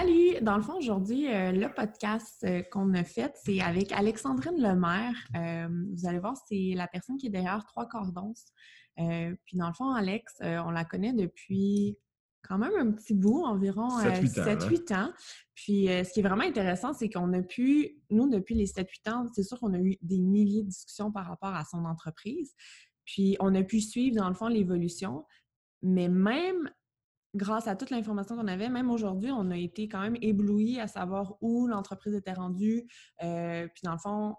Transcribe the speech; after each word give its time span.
Salut! 0.00 0.40
Dans 0.40 0.56
le 0.56 0.62
fond, 0.62 0.78
aujourd'hui, 0.78 1.28
euh, 1.28 1.52
le 1.52 1.68
podcast 1.74 2.42
euh, 2.44 2.62
qu'on 2.70 2.94
a 2.94 3.04
fait, 3.04 3.34
c'est 3.44 3.60
avec 3.60 3.92
Alexandrine 3.92 4.56
Lemaire. 4.56 5.14
Euh, 5.36 5.68
vous 5.94 6.06
allez 6.06 6.18
voir, 6.18 6.36
c'est 6.48 6.72
la 6.74 6.88
personne 6.88 7.18
qui 7.18 7.26
est 7.26 7.30
derrière 7.30 7.64
Trois 7.66 7.86
Cordons. 7.86 8.32
puis 8.96 9.58
dans 9.58 9.68
le 9.68 9.74
fond, 9.74 9.90
Alex, 9.90 10.36
on 10.40 10.70
la 10.70 10.84
connaît 10.84 11.12
depuis 11.12 11.98
quand 12.42 12.56
même 12.56 12.72
un 12.78 12.92
petit 12.92 13.14
bout, 13.14 13.44
environ 13.44 13.88
7-8 14.00 14.94
ans. 14.94 15.12
Puis 15.54 15.86
ce 15.86 16.10
qui 16.12 16.20
est 16.20 16.22
vraiment 16.22 16.44
intéressant, 16.44 16.94
c'est 16.94 17.10
qu'on 17.10 17.32
a 17.34 17.42
pu, 17.42 17.98
nous, 18.08 18.30
depuis 18.30 18.54
les 18.54 18.66
7-8 18.66 19.10
ans, 19.12 19.26
c'est 19.34 19.42
sûr 19.42 19.60
qu'on 19.60 19.74
a 19.74 19.78
eu 19.78 19.96
des 20.00 20.18
milliers 20.18 20.62
de 20.62 20.68
discussions 20.68 21.12
par 21.12 21.26
rapport 21.26 21.54
à 21.54 21.64
son 21.64 21.84
entreprise. 21.84 22.54
Puis 23.04 23.36
on 23.40 23.54
a 23.54 23.62
pu 23.62 23.80
suivre, 23.80 24.16
dans 24.16 24.28
le 24.28 24.34
fond, 24.34 24.46
l'évolution. 24.46 25.26
Mais 25.82 26.08
même 26.08 26.70
grâce 27.34 27.68
à 27.68 27.76
toute 27.76 27.90
l'information 27.90 28.36
qu'on 28.36 28.48
avait, 28.48 28.68
même 28.68 28.90
aujourd'hui, 28.90 29.30
on 29.30 29.50
a 29.50 29.56
été 29.56 29.88
quand 29.88 30.00
même 30.00 30.16
éblouis 30.20 30.80
à 30.80 30.88
savoir 30.88 31.36
où 31.40 31.66
l'entreprise 31.66 32.14
était 32.14 32.32
rendue. 32.32 32.86
Euh, 33.22 33.66
puis 33.68 33.82
dans 33.84 33.92
le 33.92 33.98
fond, 33.98 34.34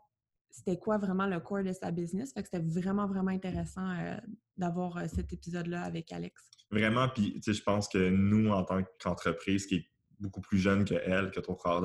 c'était 0.49 0.77
quoi 0.77 0.97
vraiment 0.97 1.27
le 1.27 1.39
core 1.39 1.63
de 1.63 1.71
sa 1.71 1.91
business. 1.91 2.33
Fait 2.33 2.43
que 2.43 2.49
c'était 2.51 2.65
vraiment, 2.65 3.07
vraiment 3.07 3.31
intéressant 3.31 3.89
euh, 3.91 4.17
d'avoir 4.57 4.97
euh, 4.97 5.05
cet 5.07 5.31
épisode-là 5.31 5.83
avec 5.83 6.11
Alex. 6.11 6.49
Vraiment, 6.69 7.07
puis 7.07 7.33
tu 7.35 7.41
sais, 7.41 7.53
je 7.53 7.63
pense 7.63 7.87
que 7.87 8.09
nous, 8.09 8.49
en 8.49 8.63
tant 8.63 8.81
qu'entreprise 9.01 9.65
qui 9.65 9.75
est 9.75 9.85
beaucoup 10.19 10.41
plus 10.41 10.59
jeune 10.59 10.85
que 10.85 10.95
elle, 10.95 11.31
que 11.31 11.39
ton 11.39 11.55
frère 11.55 11.81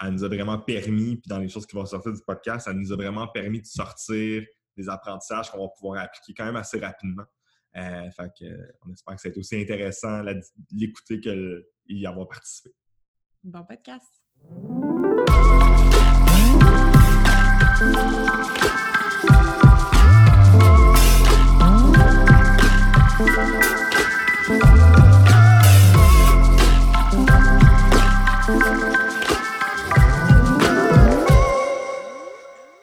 elle 0.00 0.12
nous 0.12 0.24
a 0.24 0.28
vraiment 0.28 0.58
permis, 0.58 1.16
puis 1.16 1.28
dans 1.28 1.38
les 1.38 1.48
choses 1.48 1.66
qui 1.66 1.76
vont 1.76 1.86
sortir 1.86 2.12
du 2.12 2.20
podcast, 2.26 2.66
elle 2.68 2.78
nous 2.78 2.92
a 2.92 2.96
vraiment 2.96 3.28
permis 3.28 3.60
de 3.60 3.66
sortir 3.66 4.44
des 4.76 4.88
apprentissages 4.88 5.50
qu'on 5.50 5.62
va 5.62 5.68
pouvoir 5.68 6.02
appliquer 6.02 6.34
quand 6.34 6.44
même 6.44 6.56
assez 6.56 6.78
rapidement. 6.80 7.24
Euh, 7.76 8.10
fait 8.10 8.30
que, 8.38 8.72
on 8.86 8.92
espère 8.92 9.16
que 9.16 9.20
ça 9.20 9.28
va 9.28 9.30
être 9.30 9.38
aussi 9.38 9.56
intéressant 9.56 10.22
l'écouter 10.70 11.20
qu'y 11.20 12.06
avoir 12.06 12.28
participé. 12.28 12.70
Bon 13.42 13.64
podcast. 13.64 14.22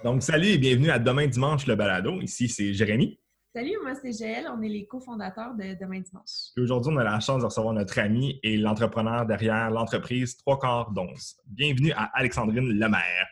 Donc, 0.04 0.24
salut 0.24 0.48
et 0.48 0.58
bienvenue 0.58 0.90
à 0.90 1.00
Demain 1.00 1.28
Dimanche, 1.28 1.66
le 1.68 1.76
balado. 1.76 2.20
Ici, 2.22 2.50
c'est 2.50 2.74
Jérémy. 2.74 3.21
Salut, 3.54 3.76
moi 3.84 3.96
c'est 3.96 4.12
Gaëlle, 4.12 4.48
on 4.50 4.62
est 4.62 4.70
les 4.70 4.86
cofondateurs 4.86 5.54
de 5.56 5.78
Demain 5.78 6.00
Dimanche. 6.00 6.54
aujourd'hui, 6.58 6.94
on 6.96 6.98
a 6.98 7.04
la 7.04 7.20
chance 7.20 7.42
de 7.42 7.46
recevoir 7.46 7.74
notre 7.74 8.00
ami 8.00 8.40
et 8.44 8.56
l'entrepreneur 8.56 9.26
derrière 9.26 9.70
l'entreprise 9.70 10.38
Trois 10.38 10.58
Quarts 10.58 10.92
d'Once. 10.92 11.36
Bienvenue 11.48 11.92
à 11.92 12.10
Alexandrine 12.14 12.70
Lemaire. 12.70 13.28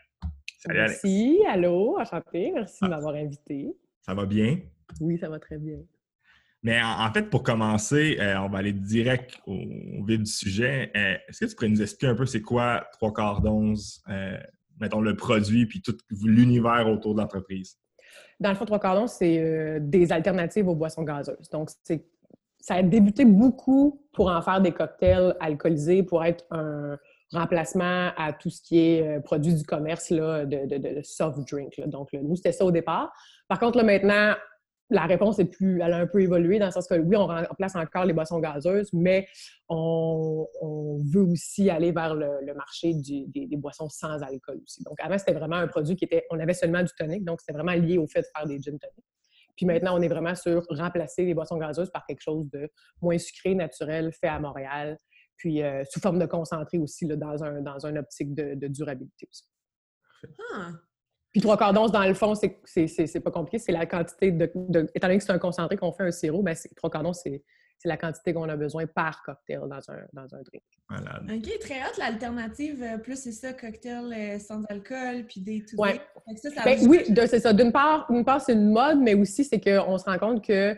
Salut 0.58 0.78
Alex. 0.78 1.00
Merci, 1.02 1.40
allô, 1.48 1.98
enchanté, 1.98 2.52
merci 2.54 2.80
de 2.82 2.86
ah. 2.86 2.88
m'avoir 2.90 3.14
invité. 3.14 3.74
Ça 4.02 4.12
va 4.12 4.26
bien? 4.26 4.58
Oui, 5.00 5.16
ça 5.16 5.30
va 5.30 5.38
très 5.38 5.56
bien. 5.56 5.78
Mais 6.62 6.82
en, 6.82 7.10
fait, 7.14 7.30
pour 7.30 7.42
commencer, 7.42 8.18
euh, 8.20 8.38
on 8.40 8.50
va 8.50 8.58
aller 8.58 8.74
direct 8.74 9.40
au, 9.46 9.56
vif 10.04 10.18
du 10.18 10.30
sujet. 10.30 10.92
Euh, 10.96 11.16
est-ce 11.28 11.40
que 11.40 11.46
tu 11.46 11.54
pourrais 11.54 11.68
nous 11.70 11.80
expliquer 11.80 12.08
un 12.08 12.14
peu 12.14 12.26
c'est 12.26 12.42
quoi 12.42 12.86
Trois 12.92 13.14
Quarts 13.14 13.40
d'Once, 13.40 14.02
euh, 14.10 14.36
mettons 14.78 15.00
le 15.00 15.16
produit, 15.16 15.64
puis 15.64 15.80
tout 15.80 15.96
l'univers 16.10 16.86
autour 16.90 17.14
de 17.14 17.20
l'entreprise? 17.22 17.78
Dans 18.40 18.48
le 18.48 18.54
fond, 18.54 18.64
Trois 18.64 18.78
Cordons, 18.78 19.06
c'est 19.06 19.38
euh, 19.38 19.78
des 19.80 20.12
alternatives 20.12 20.66
aux 20.66 20.74
boissons 20.74 21.02
gazeuses. 21.02 21.48
Donc, 21.50 21.70
ça 22.58 22.74
a 22.74 22.82
débuté 22.82 23.24
beaucoup 23.24 24.02
pour 24.12 24.30
en 24.30 24.40
faire 24.40 24.60
des 24.60 24.72
cocktails 24.72 25.36
alcoolisés, 25.40 26.02
pour 26.02 26.24
être 26.24 26.44
un 26.50 26.98
remplacement 27.32 28.10
à 28.16 28.32
tout 28.32 28.50
ce 28.50 28.60
qui 28.62 28.78
est 28.80 29.06
euh, 29.06 29.20
produit 29.20 29.54
du 29.54 29.64
commerce 29.64 30.10
là, 30.10 30.46
de, 30.46 31.00
soft 31.02 31.38
drink. 31.50 31.80
Donc, 31.86 32.08
nous, 32.14 32.34
c'était 32.36 32.52
ça 32.52 32.64
au 32.64 32.70
départ. 32.70 33.12
Par 33.46 33.60
contre, 33.60 33.76
là, 33.76 33.84
maintenant, 33.84 34.34
la 34.90 35.06
réponse 35.06 35.38
est 35.38 35.44
plus, 35.46 35.80
elle 35.80 35.92
a 35.92 35.98
un 35.98 36.06
peu 36.06 36.20
évolué 36.20 36.58
dans 36.58 36.66
le 36.66 36.72
sens 36.72 36.86
que 36.86 36.94
oui, 36.94 37.16
on 37.16 37.26
remplace 37.26 37.76
encore 37.76 38.04
les 38.04 38.12
boissons 38.12 38.40
gazeuses, 38.40 38.92
mais 38.92 39.28
on, 39.68 40.46
veut 41.12 41.22
aussi 41.22 41.70
aller 41.70 41.92
vers 41.92 42.14
le, 42.14 42.54
marché 42.54 42.92
des, 42.94 43.56
boissons 43.56 43.88
sans 43.88 44.20
alcool 44.22 44.60
aussi. 44.62 44.82
Donc 44.82 44.98
avant, 45.00 45.16
c'était 45.16 45.32
vraiment 45.32 45.56
un 45.56 45.68
produit 45.68 45.96
qui 45.96 46.04
était, 46.04 46.24
on 46.30 46.38
avait 46.38 46.54
seulement 46.54 46.82
du 46.82 46.92
tonic, 46.96 47.24
donc 47.24 47.40
c'était 47.40 47.52
vraiment 47.52 47.72
lié 47.72 47.98
au 47.98 48.06
fait 48.06 48.20
de 48.20 48.26
faire 48.36 48.46
des 48.46 48.60
gin 48.60 48.78
tonic. 48.78 49.04
Puis 49.56 49.66
maintenant, 49.66 49.98
on 49.98 50.02
est 50.02 50.08
vraiment 50.08 50.34
sur 50.34 50.64
remplacer 50.70 51.24
les 51.24 51.34
boissons 51.34 51.58
gazeuses 51.58 51.90
par 51.90 52.04
quelque 52.06 52.22
chose 52.22 52.48
de 52.50 52.68
moins 53.00 53.18
sucré, 53.18 53.54
naturel, 53.54 54.12
fait 54.12 54.28
à 54.28 54.40
Montréal, 54.40 54.98
puis 55.36 55.62
euh, 55.62 55.84
sous 55.88 56.00
forme 56.00 56.18
de 56.18 56.26
concentré 56.26 56.78
aussi, 56.78 57.06
dans, 57.06 57.44
un, 57.44 57.62
dans 57.62 57.86
une 57.86 57.98
optique 57.98 58.34
de, 58.34 58.68
durabilité 58.68 59.28
aussi. 59.30 59.48
Ah. 60.54 60.72
Puis 61.32 61.40
trois 61.40 61.56
quarts 61.56 61.72
d'once, 61.72 61.92
dans 61.92 62.04
le 62.04 62.14
fond, 62.14 62.34
c'est 62.34 63.20
pas 63.20 63.30
compliqué. 63.30 63.58
C'est 63.58 63.72
la 63.72 63.86
quantité 63.86 64.32
de, 64.32 64.44
Étant 64.94 65.06
donné 65.06 65.18
que 65.18 65.24
c'est 65.24 65.32
un 65.32 65.38
concentré 65.38 65.76
qu'on 65.76 65.92
fait 65.92 66.04
un 66.04 66.10
sirop, 66.10 66.42
bien, 66.42 66.54
trois 66.76 66.90
quarts 66.90 67.02
d'once, 67.02 67.22
c'est 67.22 67.88
la 67.88 67.96
quantité 67.96 68.34
qu'on 68.34 68.48
a 68.48 68.56
besoin 68.56 68.86
par 68.86 69.22
cocktail 69.22 69.60
dans 69.60 69.90
un, 69.90 70.00
dans 70.12 70.34
un 70.34 70.42
drink. 70.42 70.62
Voilà. 70.88 71.20
OK, 71.32 71.58
très 71.60 71.80
hot. 71.80 71.98
L'alternative, 71.98 72.82
euh, 72.82 72.98
plus 72.98 73.16
c'est 73.16 73.32
ça, 73.32 73.54
cocktail 73.54 74.12
euh, 74.12 74.38
sans 74.38 74.62
alcool, 74.68 75.24
puis 75.26 75.40
des 75.40 75.64
tout 75.64 75.76
ouais. 75.76 75.98
ben, 76.64 76.78
Oui, 76.86 77.04
c'est 77.26 77.40
ça. 77.40 77.54
D'une 77.54 77.72
part, 77.72 78.06
part 78.26 78.40
c'est 78.42 78.52
une 78.52 78.70
mode, 78.70 78.98
mais 79.00 79.14
aussi, 79.14 79.44
c'est 79.44 79.60
qu'on 79.60 79.96
se 79.96 80.04
rend 80.04 80.18
compte 80.18 80.44
que 80.44 80.76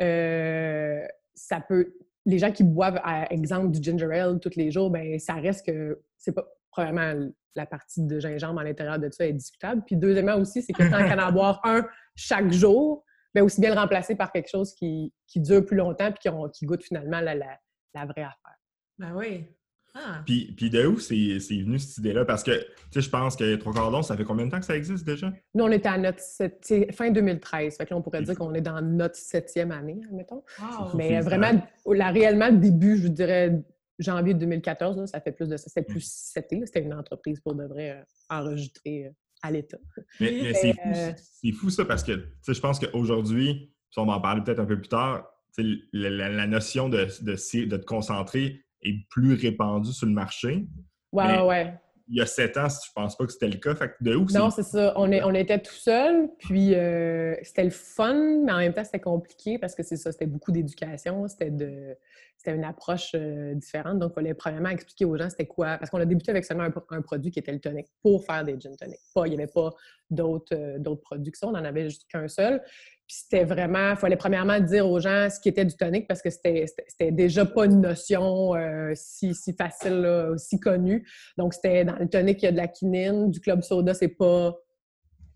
euh, 0.00 1.06
ça 1.34 1.60
peut. 1.60 1.94
Les 2.26 2.38
gens 2.38 2.52
qui 2.52 2.64
boivent, 2.64 3.00
à 3.02 3.32
exemple, 3.32 3.70
du 3.70 3.82
ginger 3.82 4.12
ale 4.12 4.38
tous 4.38 4.56
les 4.56 4.70
jours, 4.70 4.90
ben 4.90 5.18
ça 5.18 5.34
reste 5.34 5.66
que 5.66 6.00
c'est 6.18 6.32
pas 6.32 6.46
probablement 6.76 7.30
la 7.54 7.66
partie 7.66 8.02
de 8.02 8.20
gingembre 8.20 8.60
à 8.60 8.64
l'intérieur 8.64 8.98
de 8.98 9.08
ça 9.10 9.26
est 9.26 9.32
discutable. 9.32 9.82
Puis 9.86 9.96
deuxièmement 9.96 10.36
aussi, 10.36 10.62
c'est 10.62 10.74
que 10.74 10.82
tant 10.82 10.98
qu'à 10.98 11.16
en 11.16 11.26
avoir 11.26 11.60
un 11.64 11.86
chaque 12.14 12.52
jour, 12.52 13.02
bien 13.34 13.42
aussi 13.42 13.60
bien 13.60 13.74
le 13.74 13.80
remplacer 13.80 14.14
par 14.14 14.30
quelque 14.30 14.50
chose 14.50 14.74
qui, 14.74 15.12
dure 15.36 15.64
plus 15.64 15.76
longtemps 15.76 16.12
puis 16.12 16.30
qui, 16.52 16.66
goûte 16.66 16.82
finalement 16.82 17.20
la, 17.20 17.34
vraie 17.34 18.22
affaire. 18.22 18.58
Ben 18.98 19.14
oui. 19.14 19.46
Ah. 19.94 20.22
Puis, 20.26 20.52
puis, 20.54 20.68
de 20.68 20.86
où 20.86 20.98
c'est 20.98 21.16
venu 21.16 21.78
cette 21.78 21.96
idée-là? 21.96 22.26
Parce 22.26 22.42
que, 22.42 22.50
tu 22.50 22.66
sais, 22.90 23.00
je 23.00 23.08
pense 23.08 23.34
que 23.34 23.56
Trois 23.56 23.72
Cordons, 23.72 24.02
ça 24.02 24.14
fait 24.14 24.24
combien 24.24 24.44
de 24.44 24.50
temps 24.50 24.58
que 24.58 24.66
ça 24.66 24.76
existe 24.76 25.06
déjà? 25.06 25.32
Nous, 25.54 25.64
on 25.64 25.70
était 25.70 25.88
à 25.88 25.96
notre 25.96 26.20
fin 26.92 27.10
2013. 27.10 27.78
Fait 27.78 27.86
que 27.86 27.94
là, 27.94 27.96
on 27.96 28.02
pourrait 28.02 28.20
dire 28.20 28.36
qu'on 28.36 28.52
est 28.52 28.60
dans 28.60 28.82
notre 28.82 29.16
septième 29.16 29.72
année, 29.72 29.98
admettons. 30.06 30.42
Mais 30.94 31.22
vraiment, 31.22 31.62
là, 31.86 32.10
réellement, 32.10 32.48
le 32.50 32.58
début, 32.58 32.98
je 32.98 33.08
dirais, 33.08 33.58
janvier 33.98 34.34
2014, 34.34 35.06
ça 35.06 35.20
fait 35.20 35.32
plus 35.32 35.48
de 35.48 35.56
ça. 35.56 35.68
C'était 35.68 35.86
plus 35.86 36.04
seté. 36.04 36.60
C'était 36.64 36.82
une 36.82 36.94
entreprise 36.94 37.40
pour 37.40 37.54
de 37.54 37.64
vrai 37.64 37.90
euh, 37.90 38.02
enregistrée 38.30 39.06
euh, 39.06 39.10
à 39.42 39.50
l'État. 39.50 39.78
Mais, 40.20 40.54
euh, 40.54 41.12
c'est 41.16 41.52
fou, 41.52 41.70
ça 41.70 41.84
parce 41.84 42.02
que 42.02 42.12
je 42.46 42.60
pense 42.60 42.78
qu'aujourd'hui, 42.78 43.72
on 43.96 44.04
va 44.04 44.14
en 44.14 44.20
parler 44.20 44.42
peut-être 44.42 44.60
un 44.60 44.66
peu 44.66 44.78
plus 44.78 44.88
tard, 44.88 45.26
la, 45.92 46.46
notion 46.46 46.88
de, 46.90 47.06
de, 47.22 47.64
de, 47.66 47.76
te 47.76 47.84
concentrer 47.86 48.62
est 48.82 49.08
plus 49.08 49.34
répandue 49.34 49.92
sur 49.92 50.06
le 50.06 50.12
marché. 50.12 50.66
Ouais, 51.12 51.40
ouais 51.40 51.74
il 52.08 52.18
y 52.18 52.20
a 52.20 52.26
sept 52.26 52.56
ans, 52.56 52.68
je 52.68 52.92
pense 52.94 53.16
pas 53.16 53.26
que 53.26 53.32
c'était 53.32 53.48
le 53.48 53.56
cas. 53.56 53.74
Fait 53.74 53.92
de 54.00 54.14
où 54.14 54.26
Non, 54.32 54.50
c'est 54.50 54.62
ça. 54.62 54.92
On, 54.96 55.10
est, 55.10 55.22
on 55.22 55.34
était 55.34 55.60
tout 55.60 55.74
seul, 55.74 56.28
puis 56.38 56.74
euh, 56.74 57.34
c'était 57.42 57.64
le 57.64 57.70
fun, 57.70 58.42
mais 58.44 58.52
en 58.52 58.58
même 58.58 58.72
temps, 58.72 58.84
c'était 58.84 59.00
compliqué 59.00 59.58
parce 59.58 59.74
que 59.74 59.82
c'est 59.82 59.96
ça, 59.96 60.12
c'était 60.12 60.26
beaucoup 60.26 60.52
d'éducation, 60.52 61.26
c'était 61.26 61.50
de 61.50 61.96
c'était 62.36 62.54
une 62.54 62.64
approche 62.64 63.12
euh, 63.14 63.54
différente. 63.54 63.98
Donc, 63.98 64.12
il 64.12 64.14
fallait 64.14 64.34
premièrement 64.34 64.68
expliquer 64.68 65.04
aux 65.04 65.16
gens 65.16 65.28
c'était 65.30 65.46
quoi. 65.46 65.78
Parce 65.78 65.90
qu'on 65.90 66.00
a 66.00 66.04
débuté 66.04 66.30
avec 66.30 66.44
seulement 66.44 66.68
un, 66.90 67.02
produit 67.02 67.30
qui 67.30 67.38
était 67.38 67.52
le 67.52 67.60
tonic 67.60 67.86
pour 68.02 68.24
faire 68.24 68.44
des 68.44 68.58
gin 68.60 68.76
tonic. 68.76 68.98
Pas, 69.14 69.26
il 69.26 69.30
n'y 69.30 69.36
avait 69.36 69.50
pas 69.52 69.70
d'autres 70.10 70.54
euh, 70.54 70.78
d'autres 70.78 71.00
produits 71.00 71.32
que 71.32 71.38
ça, 71.38 71.48
on 71.48 71.52
n'en 71.52 71.64
avait 71.64 71.84
juste 71.84 72.06
qu'un 72.08 72.28
seul. 72.28 72.62
Puis 73.06 73.18
c'était 73.22 73.44
vraiment, 73.44 73.90
il 73.90 73.96
fallait 73.96 74.16
premièrement 74.16 74.58
dire 74.58 74.88
aux 74.88 74.98
gens 74.98 75.28
ce 75.30 75.38
qui 75.38 75.48
était 75.48 75.64
du 75.64 75.76
tonic 75.76 76.08
parce 76.08 76.22
que 76.22 76.30
c'était 76.30 77.12
déjà 77.12 77.46
pas 77.46 77.66
une 77.66 77.80
notion 77.80 78.54
euh, 78.54 78.92
si, 78.94 79.34
si, 79.34 79.52
facile, 79.52 80.04
aussi 80.32 80.58
connue. 80.58 81.06
Donc 81.38 81.54
c'était 81.54 81.84
dans 81.84 81.96
le 81.96 82.08
tonic, 82.08 82.42
il 82.42 82.46
y 82.46 82.48
a 82.48 82.52
de 82.52 82.56
la 82.56 82.68
quinine, 82.68 83.30
du 83.30 83.40
club 83.40 83.62
soda, 83.62 83.94
c'est 83.94 84.08
pas 84.08 84.56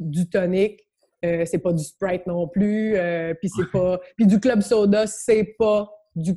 du 0.01 0.29
tonic. 0.29 0.81
Euh, 1.25 1.45
c'est 1.45 1.59
pas 1.59 1.75
du 1.75 1.85
Sprite 1.85 2.27
non 2.27 2.49
plus, 2.49 2.97
euh, 2.97 3.35
puis 3.35 3.51
c'est 3.55 3.71
pas... 3.71 4.01
Puis 4.17 4.27
du 4.27 4.41
club 4.41 4.63
soda, 4.63 5.07
c'est 5.07 5.55
pas 5.59 5.91
du 6.17 6.35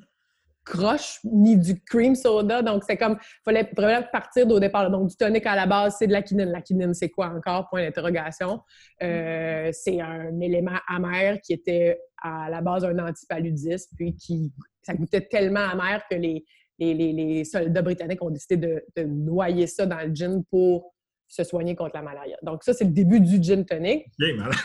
croche 0.64 1.20
ni 1.24 1.58
du 1.58 1.80
cream 1.82 2.16
soda. 2.16 2.62
Donc, 2.62 2.84
c'est 2.86 2.98
comme, 2.98 3.18
il 3.20 3.44
fallait 3.44 3.70
vraiment 3.76 4.06
partir 4.12 4.48
au 4.48 4.60
départ. 4.60 4.90
Donc, 4.90 5.10
du 5.10 5.16
tonic 5.16 5.46
à 5.46 5.56
la 5.56 5.66
base, 5.66 5.96
c'est 6.00 6.08
de 6.08 6.12
la 6.12 6.22
quinine. 6.22 6.50
La 6.50 6.62
quinine, 6.62 6.94
c'est 6.94 7.10
quoi 7.10 7.28
encore? 7.28 7.70
Point 7.70 7.84
d'interrogation. 7.84 8.62
Euh, 9.02 9.70
c'est 9.74 10.00
un 10.00 10.40
élément 10.40 10.78
amer 10.88 11.40
qui 11.42 11.54
était 11.54 12.00
à 12.22 12.50
la 12.50 12.62
base 12.62 12.86
un 12.86 12.98
antipaludisme, 13.00 13.96
puis 13.96 14.16
qui, 14.16 14.52
ça 14.82 14.94
goûtait 14.94 15.22
tellement 15.22 15.60
amer 15.60 16.02
que 16.10 16.16
les, 16.16 16.46
les, 16.80 16.94
les, 16.94 17.44
soldats 17.44 17.82
britanniques 17.82 18.24
ont 18.24 18.30
décidé 18.30 18.58
de, 18.58 18.84
de, 18.96 19.04
noyer 19.04 19.68
ça 19.68 19.86
dans 19.86 20.00
le 20.00 20.14
gin 20.14 20.44
pour 20.50 20.94
se 21.28 21.44
soigner 21.44 21.76
contre 21.76 21.96
la 21.96 22.02
malaria. 22.02 22.38
Donc, 22.42 22.64
ça, 22.64 22.74
c'est 22.74 22.86
le 22.86 22.92
début 22.92 23.20
du 23.20 23.42
gin 23.42 23.66
tonic. 23.66 24.06
Bien 24.18 24.36
malade. 24.36 24.56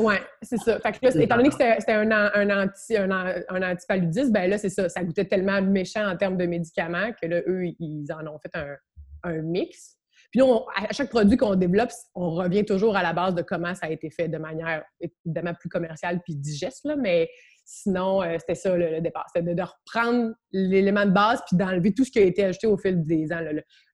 Oui, 0.00 0.14
c'est 0.42 0.56
ça. 0.56 0.78
Étant 0.78 1.36
donné 1.36 1.48
que 1.50 1.54
c'était 1.54 1.92
un, 1.92 2.10
un, 2.10 2.64
anti, 2.64 2.96
un, 2.96 3.10
un 3.10 3.62
antipaludisme, 3.62 4.32
ben 4.32 4.48
là, 4.48 4.58
c'est 4.58 4.70
ça. 4.70 4.88
Ça 4.88 5.04
goûtait 5.04 5.26
tellement 5.26 5.60
méchant 5.60 6.08
en 6.08 6.16
termes 6.16 6.36
de 6.36 6.46
médicaments 6.46 7.12
que 7.20 7.26
là, 7.26 7.40
eux, 7.46 7.66
ils 7.78 8.06
en 8.12 8.26
ont 8.26 8.38
fait 8.38 8.52
un, 9.22 9.42
mix. 9.42 9.96
Puis 10.30 10.40
là, 10.40 10.60
à 10.76 10.92
chaque 10.92 11.10
produit 11.10 11.36
qu'on 11.36 11.56
développe, 11.56 11.90
on 12.14 12.30
revient 12.30 12.64
toujours 12.64 12.96
à 12.96 13.02
la 13.02 13.12
base 13.12 13.34
de 13.34 13.42
comment 13.42 13.74
ça 13.74 13.86
a 13.86 13.90
été 13.90 14.10
fait 14.10 14.28
de 14.28 14.38
manière 14.38 14.84
évidemment 15.00 15.54
plus 15.54 15.68
commerciale 15.68 16.20
puis 16.24 16.36
digeste, 16.36 16.84
là, 16.84 16.96
mais 16.96 17.28
sinon, 17.70 18.20
euh, 18.22 18.36
c'était 18.40 18.56
ça 18.56 18.76
le, 18.76 19.00
départ. 19.00 19.26
C'était 19.32 19.54
de, 19.54 19.62
reprendre 19.62 20.34
l'élément 20.50 21.06
de 21.06 21.12
base 21.12 21.40
puis 21.46 21.56
d'enlever 21.56 21.94
tout 21.94 22.04
ce 22.04 22.10
qui 22.10 22.18
a 22.18 22.22
été 22.22 22.42
ajouté 22.42 22.66
au 22.66 22.76
fil 22.76 23.04
des 23.04 23.32
ans. 23.32 23.40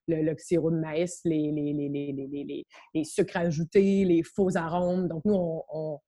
Le, 0.07 0.35
sirop 0.37 0.71
de 0.71 0.77
maïs, 0.77 1.19
les, 1.25 1.51
les, 1.51 2.65
les, 2.93 3.03
sucres 3.03 3.37
ajoutés, 3.37 4.03
les 4.05 4.23
faux 4.23 4.55
arômes. 4.55 5.07
Donc, 5.07 5.23
nous, 5.25 5.35
on, 5.35 5.99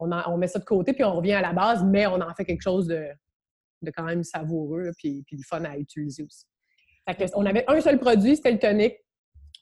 on, 0.00 0.36
met 0.36 0.48
ça 0.48 0.58
de 0.58 0.64
côté 0.64 0.94
puis 0.94 1.04
on 1.04 1.14
revient 1.14 1.34
à 1.34 1.42
la 1.42 1.52
base, 1.52 1.84
mais 1.84 2.06
on 2.06 2.20
en 2.20 2.34
fait 2.34 2.44
quelque 2.44 2.62
chose 2.62 2.86
de, 2.88 3.06
de 3.82 3.90
quand 3.90 4.04
même 4.04 4.24
savoureux 4.24 4.90
puis, 4.96 5.22
puis 5.26 5.40
fun 5.42 5.64
à 5.64 5.76
utiliser 5.76 6.24
aussi. 6.24 6.46
on 7.34 7.46
avait 7.46 7.64
un 7.68 7.80
seul 7.80 8.00
produit, 8.00 8.36
c'était 8.36 8.52
le 8.52 8.58
tonic. 8.58 8.96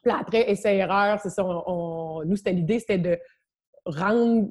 Puis 0.03 0.13
après, 0.13 0.51
essai-erreur, 0.51 1.21
c'est 1.21 1.31
ça. 1.31 1.43
nous, 1.43 2.37
c'était 2.37 2.53
l'idée, 2.53 2.79
c'était 2.79 2.99
de 2.99 3.19
rendre 3.85 4.51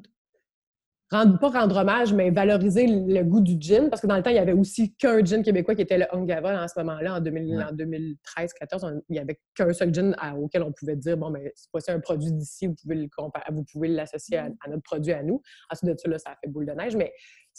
rendre, 1.10 1.38
pas 1.38 1.48
rendre 1.48 1.76
hommage, 1.76 2.12
mais 2.12 2.30
valoriser 2.30 2.86
le 2.86 3.22
goût 3.22 3.40
du 3.40 3.56
gin, 3.60 3.90
parce 3.90 4.00
que 4.00 4.06
dans 4.06 4.16
le 4.16 4.22
temps, 4.22 4.30
il 4.30 4.36
y 4.36 4.40
avait 4.40 4.52
aussi 4.52 4.94
qu'un 4.94 5.24
gin 5.24 5.42
québécois 5.42 5.74
qui 5.74 5.82
était 5.82 5.98
le 5.98 6.06
Ungava 6.14 6.62
en 6.62 6.68
ce 6.68 6.78
moment-là, 6.78 7.14
en, 7.14 7.20
2013-14. 7.20 9.02
Il 9.08 9.12
n'y 9.12 9.18
avait 9.18 9.40
qu'un 9.54 9.72
seul 9.72 9.92
gin 9.92 10.14
auquel 10.38 10.62
on 10.62 10.72
pouvait 10.72 10.96
dire, 10.96 11.16
bon, 11.16 11.30
mais 11.30 11.52
c'est 11.78 11.92
un 11.92 12.00
produit 12.00 12.32
d'ici, 12.32 12.66
vous 12.66 12.74
pouvez 12.74 13.08
vous 13.50 13.64
pouvez 13.64 13.88
l'associer 13.88 14.38
à, 14.38 14.48
à, 14.64 14.68
notre 14.68 14.82
produit 14.82 15.12
à 15.12 15.22
nous. 15.22 15.42
Ensuite 15.70 15.90
de 15.90 15.96
ça, 15.98 16.08
là, 16.08 16.18
ça 16.18 16.30
a 16.30 16.36
fait 16.36 16.48
boule 16.48 16.66
de 16.66 16.72
neige, 16.72 16.96
mais 16.96 17.12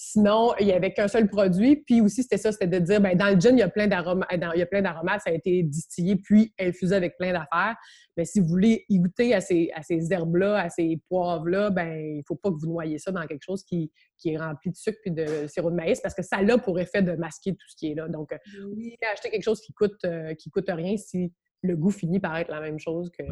Sinon, 0.04 0.56
il 0.60 0.66
n'y 0.66 0.74
avait 0.74 0.94
qu'un 0.94 1.08
seul 1.08 1.28
produit. 1.28 1.76
Puis 1.76 2.02
aussi, 2.02 2.24
c'était 2.24 2.40
ça, 2.40 2.52
c'était 2.52 2.66
de 2.66 2.80
dire, 2.84 3.00
ben, 3.00 3.16
dans 3.16 3.28
le 3.32 3.40
gin, 3.40 3.56
il 3.56 3.60
y 3.60 3.62
a 3.62 3.70
plein 3.70 3.86
d'aromates, 3.86 4.30
il 4.32 4.60
y 4.60 4.62
a 4.64 4.66
plein 4.66 4.82
d'aromates, 4.82 5.22
ça 5.22 5.30
a 5.30 5.34
été 5.34 5.62
distillé 5.62 6.16
puis 6.16 6.52
infusé 6.60 6.96
avec 6.96 7.18
plein 7.18 7.34
d'affaires. 7.34 7.76
Mais 8.18 8.26
si 8.26 8.40
vous 8.40 8.48
voulez 8.48 8.84
y 8.90 8.98
goûter 8.98 9.36
à 9.36 9.42
ces, 9.42 9.70
à 9.76 9.84
ces 9.84 10.12
herbes-là, 10.12 10.58
à 10.60 10.70
ces 10.70 11.00
poivres-là, 11.08 11.70
ben, 11.70 11.94
il 11.94 12.18
ne 12.18 12.24
faut 12.28 12.36
pas 12.36 12.50
que 12.50 12.56
vous 12.56 12.66
noyez 12.66 12.98
ça 12.98 13.12
dans 13.12 13.28
quelque 13.28 13.44
chose 13.44 13.64
qui, 13.64 13.92
qui 14.18 14.32
est 14.32 14.38
rempli 14.38 14.72
de 14.72 14.76
sucre 14.76 14.98
puis 15.04 15.12
de 15.12 15.46
sirop 15.46 15.70
de 15.70 15.76
maïs 15.76 16.02
parce 16.02 16.16
que 16.16 16.24
ça 16.24 16.38
a 16.38 16.58
pour 16.58 16.80
effet 16.80 17.04
de 17.04 17.12
masquer 17.12 17.52
tout 17.52 17.68
ce 17.70 17.76
qui 17.76 17.92
est 17.92 17.96
là. 17.96 18.08
Donc, 18.08 18.36
oui, 18.74 18.98
acheter 19.14 19.30
quelque 19.30 19.44
chose 19.44 19.62
qui 19.62 19.72
coûte, 19.72 20.04
euh, 20.06 20.34
qui 20.34 20.50
coûte 20.50 20.66
rien 20.68 20.98
si 20.98 21.32
le 21.62 21.76
goût 21.76 21.92
finit 21.92 22.20
par 22.20 22.36
être 22.38 22.50
la 22.50 22.60
même 22.60 22.80
chose 22.80 23.12
qu'un 23.12 23.26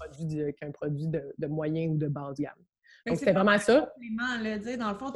produit, 0.00 0.52
produit 0.72 1.06
de, 1.06 1.46
moyen 1.46 1.90
ou 1.90 1.96
de 1.96 2.08
basse 2.08 2.38
gamme. 2.40 2.58
Donc, 3.06 3.18
c'était 3.18 3.32
vraiment 3.32 3.56
ça. 3.58 3.92
dans 4.76 4.90
le 4.90 4.98
fond, 4.98 5.12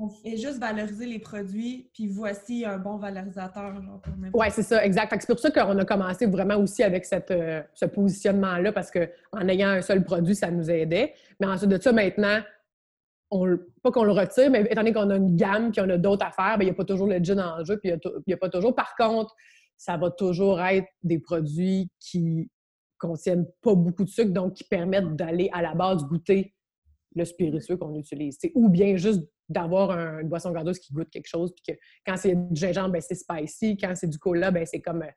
on 0.00 0.08
fait 0.08 0.36
juste 0.36 0.58
valoriser 0.58 1.06
les 1.06 1.18
produits, 1.18 1.90
puis 1.92 2.06
voici 2.06 2.64
un 2.64 2.78
bon 2.78 2.96
valorisateur. 2.96 3.74
Oui, 4.32 4.46
c'est 4.50 4.62
ça, 4.62 4.84
exact. 4.84 5.14
C'est 5.18 5.26
pour 5.26 5.38
ça 5.38 5.50
qu'on 5.50 5.78
a 5.78 5.84
commencé 5.84 6.26
vraiment 6.26 6.56
aussi 6.56 6.82
avec 6.82 7.04
cette, 7.04 7.30
euh, 7.30 7.62
ce 7.74 7.86
positionnement-là, 7.86 8.72
parce 8.72 8.90
qu'en 8.90 9.48
ayant 9.48 9.68
un 9.70 9.82
seul 9.82 10.04
produit, 10.04 10.34
ça 10.34 10.50
nous 10.50 10.70
aidait. 10.70 11.14
Mais 11.40 11.46
ensuite 11.46 11.70
de 11.70 11.80
ça, 11.80 11.92
maintenant, 11.92 12.40
on, 13.30 13.58
pas 13.82 13.90
qu'on 13.90 14.04
le 14.04 14.12
retire, 14.12 14.50
mais 14.50 14.62
étant 14.62 14.82
donné 14.82 14.92
qu'on 14.92 15.10
a 15.10 15.16
une 15.16 15.36
gamme 15.36 15.70
puis 15.72 15.80
on 15.80 15.90
a 15.90 15.98
d'autres 15.98 16.24
affaires, 16.24 16.56
ben, 16.58 16.62
il 16.62 16.66
n'y 16.66 16.72
a 16.72 16.74
pas 16.74 16.84
toujours 16.84 17.06
le 17.06 17.18
gin 17.22 17.40
en 17.40 17.64
jeu, 17.64 17.78
puis 17.78 17.90
il 17.90 18.00
n'y 18.26 18.34
a, 18.34 18.36
pas 18.36 18.48
toujours. 18.48 18.74
Par 18.74 18.94
contre, 18.96 19.34
ça 19.76 19.96
va 19.96 20.10
toujours 20.10 20.60
être 20.60 20.88
des 21.02 21.18
produits 21.18 21.90
qui 22.00 22.50
contiennent 22.98 23.46
pas 23.62 23.74
beaucoup 23.74 24.04
de 24.04 24.08
sucre, 24.08 24.32
donc 24.32 24.54
qui 24.54 24.64
permettent 24.64 25.14
d'aller 25.14 25.50
à 25.52 25.62
la 25.62 25.74
base 25.74 26.04
goûter 26.04 26.54
le 27.14 27.24
spiritueux 27.24 27.76
qu'on 27.76 27.94
utilise. 27.94 28.38
Ou 28.54 28.68
bien 28.68 28.96
juste 28.96 29.22
d'avoir 29.48 29.90
une 30.20 30.28
boisson 30.28 30.50
gardeuse 30.52 30.78
qui 30.78 30.92
goûte 30.92 31.08
quelque 31.10 31.28
chose, 31.28 31.52
puis 31.54 31.74
que 31.74 31.80
quand 32.06 32.16
c'est 32.16 32.34
du 32.34 32.60
gingembre, 32.60 32.92
ben 32.92 33.00
c'est 33.00 33.14
spicy, 33.14 33.76
quand 33.76 33.94
c'est 33.94 34.08
du 34.08 34.18
cola, 34.18 34.50
ben 34.50 34.66
c'est 34.66 34.80
comme... 34.80 35.02
Euh, 35.02 35.10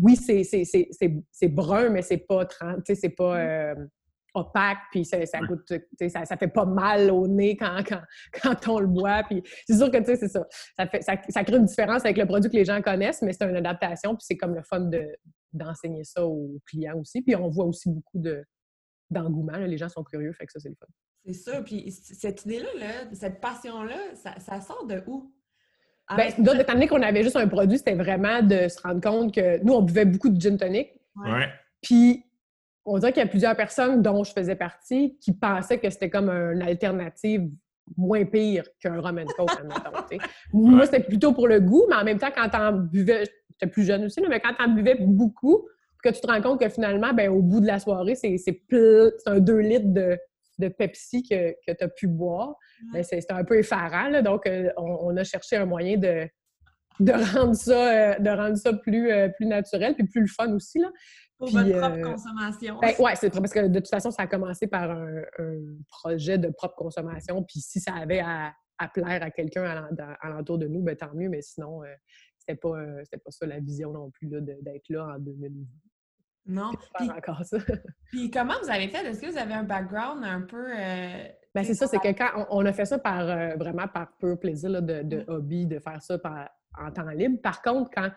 oui, 0.00 0.16
c'est 0.16 1.48
brun, 1.48 1.90
mais 1.90 2.02
c'est 2.02 2.18
pas, 2.18 2.46
c'est 2.84 3.08
pas 3.10 3.34
mm. 3.34 3.38
euh, 3.38 3.86
opaque, 4.34 4.78
puis 4.90 5.04
ça, 5.04 5.24
ça 5.24 5.40
goûte... 5.40 5.72
Ça, 6.08 6.24
ça 6.24 6.36
fait 6.36 6.48
pas 6.48 6.64
mal 6.64 7.10
au 7.12 7.28
nez 7.28 7.56
quand, 7.56 7.78
quand, 7.86 8.02
quand 8.42 8.68
on 8.68 8.80
le 8.80 8.88
boit, 8.88 9.22
puis 9.22 9.42
c'est 9.66 9.76
sûr 9.76 9.90
que, 9.90 9.98
tu 9.98 10.06
sais, 10.06 10.16
c'est 10.16 10.28
ça. 10.28 10.44
Ça, 10.76 10.86
fait, 10.88 11.02
ça, 11.02 11.14
ça, 11.28 11.44
crée 11.44 11.56
une 11.56 11.66
différence 11.66 12.04
avec 12.04 12.16
le 12.16 12.26
produit 12.26 12.50
que 12.50 12.56
les 12.56 12.64
gens 12.64 12.82
connaissent, 12.82 13.22
mais 13.22 13.32
c'est 13.32 13.44
une 13.44 13.56
adaptation, 13.56 14.16
puis 14.16 14.24
c'est 14.26 14.36
comme 14.36 14.54
le 14.54 14.62
fun 14.62 14.90
d'enseigner 15.52 16.02
ça 16.02 16.26
aux 16.26 16.60
clients 16.66 16.98
aussi, 16.98 17.22
puis 17.22 17.36
on 17.36 17.48
voit 17.50 17.66
aussi 17.66 17.88
beaucoup 17.88 18.20
d'engouement, 19.10 19.58
les 19.58 19.78
gens 19.78 19.88
sont 19.88 20.02
curieux, 20.02 20.32
fait 20.32 20.46
que 20.46 20.52
ça, 20.52 20.58
c'est 20.58 20.70
le 20.70 20.74
fun. 20.74 20.86
C'est 21.26 21.32
ça. 21.32 21.62
Puis 21.62 21.90
cette 21.90 22.44
idée-là, 22.44 22.86
cette 23.12 23.40
passion-là, 23.40 23.96
ça, 24.14 24.60
sort 24.60 24.86
de 24.86 25.02
où? 25.06 25.32
Bien, 26.14 26.28
d'autres, 26.38 26.60
étant 26.60 26.74
donné 26.74 26.86
qu'on 26.86 27.02
avait 27.02 27.24
juste 27.24 27.34
un 27.34 27.48
produit, 27.48 27.78
c'était 27.78 27.94
vraiment 27.94 28.40
de 28.40 28.68
se 28.68 28.80
rendre 28.80 29.00
compte 29.00 29.34
que 29.34 29.62
nous, 29.64 29.72
on 29.72 29.82
buvait 29.82 30.04
beaucoup 30.04 30.28
de 30.28 30.40
gin 30.40 30.56
tonic. 30.56 30.88
Ouais. 31.16 31.48
Puis, 31.82 32.24
on 32.84 32.98
dirait 32.98 33.12
qu'il 33.12 33.22
y 33.22 33.26
a 33.26 33.28
plusieurs 33.28 33.56
personnes, 33.56 34.02
dont 34.02 34.22
je 34.22 34.32
faisais 34.32 34.54
partie, 34.54 35.18
qui 35.18 35.32
pensaient 35.32 35.78
que 35.78 35.90
c'était 35.90 36.10
comme 36.10 36.30
une 36.30 36.62
alternative 36.62 37.50
moins 37.96 38.24
pire 38.24 38.64
qu'un 38.80 39.00
rum 39.00 39.18
and 39.18 39.32
coke, 39.36 39.50
Moi, 40.52 40.86
c'était 40.86 41.02
plutôt 41.02 41.32
pour 41.32 41.48
le 41.48 41.60
goût, 41.60 41.86
mais 41.88 41.96
en 41.96 42.04
même 42.04 42.18
temps, 42.18 42.30
quand 42.34 42.48
t'en 42.48 42.72
buvais, 42.72 43.24
j'étais 43.50 43.70
plus 43.70 43.84
jeune 43.84 44.04
aussi, 44.04 44.20
mais 44.20 44.40
quand 44.40 44.54
t'en 44.54 44.68
buvais 44.68 44.96
beaucoup, 45.00 45.66
que 46.02 46.10
tu 46.10 46.20
te 46.20 46.26
rends 46.26 46.40
compte 46.40 46.60
que 46.60 46.68
finalement, 46.68 47.12
ben, 47.12 47.30
au 47.30 47.42
bout 47.42 47.60
de 47.60 47.66
la 47.66 47.80
soirée, 47.80 48.14
c'est 48.14 48.36
un 49.26 49.40
2 49.40 49.58
litres 49.58 49.92
de, 49.92 50.16
de 50.58 50.68
Pepsi 50.68 51.22
que, 51.22 51.52
que 51.66 51.72
tu 51.76 51.84
as 51.84 51.88
pu 51.88 52.06
boire. 52.06 52.54
Ben, 52.92 53.02
c'était 53.02 53.32
un 53.32 53.44
peu 53.44 53.58
effarant. 53.58 54.22
donc, 54.22 54.46
euh, 54.46 54.70
on, 54.76 55.16
a 55.16 55.24
cherché 55.24 55.56
un 55.56 55.66
moyen 55.66 55.98
de, 55.98 56.28
de, 57.00 57.12
rendre, 57.12 57.54
ça, 57.54 58.12
euh, 58.12 58.18
de 58.18 58.30
rendre 58.30 58.56
ça 58.56 58.72
plus, 58.72 59.10
euh, 59.10 59.28
plus 59.28 59.46
naturel 59.46 59.94
puis 59.94 60.06
plus 60.06 60.22
le 60.22 60.26
fun 60.28 60.52
aussi. 60.52 60.78
Là. 60.78 60.90
Pour 61.38 61.50
votre 61.50 61.78
propre 61.78 62.00
consommation. 62.00 62.78
Ben, 62.80 62.94
oui, 62.98 63.10
c'est 63.14 63.30
parce 63.30 63.52
que 63.52 63.66
de 63.66 63.78
toute 63.78 63.90
façon, 63.90 64.10
ça 64.10 64.22
a 64.22 64.26
commencé 64.26 64.66
par 64.66 64.90
un, 64.90 65.22
projet 65.88 66.38
de 66.38 66.48
propre 66.48 66.76
consommation. 66.76 67.42
Puis 67.42 67.60
si 67.60 67.80
ça 67.80 67.94
avait 67.94 68.20
à, 68.20 68.54
plaire 68.94 69.22
à 69.22 69.30
quelqu'un 69.30 69.86
à 70.20 70.28
l'entour 70.30 70.58
de 70.58 70.66
nous, 70.66 70.82
ben, 70.82 70.96
tant 70.96 71.14
mieux. 71.14 71.28
Mais 71.28 71.42
sinon, 71.42 71.82
c'était 72.38 72.58
pas, 72.58 72.76
pas 72.76 73.30
ça 73.30 73.46
la 73.46 73.60
vision 73.60 73.92
non 73.92 74.10
plus 74.10 74.28
d'être 74.28 74.88
là 74.88 75.16
en 75.16 75.18
2020. 75.18 75.66
Non. 76.46 76.70
Puis, 76.94 77.10
encore 77.10 77.44
ça. 77.44 77.58
puis 78.10 78.30
comment 78.30 78.54
vous 78.62 78.70
avez 78.70 78.88
fait? 78.88 79.04
Est-ce 79.04 79.20
que 79.20 79.30
vous 79.30 79.38
avez 79.38 79.54
un 79.54 79.64
background 79.64 80.24
un 80.24 80.42
peu. 80.42 80.66
Euh, 80.70 81.28
ben, 81.54 81.64
c'est 81.64 81.74
ça, 81.74 81.86
c'est 81.86 81.98
que 81.98 82.08
quand 82.08 82.46
on, 82.50 82.64
a 82.66 82.72
fait 82.72 82.84
ça 82.84 82.98
par 82.98 83.28
euh, 83.28 83.54
vraiment 83.56 83.88
par 83.88 84.16
pur 84.18 84.38
plaisir 84.38 84.82
de, 84.82 85.02
de 85.02 85.24
hobby, 85.26 85.66
de 85.66 85.78
faire 85.78 86.02
ça 86.02 86.18
en 86.78 86.90
temps 86.92 87.08
libre. 87.08 87.40
Par 87.42 87.62
contre, 87.62 87.90
quand, 87.92 88.10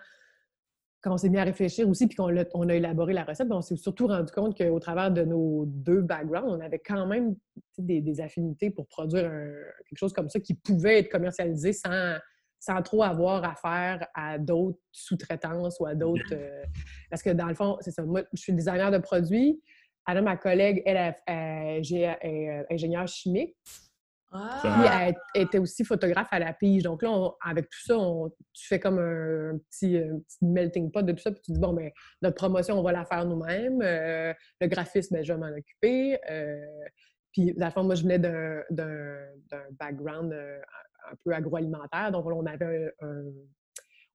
quand 1.01 1.13
on 1.13 1.17
s'est 1.17 1.29
mis 1.29 1.38
à 1.38 1.43
réfléchir 1.43 1.88
aussi, 1.88 2.07
puis 2.07 2.17
qu'on 2.17 2.36
a, 2.38 2.43
on 2.53 2.67
a 2.67 2.75
élaboré 2.75 3.13
la 3.13 3.24
recette, 3.24 3.48
ben, 3.48 3.55
on 3.55 3.62
s'est 3.62 3.77
surtout 3.77 4.07
rendu 4.07 4.31
compte 4.31 4.57
qu'au 4.57 4.79
travers 4.79 5.09
de 5.09 5.24
nos 5.24 5.65
deux 5.65 6.01
backgrounds, 6.01 6.50
on 6.50 6.59
avait 6.59 6.79
quand 6.79 7.07
même 7.07 7.36
des, 7.77 8.21
affinités 8.21 8.69
pour 8.69 8.88
produire 8.88 9.31
quelque 9.88 9.98
chose 9.98 10.13
comme 10.13 10.29
ça 10.29 10.39
qui 10.39 10.53
pouvait 10.53 11.00
être 11.00 11.09
commercialisé 11.09 11.74
sans, 11.74 12.17
sans 12.59 12.81
trop 12.81 13.03
avoir 13.03 13.43
affaire 13.43 14.05
à 14.13 14.37
d'autres 14.37 14.79
sous-traitances 14.91 15.79
ou 15.79 15.85
à 15.85 15.95
d'autres. 15.95 16.33
Euh, 16.33 16.63
parce 17.09 17.23
que 17.23 17.29
dans 17.29 17.47
le 17.47 17.55
fond, 17.55 17.77
c'est 17.81 17.91
ça. 17.91 18.03
Moi, 18.03 18.23
je 18.33 18.41
suis 18.41 18.53
designer 18.53 18.91
de 18.91 18.97
produits. 18.97 19.61
Anna, 20.05 20.21
ma 20.21 20.37
collègue, 20.37 20.81
elle, 20.85 20.97
est 20.97 21.85
euh, 22.25 22.63
ingénieure 22.69 23.07
chimique. 23.07 23.55
Ah. 24.31 24.59
Puis 24.61 25.15
elle 25.35 25.41
était 25.41 25.57
aussi 25.57 25.83
photographe 25.83 26.27
à 26.31 26.39
la 26.39 26.53
pige. 26.53 26.83
Donc 26.83 27.01
là, 27.01 27.31
avec 27.43 27.65
tout 27.69 27.81
ça, 27.85 27.97
tu 28.53 28.67
fais 28.67 28.79
comme 28.79 28.99
un, 28.99 29.57
petit, 29.71 29.99
melting 30.41 30.91
pot 30.91 31.01
de 31.01 31.13
tout 31.13 31.21
ça. 31.21 31.31
Puis 31.31 31.41
tu 31.41 31.51
dis, 31.53 31.59
bon, 31.59 31.73
ben 31.73 31.89
notre 32.21 32.35
promotion, 32.35 32.77
on 32.77 32.83
va 32.83 32.91
la 32.91 33.05
faire 33.05 33.25
nous-mêmes. 33.25 33.81
Euh, 33.81 34.33
le 34.61 34.67
graphisme, 34.67 35.15
ben, 35.15 35.23
je 35.23 35.33
vais 35.33 35.39
m'en 35.39 35.49
occuper. 35.49 36.19
puis, 37.31 37.53
dans 37.55 37.67
le 37.67 37.71
fond, 37.71 37.83
moi, 37.83 37.95
je 37.95 38.03
venais 38.03 38.19
d'un 38.19 38.63
background 39.79 40.35
un 41.11 41.15
peu 41.23 41.33
agroalimentaire. 41.33 42.11
Donc, 42.11 42.25
on 42.25 42.45
avait 42.45 42.91
un, 43.01 43.23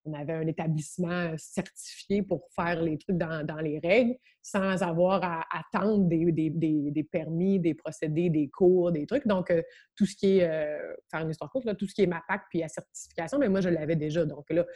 on 0.05 0.13
avait 0.13 0.35
un 0.35 0.47
établissement 0.47 1.33
certifié 1.39 2.23
pour 2.23 2.47
faire 2.55 2.83
les 2.83 2.99
trucs 2.99 3.17
dans, 3.17 3.61
les 3.63 3.79
règles 3.79 4.17
sans 4.43 4.83
avoir 4.83 5.25
à 5.25 5.47
attendre 5.51 6.07
des, 6.07 6.31
des, 6.31 7.05
permis, 7.05 7.59
des 7.59 7.73
procédés, 7.75 8.29
des 8.29 8.49
cours, 8.49 8.93
des 8.93 9.07
trucs. 9.07 9.27
Donc, 9.27 9.51
euh, 9.51 9.63
tout 9.97 10.05
ce 10.05 10.15
qui 10.15 10.37
est, 10.39 10.49
euh, 10.49 10.95
faire 11.11 11.23
une 11.23 11.31
histoire 11.31 11.51
courte, 11.51 11.65
là, 11.65 11.75
tout 11.75 11.87
ce 11.87 11.95
qui 11.95 12.03
est 12.03 12.07
MAPAC 12.07 12.43
puis 12.51 12.59
la 12.61 12.69
certification, 12.69 13.39
mais 13.39 13.49
moi, 13.49 13.63
je 13.63 13.71
l'avais 13.71 13.97
déjà. 13.97 14.27
Donc 14.27 14.51
là, 14.51 14.67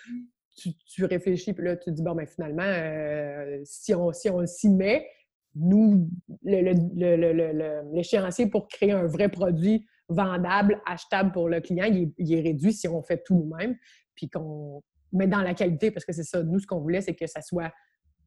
tu, 0.56 1.04
réfléchis, 1.04 1.52
puis 1.52 1.64
là, 1.64 1.76
tu 1.76 1.84
te 1.87 1.90
dis, 1.90 2.02
bon, 2.02 2.14
mais 2.14 2.25
ben, 2.25 2.30
finalement, 2.30 2.64
euh, 2.64 3.60
si 3.64 3.94
on 3.94 4.12
si 4.12 4.30
on 4.30 4.46
s'y 4.46 4.70
met, 4.70 5.06
nous, 5.54 6.10
l'échéancier 6.42 8.46
pour 8.46 8.68
créer 8.68 8.92
un 8.92 9.06
vrai 9.06 9.28
produit 9.28 9.87
vendable, 10.09 10.81
achetable 10.87 11.33
pour 11.33 11.49
le 11.49 11.61
client, 11.61 11.87
il 11.87 12.33
est, 12.33 12.41
réduit 12.41 12.73
si 12.73 12.88
on 12.88 13.03
fait 13.03 13.23
tout 13.25 13.35
nous-mêmes, 13.35 13.77
puis 14.15 14.29
qu'on 14.29 14.83
met 15.12 15.27
dans 15.27 15.43
la 15.43 15.55
qualité, 15.55 15.91
parce 15.91 16.05
que 16.05 16.12
c'est 16.12 16.25
ça, 16.25 16.43
nous, 16.43 16.59
ce 16.59 16.67
qu'on 16.67 16.81
voulait, 16.81 17.00
c'est 17.00 17.15
que 17.15 17.27
ça 17.27 17.43
soit 17.43 17.73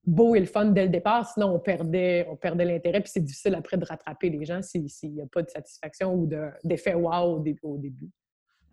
beau 0.05 0.35
et 0.35 0.39
le 0.39 0.45
fun 0.45 0.65
dès 0.65 0.83
le 0.83 0.89
départ, 0.89 1.31
sinon 1.31 1.55
on 1.55 1.59
perdait, 1.59 2.25
on 2.29 2.35
perdait 2.35 2.65
l'intérêt, 2.65 3.01
puis 3.01 3.11
c'est 3.13 3.23
difficile 3.23 3.55
après 3.55 3.77
de 3.77 3.85
rattraper 3.85 4.29
les 4.29 4.45
gens 4.45 4.61
s'il 4.61 4.87
n'y 5.13 5.21
a 5.21 5.27
pas 5.27 5.43
de 5.43 5.49
satisfaction 5.49 6.13
ou 6.15 6.29
d'effet 6.63 6.95
wow 6.95 7.43
au, 7.63 7.77
début. 7.77 8.09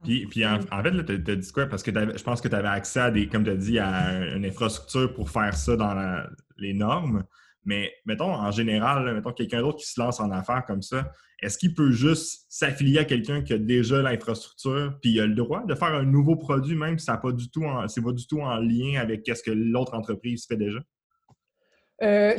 Puis, 0.05 0.27
puis 0.27 0.47
en, 0.47 0.61
fait, 0.61 1.05
tu 1.05 1.31
as, 1.31 1.37
dit 1.37 1.53
quoi? 1.53 1.67
Parce 1.67 1.83
que 1.83 1.91
je 1.91 2.23
pense 2.23 2.41
que 2.41 2.49
tu 2.49 2.55
avais 2.55 2.69
accès 2.69 3.01
à 3.01 3.11
des, 3.11 3.29
comme 3.29 3.45
tu 3.45 3.51
as 3.51 3.57
dit, 3.57 3.79
à 3.79 4.37
une 4.37 4.45
infrastructure 4.45 5.13
pour 5.13 5.29
faire 5.29 5.55
ça 5.55 5.77
dans 5.77 6.25
les 6.57 6.73
normes. 6.73 7.25
Mais 7.69 7.93
mettons, 8.07 8.33
en 8.33 8.51
général, 8.51 9.15
mettons 9.15 9.33
quelqu'un 9.33 9.61
d'autre 9.61 9.77
qui 9.77 9.87
se 9.87 10.01
lance 10.01 10.21
en 10.21 10.31
affaires 10.31 10.65
comme 10.67 10.81
ça, 10.81 11.13
est-ce 11.43 11.59
qu'il 11.59 11.75
peut 11.75 11.91
juste 11.91 12.47
s'affilier 12.49 12.99
à 12.99 13.05
quelqu'un 13.05 13.43
qui 13.43 13.53
a 13.53 13.59
déjà 13.59 14.01
l'infrastructure, 14.01 14.99
puis 15.03 15.11
il 15.13 15.21
a 15.21 15.27
le 15.27 15.35
droit 15.35 15.67
de 15.67 15.75
faire 15.75 15.89
un 15.89 16.05
nouveau 16.05 16.35
produit, 16.35 16.75
même 16.75 16.99
si 16.99 17.05
ça 17.05 17.13
n'est 17.13 17.21
pas 17.21 17.31
du 17.31 17.51
tout 17.51 17.65
en, 17.65 17.83
pas 17.83 18.13
du 18.13 18.27
tout 18.27 18.41
en 18.41 18.57
lien 18.57 18.99
avec 18.99 19.23
ce 19.27 19.43
que 19.43 19.51
l'autre 19.51 19.93
entreprise 19.93 20.47
fait 20.49 20.57
déjà? 20.57 20.79
Euh, 22.03 22.39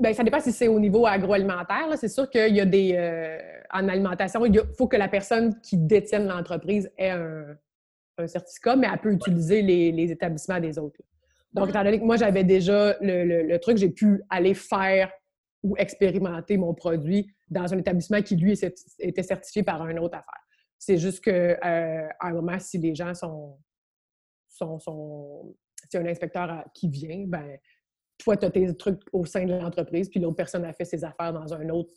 ben, 0.00 0.14
ça 0.14 0.24
dépend 0.24 0.40
si 0.40 0.50
c'est 0.50 0.66
au 0.66 0.80
niveau 0.80 1.06
agroalimentaire. 1.06 1.86
C'est 1.96 2.08
sûr 2.08 2.28
qu'il 2.28 2.56
y 2.56 2.60
a 2.60 2.66
des. 2.66 2.94
Euh, 2.96 3.38
en 3.72 3.88
alimentation, 3.88 4.44
il 4.46 4.60
faut 4.76 4.88
que 4.88 4.96
la 4.96 5.08
personne 5.08 5.60
qui 5.60 5.76
détienne 5.76 6.26
l'entreprise 6.26 6.90
ait 6.98 7.10
un, 7.10 7.56
certificat, 8.26 8.74
mais 8.74 8.88
elle 8.90 8.98
peut 8.98 9.12
utiliser 9.12 9.62
les, 9.62 10.10
établissements 10.10 10.58
des 10.58 10.76
autres. 10.76 10.98
Donc, 11.56 11.70
étant 11.70 11.82
donné 11.82 11.98
que 11.98 12.04
moi, 12.04 12.16
j'avais 12.16 12.44
déjà 12.44 12.96
le, 13.00 13.56
truc, 13.56 13.78
j'ai 13.78 13.90
pu 13.90 14.22
aller 14.28 14.52
faire 14.52 15.10
ou 15.62 15.74
expérimenter 15.78 16.58
mon 16.58 16.74
produit 16.74 17.34
dans 17.48 17.72
un 17.72 17.78
établissement 17.78 18.20
qui, 18.20 18.36
lui, 18.36 18.58
était 18.98 19.22
certifié 19.22 19.62
par 19.62 19.86
une 19.88 19.98
autre 19.98 20.16
affaire. 20.18 20.42
C'est 20.78 20.98
juste 20.98 21.24
qu'à 21.24 21.32
euh, 21.32 22.08
un 22.20 22.32
moment, 22.32 22.58
si 22.58 22.78
les 22.78 22.94
gens 22.94 23.14
sont. 23.14 23.58
sont, 24.48 24.78
sont 24.78 25.56
si 25.90 25.96
un 25.96 26.06
inspecteur 26.06 26.64
qui 26.74 26.88
vient, 26.88 27.24
ben 27.26 27.58
toi, 28.18 28.36
tu 28.36 28.44
as 28.44 28.50
tes 28.50 28.76
trucs 28.76 29.00
au 29.12 29.24
sein 29.24 29.44
de 29.44 29.54
l'entreprise, 29.54 30.08
puis 30.10 30.20
l'autre 30.20 30.36
personne 30.36 30.64
a 30.64 30.72
fait 30.72 30.84
ses 30.84 31.04
affaires 31.04 31.32
dans 31.32 31.54
un 31.54 31.68
autre 31.70 31.92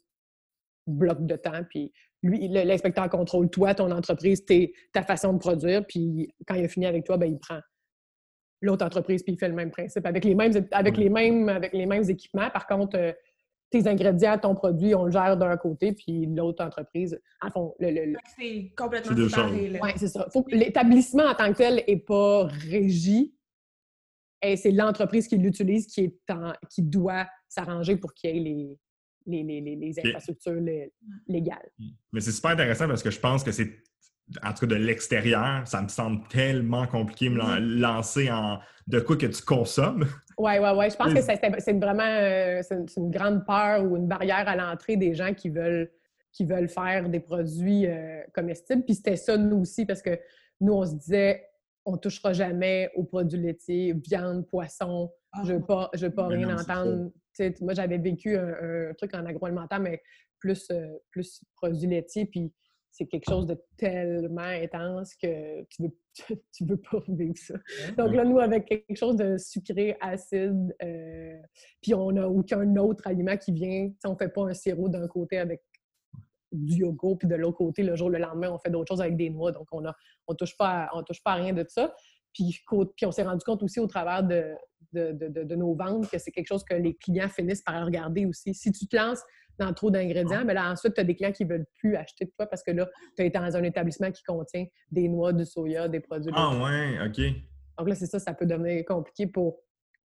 bloc 0.87 1.25
de 1.25 1.35
temps, 1.35 1.63
puis 1.69 1.91
lui, 2.23 2.47
l'inspecteur 2.47 3.09
contrôle 3.09 3.49
toi, 3.49 3.73
ton 3.73 3.91
entreprise, 3.91 4.43
ta 4.93 5.03
façon 5.03 5.33
de 5.33 5.39
produire, 5.39 5.85
puis 5.85 6.33
quand 6.47 6.55
il 6.55 6.65
a 6.65 6.67
fini 6.67 6.85
avec 6.85 7.05
toi, 7.05 7.17
ben, 7.17 7.31
il 7.31 7.39
prend 7.39 7.59
l'autre 8.61 8.85
entreprise, 8.85 9.23
puis 9.23 9.33
il 9.33 9.39
fait 9.39 9.47
le 9.47 9.55
même 9.55 9.71
principe 9.71 10.05
avec 10.05 10.25
les 10.25 10.35
mêmes, 10.35 10.51
avec 10.71 10.97
les 10.97 11.09
mêmes, 11.09 11.49
avec 11.49 11.73
les 11.73 11.85
mêmes 11.85 12.09
équipements. 12.09 12.49
Par 12.49 12.67
contre, 12.67 12.97
euh, 12.97 13.13
tes 13.69 13.87
ingrédients, 13.87 14.37
ton 14.37 14.55
produit, 14.55 14.95
on 14.95 15.05
le 15.05 15.11
gère 15.11 15.37
d'un 15.37 15.55
côté, 15.57 15.93
puis 15.93 16.25
l'autre 16.25 16.63
entreprise, 16.65 17.19
en 17.41 17.49
fond, 17.51 17.75
le... 17.79 18.15
C'est 18.37 18.71
complètement 18.75 19.15
séparé. 19.15 19.79
Oui, 19.81 19.89
c'est 19.95 20.07
ça. 20.07 20.27
L'établissement 20.47 21.25
en 21.25 21.35
tant 21.35 21.51
que 21.51 21.57
tel 21.57 21.83
n'est 21.87 21.97
pas 21.97 22.45
régi 22.45 23.35
et 24.41 24.55
c'est 24.55 24.71
l'entreprise 24.71 25.27
qui 25.27 25.37
l'utilise 25.37 25.85
qui, 25.85 26.05
est 26.05 26.33
qui 26.69 26.81
doit 26.81 27.27
s'arranger 27.47 27.97
pour 27.97 28.13
qu'il 28.13 28.31
y 28.31 28.37
ait 28.37 28.39
les, 28.39 28.79
les, 29.43 29.61
les, 29.61 29.75
les 29.75 29.99
infrastructures 29.99 30.61
légales. 31.27 31.69
Mais 32.11 32.21
c'est 32.21 32.31
super 32.31 32.51
intéressant 32.51 32.87
parce 32.87 33.03
que 33.03 33.11
je 33.11 33.19
pense 33.19 33.43
que 33.43 33.51
c'est, 33.51 33.69
en 34.43 34.53
tout 34.53 34.67
cas 34.67 34.67
de 34.67 34.75
l'extérieur, 34.75 35.67
ça 35.67 35.81
me 35.81 35.87
semble 35.87 36.27
tellement 36.27 36.87
compliqué 36.87 37.29
me 37.29 37.59
lancer 37.79 38.29
en 38.31 38.59
de 38.87 38.99
quoi 38.99 39.17
que 39.17 39.27
tu 39.27 39.41
consommes. 39.43 40.05
Oui, 40.37 40.53
oui, 40.59 40.69
oui. 40.75 40.89
Je 40.89 40.95
pense 40.95 41.13
que 41.13 41.21
c'est 41.21 41.73
vraiment 41.73 42.03
euh, 42.03 42.61
c'est 42.63 42.97
une 42.97 43.11
grande 43.11 43.45
peur 43.45 43.83
ou 43.83 43.97
une 43.97 44.07
barrière 44.07 44.47
à 44.47 44.55
l'entrée 44.55 44.97
des 44.97 45.13
gens 45.13 45.33
qui 45.33 45.49
veulent, 45.49 45.91
qui 46.31 46.45
veulent 46.45 46.69
faire 46.69 47.07
des 47.09 47.19
produits 47.19 47.85
euh, 47.87 48.21
comestibles. 48.33 48.83
Puis 48.83 48.95
c'était 48.95 49.15
ça, 49.15 49.37
nous 49.37 49.57
aussi, 49.57 49.85
parce 49.85 50.01
que 50.01 50.17
nous, 50.61 50.73
on 50.73 50.85
se 50.85 50.95
disait, 50.95 51.45
on 51.85 51.97
touchera 51.97 52.33
jamais 52.33 52.89
aux 52.95 53.03
produits 53.03 53.39
laitiers, 53.39 53.93
viande, 53.93 54.47
poisson. 54.47 55.11
Ah. 55.31 55.41
je 55.43 55.53
ne 55.53 55.57
veux 55.57 55.65
pas, 55.65 55.89
je 55.93 56.07
veux 56.07 56.13
pas 56.13 56.27
rien 56.27 56.57
entendre. 56.57 57.11
moi, 57.61 57.73
j'avais 57.73 57.97
vécu 57.97 58.35
un, 58.35 58.93
truc 58.97 59.13
en 59.13 59.25
agroalimentaire, 59.25 59.79
mais 59.79 60.01
plus, 60.39 60.67
euh, 60.71 60.87
plus 61.11 61.43
produits 61.55 61.87
laitiers, 61.87 62.25
puis 62.25 62.53
c'est 62.91 63.05
quelque 63.05 63.29
chose 63.29 63.45
de 63.45 63.57
tellement 63.77 64.41
intense 64.41 65.15
que 65.15 65.63
tu 65.69 65.83
veux, 65.83 65.95
tu 66.53 66.65
veux 66.65 66.77
pas 66.77 66.99
vivre 67.07 67.37
ça. 67.37 67.55
Donc 67.97 68.13
là, 68.13 68.25
nous, 68.25 68.39
avec 68.39 68.65
quelque 68.65 68.95
chose 68.95 69.15
de 69.15 69.37
sucré, 69.37 69.95
acide, 70.01 70.75
euh, 70.83 71.37
puis 71.81 71.93
on 71.93 72.11
n'a 72.11 72.27
aucun 72.27 72.75
autre 72.77 73.07
aliment 73.07 73.37
qui 73.37 73.51
vient, 73.51 73.89
on 74.05 74.11
ne 74.11 74.17
fait 74.17 74.29
pas 74.29 74.43
un 74.43 74.53
sirop 74.53 74.89
d'un 74.89 75.07
côté 75.07 75.37
avec 75.37 75.61
du 76.51 76.77
yogourt, 76.77 77.19
puis 77.19 77.27
de 77.27 77.35
l'autre 77.35 77.57
côté, 77.57 77.83
le 77.83 77.95
jour, 77.95 78.09
le 78.09 78.17
lendemain, 78.17 78.51
on 78.51 78.57
fait 78.57 78.71
d'autres 78.71 78.91
choses 78.91 79.01
avec 79.01 79.15
des 79.15 79.29
noix. 79.29 79.51
Donc, 79.51 79.67
on 79.71 79.81
ne 79.81 79.91
on 80.27 80.33
touche, 80.33 80.57
pas 80.57 80.89
on 80.93 81.03
touche 81.03 81.21
pas 81.23 81.33
à 81.33 81.35
rien 81.35 81.53
de 81.53 81.63
ça. 81.67 81.93
Puis, 82.33 82.59
puis 82.95 83.05
on 83.05 83.11
s'est 83.11 83.23
rendu 83.23 83.43
compte 83.43 83.61
aussi 83.63 83.79
au 83.79 83.87
travers 83.87 84.23
de, 84.23 84.53
de, 84.93 85.11
de, 85.13 85.55
nos 85.55 85.75
ventes 85.75 86.09
que 86.09 86.17
c'est 86.17 86.31
quelque 86.31 86.47
chose 86.47 86.63
que 86.63 86.75
les 86.75 86.95
clients 86.95 87.29
finissent 87.29 87.61
par 87.61 87.85
regarder 87.85 88.25
aussi. 88.25 88.53
Si 88.53 88.71
tu 88.71 88.87
te 88.87 88.95
lances 88.95 89.23
dans 89.59 89.73
trop 89.73 89.91
d'ingrédients, 89.91 90.43
mais 90.45 90.53
là, 90.53 90.71
ensuite, 90.71 90.93
tu 90.95 91.01
as 91.01 91.03
des 91.03 91.15
clients 91.15 91.31
qui 91.31 91.45
ne 91.45 91.49
veulent 91.49 91.65
plus 91.75 91.95
acheter 91.95 92.25
de 92.25 92.31
toi 92.31 92.47
parce 92.47 92.63
que 92.63 92.71
là, 92.71 92.89
tu 93.15 93.23
es 93.23 93.29
dans 93.29 93.55
un 93.55 93.63
établissement 93.63 94.11
qui 94.11 94.23
contient 94.23 94.65
des 94.91 95.07
noix, 95.07 95.33
du 95.33 95.45
soya, 95.45 95.87
des 95.87 95.99
produits. 95.99 96.31
Ah, 96.35 96.57
ouais, 96.57 96.97
OK. 97.05 97.21
Donc 97.77 97.89
là, 97.89 97.95
c'est 97.95 98.07
ça, 98.07 98.19
ça 98.19 98.33
peut 98.33 98.45
devenir 98.45 98.83
compliqué 98.85 99.27
pour 99.27 99.59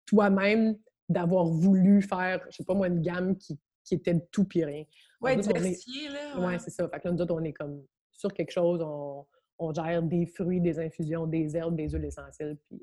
toi-même 0.06 0.76
d'avoir 1.08 1.44
voulu 1.44 2.02
faire, 2.02 2.40
je 2.50 2.56
sais 2.56 2.64
pas 2.64 2.74
moi, 2.74 2.88
une 2.88 3.02
gamme 3.02 3.36
qui, 3.36 3.58
qui 3.84 3.94
était 3.94 4.14
de 4.14 4.22
tout 4.30 4.44
pis 4.44 4.64
rien. 4.64 4.84
Oui, 5.20 5.36
diversifié, 5.36 6.08
là. 6.08 6.34
Oui, 6.38 6.54
c'est 6.58 6.70
ça. 6.70 6.88
Fait 6.88 7.00
que 7.00 7.08
là, 7.08 7.14
nous 7.14 7.22
autres, 7.22 7.34
on 7.34 7.44
est 7.44 7.52
comme 7.52 7.82
sur 8.10 8.32
quelque 8.32 8.50
chose, 8.50 8.80
on, 8.82 9.26
on, 9.58 9.72
gère 9.72 10.02
des 10.02 10.26
fruits, 10.26 10.60
des 10.60 10.78
infusions, 10.78 11.26
des 11.26 11.56
herbes, 11.56 11.76
des 11.76 11.88
huiles 11.90 12.04
essentielles. 12.04 12.56
Puis, 12.68 12.80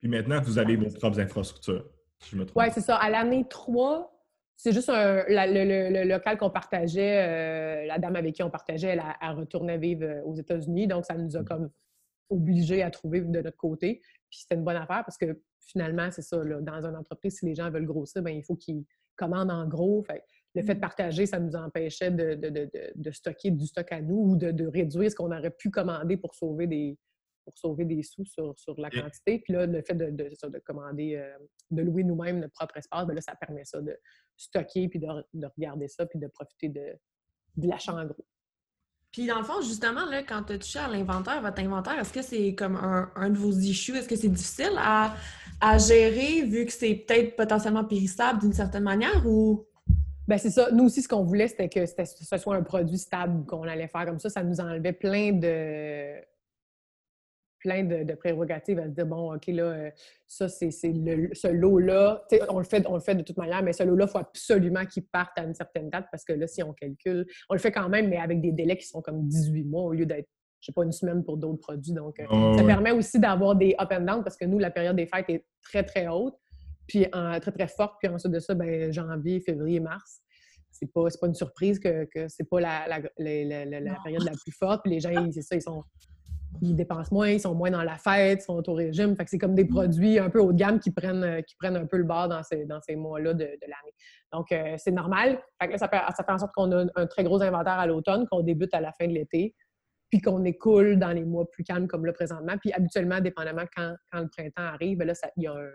puis 0.00 0.08
maintenant, 0.08 0.40
vous 0.40 0.58
avez 0.58 0.76
vos 0.76 0.88
propres 0.90 1.20
infrastructures, 1.20 1.84
si 2.20 2.30
je 2.30 2.36
me 2.36 2.46
trompe. 2.46 2.62
Oui, 2.62 2.70
c'est 2.72 2.80
ça. 2.80 2.96
À 2.96 3.10
l'année 3.10 3.46
3, 3.48 4.19
c'est 4.62 4.72
juste 4.72 4.90
un, 4.90 5.24
le, 5.26 6.04
local 6.04 6.36
qu'on 6.36 6.50
partageait, 6.50 7.16
euh, 7.26 7.86
la 7.86 7.98
dame 7.98 8.14
avec 8.14 8.34
qui 8.34 8.42
on 8.42 8.50
partageait, 8.50 8.88
elle, 8.88 9.00
a, 9.00 9.32
retourné 9.32 9.78
vivre 9.78 10.04
euh, 10.04 10.22
aux 10.24 10.34
États-Unis. 10.34 10.86
Donc, 10.86 11.06
ça 11.06 11.14
nous 11.14 11.34
a 11.34 11.40
mmh. 11.40 11.44
comme 11.46 11.70
obligés 12.28 12.82
à 12.82 12.90
trouver 12.90 13.22
de 13.22 13.40
notre 13.40 13.56
côté. 13.56 14.02
Puis 14.28 14.40
c'était 14.40 14.56
une 14.56 14.64
bonne 14.64 14.76
affaire 14.76 15.02
parce 15.06 15.16
que 15.16 15.40
finalement, 15.60 16.10
c'est 16.10 16.20
ça, 16.20 16.44
là, 16.44 16.60
dans 16.60 16.84
une 16.84 16.94
entreprise, 16.94 17.38
si 17.38 17.46
les 17.46 17.54
gens 17.54 17.70
veulent 17.70 17.86
grossir, 17.86 18.22
bien, 18.22 18.34
il 18.34 18.44
faut 18.44 18.54
qu'ils 18.54 18.84
commandent 19.16 19.50
en 19.50 19.66
gros. 19.66 20.02
Fait, 20.02 20.22
le 20.54 20.62
fait 20.62 20.74
de 20.74 20.78
mmh. 20.78 20.82
partager, 20.82 21.24
ça 21.24 21.38
nous 21.38 21.56
empêchait 21.56 22.10
de, 22.10 23.10
stocker 23.12 23.52
du 23.52 23.66
stock 23.66 23.90
à 23.90 24.02
nous 24.02 24.32
ou 24.32 24.36
de, 24.36 24.66
réduire 24.66 25.10
ce 25.10 25.16
qu'on 25.16 25.34
aurait 25.34 25.52
pu 25.52 25.70
commander 25.70 26.18
pour 26.18 26.34
sauver 26.34 26.66
des, 26.66 26.98
pour 27.44 27.56
sauver 27.56 27.84
des 27.84 28.02
sous 28.02 28.24
sur, 28.24 28.54
la 28.78 28.90
quantité. 28.90 29.40
Puis 29.40 29.52
là, 29.52 29.66
le 29.66 29.82
fait 29.82 29.94
de, 29.94 30.58
commander, 30.64 31.16
euh, 31.16 31.38
de 31.70 31.82
louer 31.82 32.04
nous-mêmes 32.04 32.40
notre 32.40 32.52
propre 32.52 32.76
espace, 32.76 33.06
bien 33.06 33.14
là, 33.14 33.20
ça 33.20 33.34
permet 33.34 33.64
ça 33.64 33.80
de 33.80 33.96
stocker, 34.36 34.88
puis 34.88 34.98
de, 34.98 35.06
regarder 35.56 35.88
ça, 35.88 36.06
puis 36.06 36.18
de 36.18 36.26
profiter 36.28 36.68
de, 36.68 37.68
l'achat 37.68 37.94
en 37.94 38.04
gros. 38.04 38.24
Puis 39.12 39.26
dans 39.26 39.38
le 39.38 39.44
fond, 39.44 39.60
justement, 39.60 40.06
là, 40.06 40.22
quand 40.22 40.44
tu 40.44 40.52
as 40.52 40.58
touché 40.58 40.78
à 40.78 40.88
l'inventaire, 40.88 41.42
votre 41.42 41.60
inventaire, 41.60 41.98
est-ce 41.98 42.12
que 42.12 42.22
c'est 42.22 42.54
comme 42.54 42.76
un, 42.76 43.30
de 43.30 43.36
vos 43.36 43.50
issues? 43.50 43.96
Est-ce 43.96 44.08
que 44.08 44.14
c'est 44.14 44.28
difficile 44.28 44.74
à, 44.78 45.14
à 45.60 45.78
gérer 45.78 46.42
vu 46.42 46.64
que 46.64 46.72
c'est 46.72 46.94
peut-être 46.94 47.34
potentiellement 47.34 47.84
périssable 47.84 48.40
d'une 48.40 48.52
certaine 48.52 48.84
manière 48.84 49.26
ou? 49.26 49.66
Ben 50.28 50.38
c'est 50.38 50.50
ça. 50.50 50.70
Nous 50.70 50.84
aussi, 50.84 51.02
ce 51.02 51.08
qu'on 51.08 51.24
voulait, 51.24 51.48
c'était 51.48 51.68
que 51.68 51.84
ce 51.86 52.38
soit 52.38 52.54
un 52.54 52.62
produit 52.62 52.98
stable 52.98 53.44
qu'on 53.46 53.64
allait 53.64 53.88
faire 53.88 54.06
comme 54.06 54.20
ça. 54.20 54.30
Ça 54.30 54.44
nous 54.44 54.60
enlevait 54.60 54.92
plein 54.92 55.32
de 55.32 56.20
plein 57.60 57.84
de, 57.84 58.14
prérogatives 58.14 58.78
à 58.78 58.84
se 58.84 58.90
dire 58.90 59.06
bon, 59.06 59.34
OK, 59.34 59.46
là, 59.48 59.62
euh, 59.64 59.90
ça, 60.26 60.48
c'est 60.48 60.70
ce 60.70 61.48
lot-là. 61.48 62.24
On 62.48 62.58
le, 62.58 62.64
fait, 62.64 62.84
on 62.88 62.94
le 62.94 63.00
fait 63.00 63.14
de 63.14 63.22
toute 63.22 63.36
manière, 63.36 63.62
mais 63.62 63.72
ce 63.72 63.82
lot-là, 63.82 64.06
il 64.08 64.10
faut 64.10 64.18
absolument 64.18 64.84
qu'il 64.86 65.04
parte 65.04 65.38
à 65.38 65.44
une 65.44 65.54
certaine 65.54 65.90
date 65.90 66.06
parce 66.10 66.24
que 66.24 66.32
là, 66.32 66.46
si 66.46 66.62
on 66.62 66.72
calcule, 66.72 67.26
on 67.48 67.54
le 67.54 67.60
fait 67.60 67.72
quand 67.72 67.88
même, 67.88 68.08
mais 68.08 68.18
avec 68.18 68.40
des 68.40 68.52
délais 68.52 68.76
qui 68.76 68.86
sont 68.86 69.02
comme 69.02 69.26
18 69.28 69.64
mois 69.64 69.82
au 69.82 69.92
lieu 69.92 70.06
d'être, 70.06 70.28
je 70.60 70.66
sais 70.66 70.72
pas, 70.72 70.84
une 70.84 70.92
semaine 70.92 71.24
pour 71.24 71.36
d'autres 71.36 71.60
produits. 71.60 71.92
Donc, 71.92 72.18
euh, 72.20 72.56
ça 72.56 72.64
permet 72.64 72.90
aussi 72.90 73.18
d'avoir 73.18 73.54
des 73.54 73.74
up 73.80 73.88
and 73.92 74.02
down 74.02 74.24
parce 74.24 74.36
que 74.36 74.44
nous, 74.44 74.58
la 74.58 74.70
période 74.70 74.96
des 74.96 75.06
fêtes 75.06 75.30
est 75.30 75.44
très, 75.62 75.84
très 75.84 76.08
haute 76.08 76.34
puis 76.86 77.06
très, 77.08 77.52
très 77.52 77.68
forte. 77.68 77.94
Puis 78.00 78.08
ensuite 78.08 78.32
de 78.32 78.40
ça, 78.40 78.54
ben, 78.54 78.92
janvier, 78.92 79.40
février, 79.40 79.80
mars. 79.80 80.20
C'est 80.72 80.92
pas, 80.92 81.04
pas 81.20 81.26
une 81.26 81.34
surprise 81.34 81.78
que, 81.78 82.04
que 82.04 82.28
c'est 82.28 82.48
pas 82.48 82.60
la, 82.60 82.88
la, 82.88 83.00
période 84.04 84.22
la 84.22 84.32
plus 84.32 84.52
forte. 84.52 84.82
Puis 84.82 84.92
les 84.92 85.00
gens, 85.00 85.10
c'est 85.32 85.42
ça, 85.42 85.54
ils 85.54 85.62
sont. 85.62 85.82
Ils 86.62 86.74
dépensent 86.74 87.14
moins, 87.14 87.28
ils 87.28 87.40
sont 87.40 87.54
moins 87.54 87.70
dans 87.70 87.82
la 87.82 87.96
fête, 87.96 88.40
ils 88.42 88.44
sont 88.44 88.68
au 88.68 88.74
régime. 88.74 89.16
Fait 89.16 89.24
que 89.24 89.30
c'est 89.30 89.38
comme 89.38 89.54
des 89.54 89.64
mm. 89.64 89.68
produits 89.68 90.18
un 90.18 90.30
peu 90.30 90.40
haut 90.40 90.52
de 90.52 90.58
gamme 90.58 90.78
qui 90.80 90.90
prennent, 90.90 91.42
qui 91.44 91.56
prennent 91.56 91.76
un 91.76 91.86
peu 91.86 91.96
le 91.96 92.04
bord 92.04 92.28
dans 92.28 92.42
ces, 92.42 92.64
dans 92.66 92.80
ces 92.80 92.96
mois-là 92.96 93.34
de, 93.34 93.44
l'année. 93.44 93.94
Donc, 94.32 94.52
euh, 94.52 94.74
c'est 94.76 94.90
normal. 94.90 95.40
Fait 95.60 95.68
que 95.68 95.78
ça, 95.78 95.88
fait, 95.88 96.00
ça 96.16 96.24
fait 96.24 96.32
en 96.32 96.38
sorte 96.38 96.52
qu'on 96.52 96.70
a 96.72 96.86
un, 96.94 97.06
très 97.06 97.24
gros 97.24 97.42
inventaire 97.42 97.78
à 97.78 97.86
l'automne, 97.86 98.26
qu'on 98.26 98.42
débute 98.42 98.74
à 98.74 98.80
la 98.80 98.92
fin 98.92 99.06
de 99.06 99.12
l'été, 99.12 99.54
puis 100.10 100.20
qu'on 100.20 100.44
écoule 100.44 100.98
dans 100.98 101.12
les 101.12 101.24
mois 101.24 101.48
plus 101.50 101.64
calmes 101.64 101.86
comme 101.86 102.04
là 102.04 102.12
présentement. 102.12 102.56
Puis 102.58 102.72
habituellement, 102.72 103.20
dépendamment 103.20 103.64
quand, 103.74 103.94
quand 104.12 104.20
le 104.20 104.28
printemps 104.28 104.74
arrive, 104.74 104.98
ben 104.98 105.06
là, 105.06 105.14
il 105.36 105.44
y 105.44 105.46
a 105.46 105.54
un, 105.54 105.70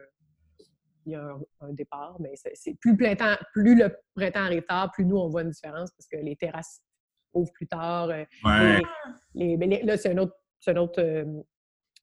il 1.05 1.12
y 1.13 1.15
a 1.15 1.38
un, 1.62 1.74
départ, 1.74 2.17
mais 2.20 2.34
c'est 2.36 2.74
plus, 2.79 2.98
plus 2.98 3.75
le 3.75 3.96
printemps 4.15 4.39
arrive 4.39 4.63
tard, 4.63 4.91
plus 4.91 5.05
nous, 5.05 5.17
on 5.17 5.29
voit 5.29 5.44
une 5.44 5.51
différence 5.51 5.91
parce 5.91 6.08
que 6.08 6.17
les 6.17 6.36
terrasses 6.36 6.82
ouvrent 7.34 7.51
plus 7.53 7.67
tard. 7.67 8.10
Euh, 8.10 8.24
ouais. 8.44 8.82
Les, 9.36 9.84
là, 9.84 9.98
c'est 9.98 10.12
un 10.12 10.17
autre, 10.17 10.34
autre 10.74 11.02
euh, 11.02 11.26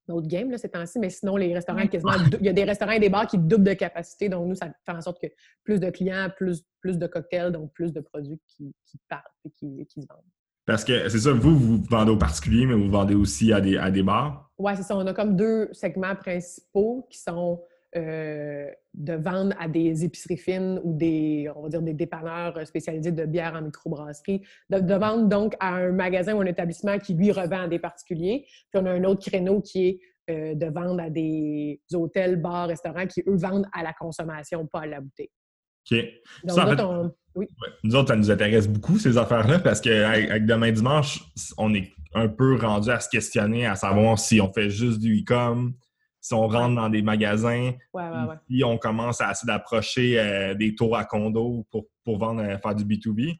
notre 0.09 0.27
game 0.27 0.51
là, 0.51 0.59
ces 0.59 0.69
temps-ci, 0.69 0.99
mais 0.99 1.11
sinon, 1.11 1.37
les 1.37 1.55
restaurants, 1.55 1.87
quasiment, 1.87 2.13
il 2.41 2.47
y 2.47 2.49
a 2.49 2.53
des 2.53 2.65
restaurants 2.65 2.93
et 2.93 3.01
des 3.01 3.09
bars 3.09 3.27
qui 3.27 3.39
doublent 3.39 3.65
de 3.65 3.75
capacité. 3.75 4.29
Donc, 4.29 4.49
nous, 4.49 4.55
ça 4.55 4.67
fait 4.85 4.93
en 4.93 5.01
sorte 5.01 5.21
que 5.21 5.29
plus 5.63 5.79
de 5.79 5.91
clients, 5.91 6.29
plus, 6.37 6.65
plus 6.81 6.99
de 6.99 7.07
cocktails, 7.07 7.53
donc 7.53 7.73
plus 7.73 7.93
de 7.93 8.01
produits 8.01 8.41
qui, 8.49 8.75
qui 8.85 8.99
partent 9.09 9.27
et 9.45 9.51
qui, 9.51 9.87
qui 9.87 10.03
se 10.03 10.07
vendent. 10.09 10.25
Parce 10.65 10.85
que 10.85 11.09
c'est 11.09 11.19
ça, 11.19 11.33
vous, 11.33 11.57
vous 11.57 11.83
vendez 11.89 12.11
aux 12.11 12.17
particuliers, 12.17 12.67
mais 12.67 12.75
vous 12.75 12.91
vendez 12.91 13.15
aussi 13.15 13.53
à 13.53 13.61
des, 13.61 13.77
à 13.77 13.91
des 13.91 14.03
bars? 14.03 14.51
Oui, 14.59 14.73
c'est 14.77 14.83
ça. 14.83 14.97
On 14.97 15.07
a 15.07 15.13
comme 15.13 15.37
deux 15.37 15.69
segments 15.73 16.15
principaux 16.15 17.07
qui 17.11 17.19
sont 17.19 17.61
euh, 17.97 18.71
de 18.95 19.13
vendre 19.15 19.55
à 19.59 19.69
des 19.69 20.05
épiceries 20.05 20.39
fines 20.39 20.81
ou 20.83 20.97
des, 20.97 21.51
on 21.55 21.63
va 21.63 21.69
dire, 21.69 21.83
des 21.83 21.95
dépanneurs 21.95 22.67
spécialisés 22.67 23.13
de 23.13 23.27
bière 23.27 23.55
en 23.55 23.63
microbrasserie, 23.63 24.43
de, 24.71 24.81
de 24.81 24.95
vendre 24.95 25.29
donc 25.29 25.55
à 25.61 25.75
un 25.75 25.93
magasin 25.93 26.35
ou 26.35 26.41
un 26.41 26.47
établissement 26.47 26.99
qui, 26.99 27.15
lui, 27.15 27.33
revend 27.33 27.63
à 27.63 27.69
des 27.69 27.79
particuliers. 27.79 28.47
Puis 28.71 28.83
on 28.83 28.87
a 28.87 28.91
un 28.91 29.05
autre 29.05 29.25
créneau 29.25 29.61
qui 29.61 29.89
est 29.89 30.01
euh, 30.31 30.55
de 30.55 30.67
vendre 30.67 31.03
à 31.03 31.11
des 31.11 31.81
hôtels, 31.93 32.37
bars, 32.37 32.69
restaurants 32.69 33.07
qui, 33.07 33.23
eux, 33.27 33.37
vendent 33.37 33.67
à 33.73 33.83
la 33.83 33.93
consommation, 33.93 34.67
pas 34.67 34.83
à 34.83 34.87
la 34.87 35.01
bouteille. 35.01 35.31
OK. 35.91 35.99
Donc, 36.45 36.57
ça, 36.57 37.13
oui. 37.35 37.49
Nous 37.83 37.97
autres, 37.97 38.09
ça 38.09 38.17
nous 38.17 38.31
intéresse 38.31 38.69
beaucoup, 38.69 38.99
ces 38.99 39.19
affaires-là, 39.19 39.59
parce 39.59 39.81
qu'avec 39.81 40.47
Demain 40.47 40.71
Dimanche, 40.71 41.25
on 41.59 41.75
est 41.75 41.91
un 42.15 42.29
peu 42.29 42.57
rendu 42.57 42.91
à 42.91 43.01
se 43.01 43.09
questionner, 43.09 43.67
à 43.67 43.75
savoir 43.75 44.19
si 44.19 44.41
on 44.41 44.53
fait 44.53 44.71
juste 44.71 45.01
du 45.01 45.21
e-com, 45.21 45.75
si 46.23 46.35
on 46.35 46.47
rentre 46.47 46.77
dans 46.77 46.89
des 46.89 47.03
magasins, 47.03 47.73
si 48.49 48.63
on 48.65 48.79
commence 48.79 49.21
à 49.21 49.33
essayer 49.33 49.47
d'approcher 49.49 50.21
euh, 50.21 50.55
des 50.55 50.75
tours 50.77 50.97
à 50.97 51.05
condo 51.05 51.67
pour, 51.69 51.87
pour 52.05 52.17
vendre, 52.17 52.43
euh, 52.43 52.57
faire 52.59 52.77
du 52.77 52.85
B2B. 52.85 53.39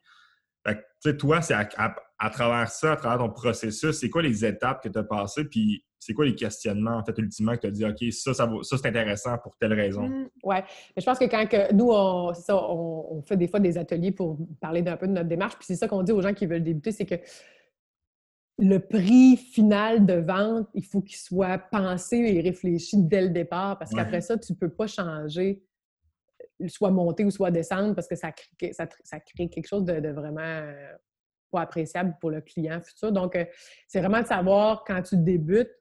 Fait 0.65 0.85
que, 1.03 1.11
toi, 1.11 1.41
c'est 1.41 1.53
à, 1.53 2.29
travers 2.29 2.67
ça, 2.69 2.91
à 2.91 2.95
travers 2.97 3.25
ton 3.25 3.31
processus, 3.31 3.97
c'est 3.97 4.09
quoi 4.09 4.21
les 4.21 4.45
étapes 4.45 4.83
que 4.83 4.89
tu 4.89 4.99
as 4.99 5.03
passées, 5.03 5.45
puis 5.45 5.83
c'est 5.97 6.13
quoi 6.13 6.25
les 6.25 6.35
questionnements, 6.35 6.97
en 6.97 7.05
fait, 7.05 7.17
ultimement, 7.17 7.55
que 7.55 7.61
tu 7.61 7.67
as 7.67 7.71
dit, 7.71 7.85
OK, 7.85 8.11
ça, 8.11 8.33
ça, 8.33 8.49
ça 8.61 8.77
c'est 8.77 8.87
intéressant 8.87 9.37
pour 9.37 9.55
telle 9.55 9.73
raison? 9.73 10.09
Mmh, 10.09 10.29
oui. 10.43 10.55
Mais 10.95 11.01
je 11.01 11.05
pense 11.05 11.19
que 11.19 11.25
quand 11.25 11.47
que 11.47 11.73
nous, 11.73 11.89
on, 11.89 12.33
ça, 12.33 12.55
on, 12.55 13.21
fait 13.21 13.37
des 13.37 13.47
fois 13.47 13.61
des 13.61 13.77
ateliers 13.77 14.11
pour 14.11 14.37
parler 14.59 14.81
d'un 14.81 14.97
peu 14.97 15.07
de 15.07 15.13
notre 15.13 15.29
démarche, 15.29 15.55
puis 15.55 15.65
c'est 15.67 15.75
ça 15.77 15.87
qu'on 15.87 16.03
dit 16.03 16.11
aux 16.11 16.21
gens 16.21 16.33
qui 16.33 16.47
veulent 16.47 16.63
débuter, 16.63 16.91
c'est 16.91 17.05
que 17.05 17.15
le 18.59 18.77
prix 18.79 19.35
final 19.37 20.05
de 20.05 20.13
vente, 20.13 20.69
il 20.73 20.85
faut 20.85 21.01
qu'il 21.01 21.17
soit 21.17 21.57
pensé 21.57 22.17
et 22.17 22.41
réfléchi 22.41 22.97
dès 22.97 23.21
le 23.21 23.29
départ, 23.29 23.79
parce 23.79 23.91
qu'après 23.91 24.21
ça, 24.21 24.37
tu 24.37 24.53
ne 24.53 24.57
peux 24.57 24.69
pas 24.69 24.87
changer, 24.87 25.63
soit 26.67 26.91
monter 26.91 27.25
ou 27.25 27.31
soit 27.31 27.51
descendre, 27.51 27.95
parce 27.95 28.07
que 28.07 28.15
ça 28.15 28.31
crée, 28.31 28.73
ça, 28.73 28.87
crée 29.19 29.49
quelque 29.49 29.67
chose 29.67 29.83
de, 29.83 30.09
vraiment 30.09 30.41
euh, 30.41 30.93
pas 31.51 31.61
appréciable 31.61 32.15
pour 32.21 32.29
le 32.29 32.41
client 32.41 32.79
futur. 32.81 33.11
Donc, 33.11 33.35
euh, 33.35 33.45
c'est 33.87 33.99
vraiment 33.99 34.21
de 34.21 34.27
savoir 34.27 34.83
quand 34.85 35.01
tu 35.01 35.17
débutes, 35.17 35.71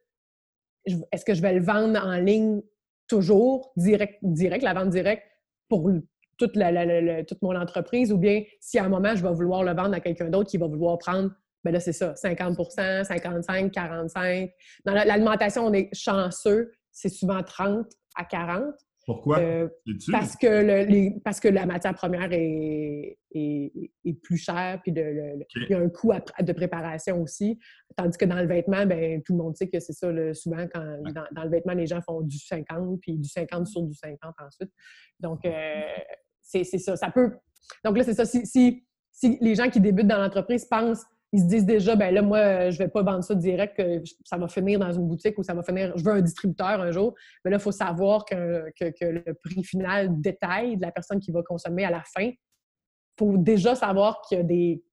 est-ce 0.84 1.24
que 1.24 1.34
je 1.34 1.42
vais 1.42 1.52
le 1.52 1.62
vendre 1.62 2.04
en 2.04 2.16
ligne 2.16 2.62
toujours, 3.06 3.72
direct, 3.76 4.18
direct 4.22 4.64
la 4.64 4.72
vente 4.72 4.90
directe 4.90 5.24
pour 5.68 5.90
toute, 6.38 6.56
la, 6.56 7.24
toute 7.24 7.42
mon 7.42 7.54
entreprise, 7.54 8.12
ou 8.12 8.18
bien 8.18 8.42
si 8.60 8.78
à 8.78 8.84
un 8.84 8.88
moment, 8.88 9.14
je 9.14 9.22
vais 9.22 9.32
vouloir 9.32 9.62
le 9.62 9.74
vendre 9.74 9.94
à 9.94 10.00
quelqu'un 10.00 10.30
d'autre 10.30 10.50
qui 10.50 10.56
va 10.56 10.66
vouloir 10.66 10.98
prendre, 10.98 11.30
bien 11.64 11.72
là, 11.72 11.80
c'est 11.80 11.92
ça, 11.92 12.14
50% 12.14 13.04
55 13.04 13.72
45 13.72 14.50
Dans 14.84 14.92
l'alimentation, 14.94 15.66
on 15.66 15.72
est 15.72 15.88
chanceux, 15.94 16.72
c'est 16.90 17.08
souvent 17.08 17.42
30 17.42 17.86
à 18.16 18.24
40 18.24 18.74
pourquoi? 19.04 19.40
Euh, 19.40 19.68
parce, 20.12 20.36
que 20.36 20.46
le, 20.46 21.18
parce 21.24 21.40
que 21.40 21.48
la 21.48 21.66
matière 21.66 21.94
première 21.94 22.28
est, 22.30 23.18
plus 24.22 24.36
chère, 24.36 24.80
puis 24.82 24.92
il 24.94 25.46
y 25.70 25.74
a 25.74 25.78
un 25.78 25.88
coût 25.88 26.12
de 26.40 26.52
préparation 26.52 27.20
aussi. 27.20 27.58
Tandis 27.96 28.16
que 28.16 28.24
dans 28.24 28.40
le 28.40 28.46
vêtement, 28.46 28.86
ben, 28.86 29.20
tout 29.22 29.32
le 29.32 29.42
monde 29.42 29.56
sait 29.56 29.68
que 29.68 29.80
c'est 29.80 29.92
ça, 29.92 30.08
souvent, 30.34 30.66
quand 30.72 30.84
dans, 31.32 31.42
le 31.42 31.50
vêtement, 31.50 31.72
les 31.72 31.86
gens 31.86 32.00
font 32.00 32.20
du 32.20 32.38
50, 32.38 33.00
puis 33.00 33.18
du 33.18 33.28
50 33.28 33.66
sur 33.66 33.82
du 33.82 33.94
50 33.94 34.34
ensuite. 34.46 34.70
Donc, 35.18 35.44
euh, 35.44 35.80
c'est 36.40 36.64
ça. 36.64 36.96
Ça 36.96 37.10
peut. 37.10 37.32
Donc 37.84 37.98
là, 37.98 38.04
c'est 38.04 38.14
ça. 38.14 38.24
Si, 38.24 38.46
si, 38.46 38.86
si, 39.10 39.38
les 39.40 39.56
gens 39.56 39.68
qui 39.68 39.80
débutent 39.80 40.06
dans 40.06 40.18
l'entreprise 40.18 40.64
pensent 40.64 41.04
ils 41.32 41.40
se 41.40 41.46
disent 41.46 41.64
déjà, 41.64 41.96
ben 41.96 42.12
là, 42.12 42.20
moi, 42.20 42.68
je 42.68 42.76
vais 42.76 42.88
pas 42.88 43.02
vendre 43.02 43.24
ça 43.24 43.34
direct, 43.34 43.76
que 43.76 44.02
ça 44.22 44.36
va 44.36 44.48
finir 44.48 44.78
dans 44.78 44.92
une 44.92 45.08
boutique 45.08 45.38
ou 45.38 45.42
ça 45.42 45.54
va 45.54 45.62
finir, 45.62 45.96
je 45.96 46.04
veux 46.04 46.12
un 46.12 46.20
distributeur 46.20 46.80
un 46.80 46.90
jour. 46.90 47.14
Mais 47.42 47.50
là, 47.50 47.56
il 47.56 47.62
faut 47.62 47.72
savoir 47.72 48.26
que, 48.26 48.70
que, 48.78 49.04
le 49.04 49.34
prix 49.42 49.64
final 49.64 50.20
détail 50.20 50.76
de 50.76 50.82
la 50.82 50.92
personne 50.92 51.20
qui 51.20 51.32
va 51.32 51.42
consommer 51.42 51.86
à 51.86 51.90
la 51.90 52.02
fin. 52.02 52.24
Il 52.26 52.36
faut 53.18 53.38
déjà 53.38 53.74
savoir 53.74 54.20
qu'il 54.22 54.38
y 54.38 54.40
a 54.42 54.44
des 54.44 54.84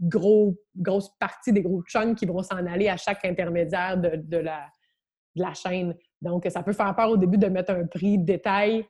gros, 0.00 0.56
grosses 0.76 1.10
parties, 1.18 1.52
des 1.52 1.62
gros 1.62 1.82
chunks 1.82 2.16
qui 2.16 2.26
vont 2.26 2.42
s'en 2.44 2.64
aller 2.64 2.88
à 2.88 2.96
chaque 2.96 3.24
intermédiaire 3.24 3.98
de, 3.98 4.16
de, 4.16 4.36
la, 4.36 4.66
de 5.34 5.42
la 5.42 5.52
chaîne. 5.52 5.96
Donc, 6.20 6.46
ça 6.48 6.62
peut 6.62 6.72
faire 6.72 6.94
peur 6.94 7.10
au 7.10 7.16
début 7.16 7.38
de 7.38 7.48
mettre 7.48 7.72
un 7.72 7.86
prix 7.86 8.18
détail 8.18 8.86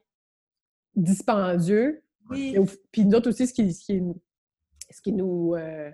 dispendieux. 0.95 2.05
Oui. 2.29 2.55
puis 2.91 3.07
nous 3.07 3.17
autres 3.17 3.31
aussi, 3.31 3.47
ce 3.47 3.55
qui, 3.55 3.73
ce 3.73 3.83
qui, 3.83 4.03
ce 4.91 5.01
qui 5.01 5.13
nous... 5.13 5.55
Euh, 5.55 5.91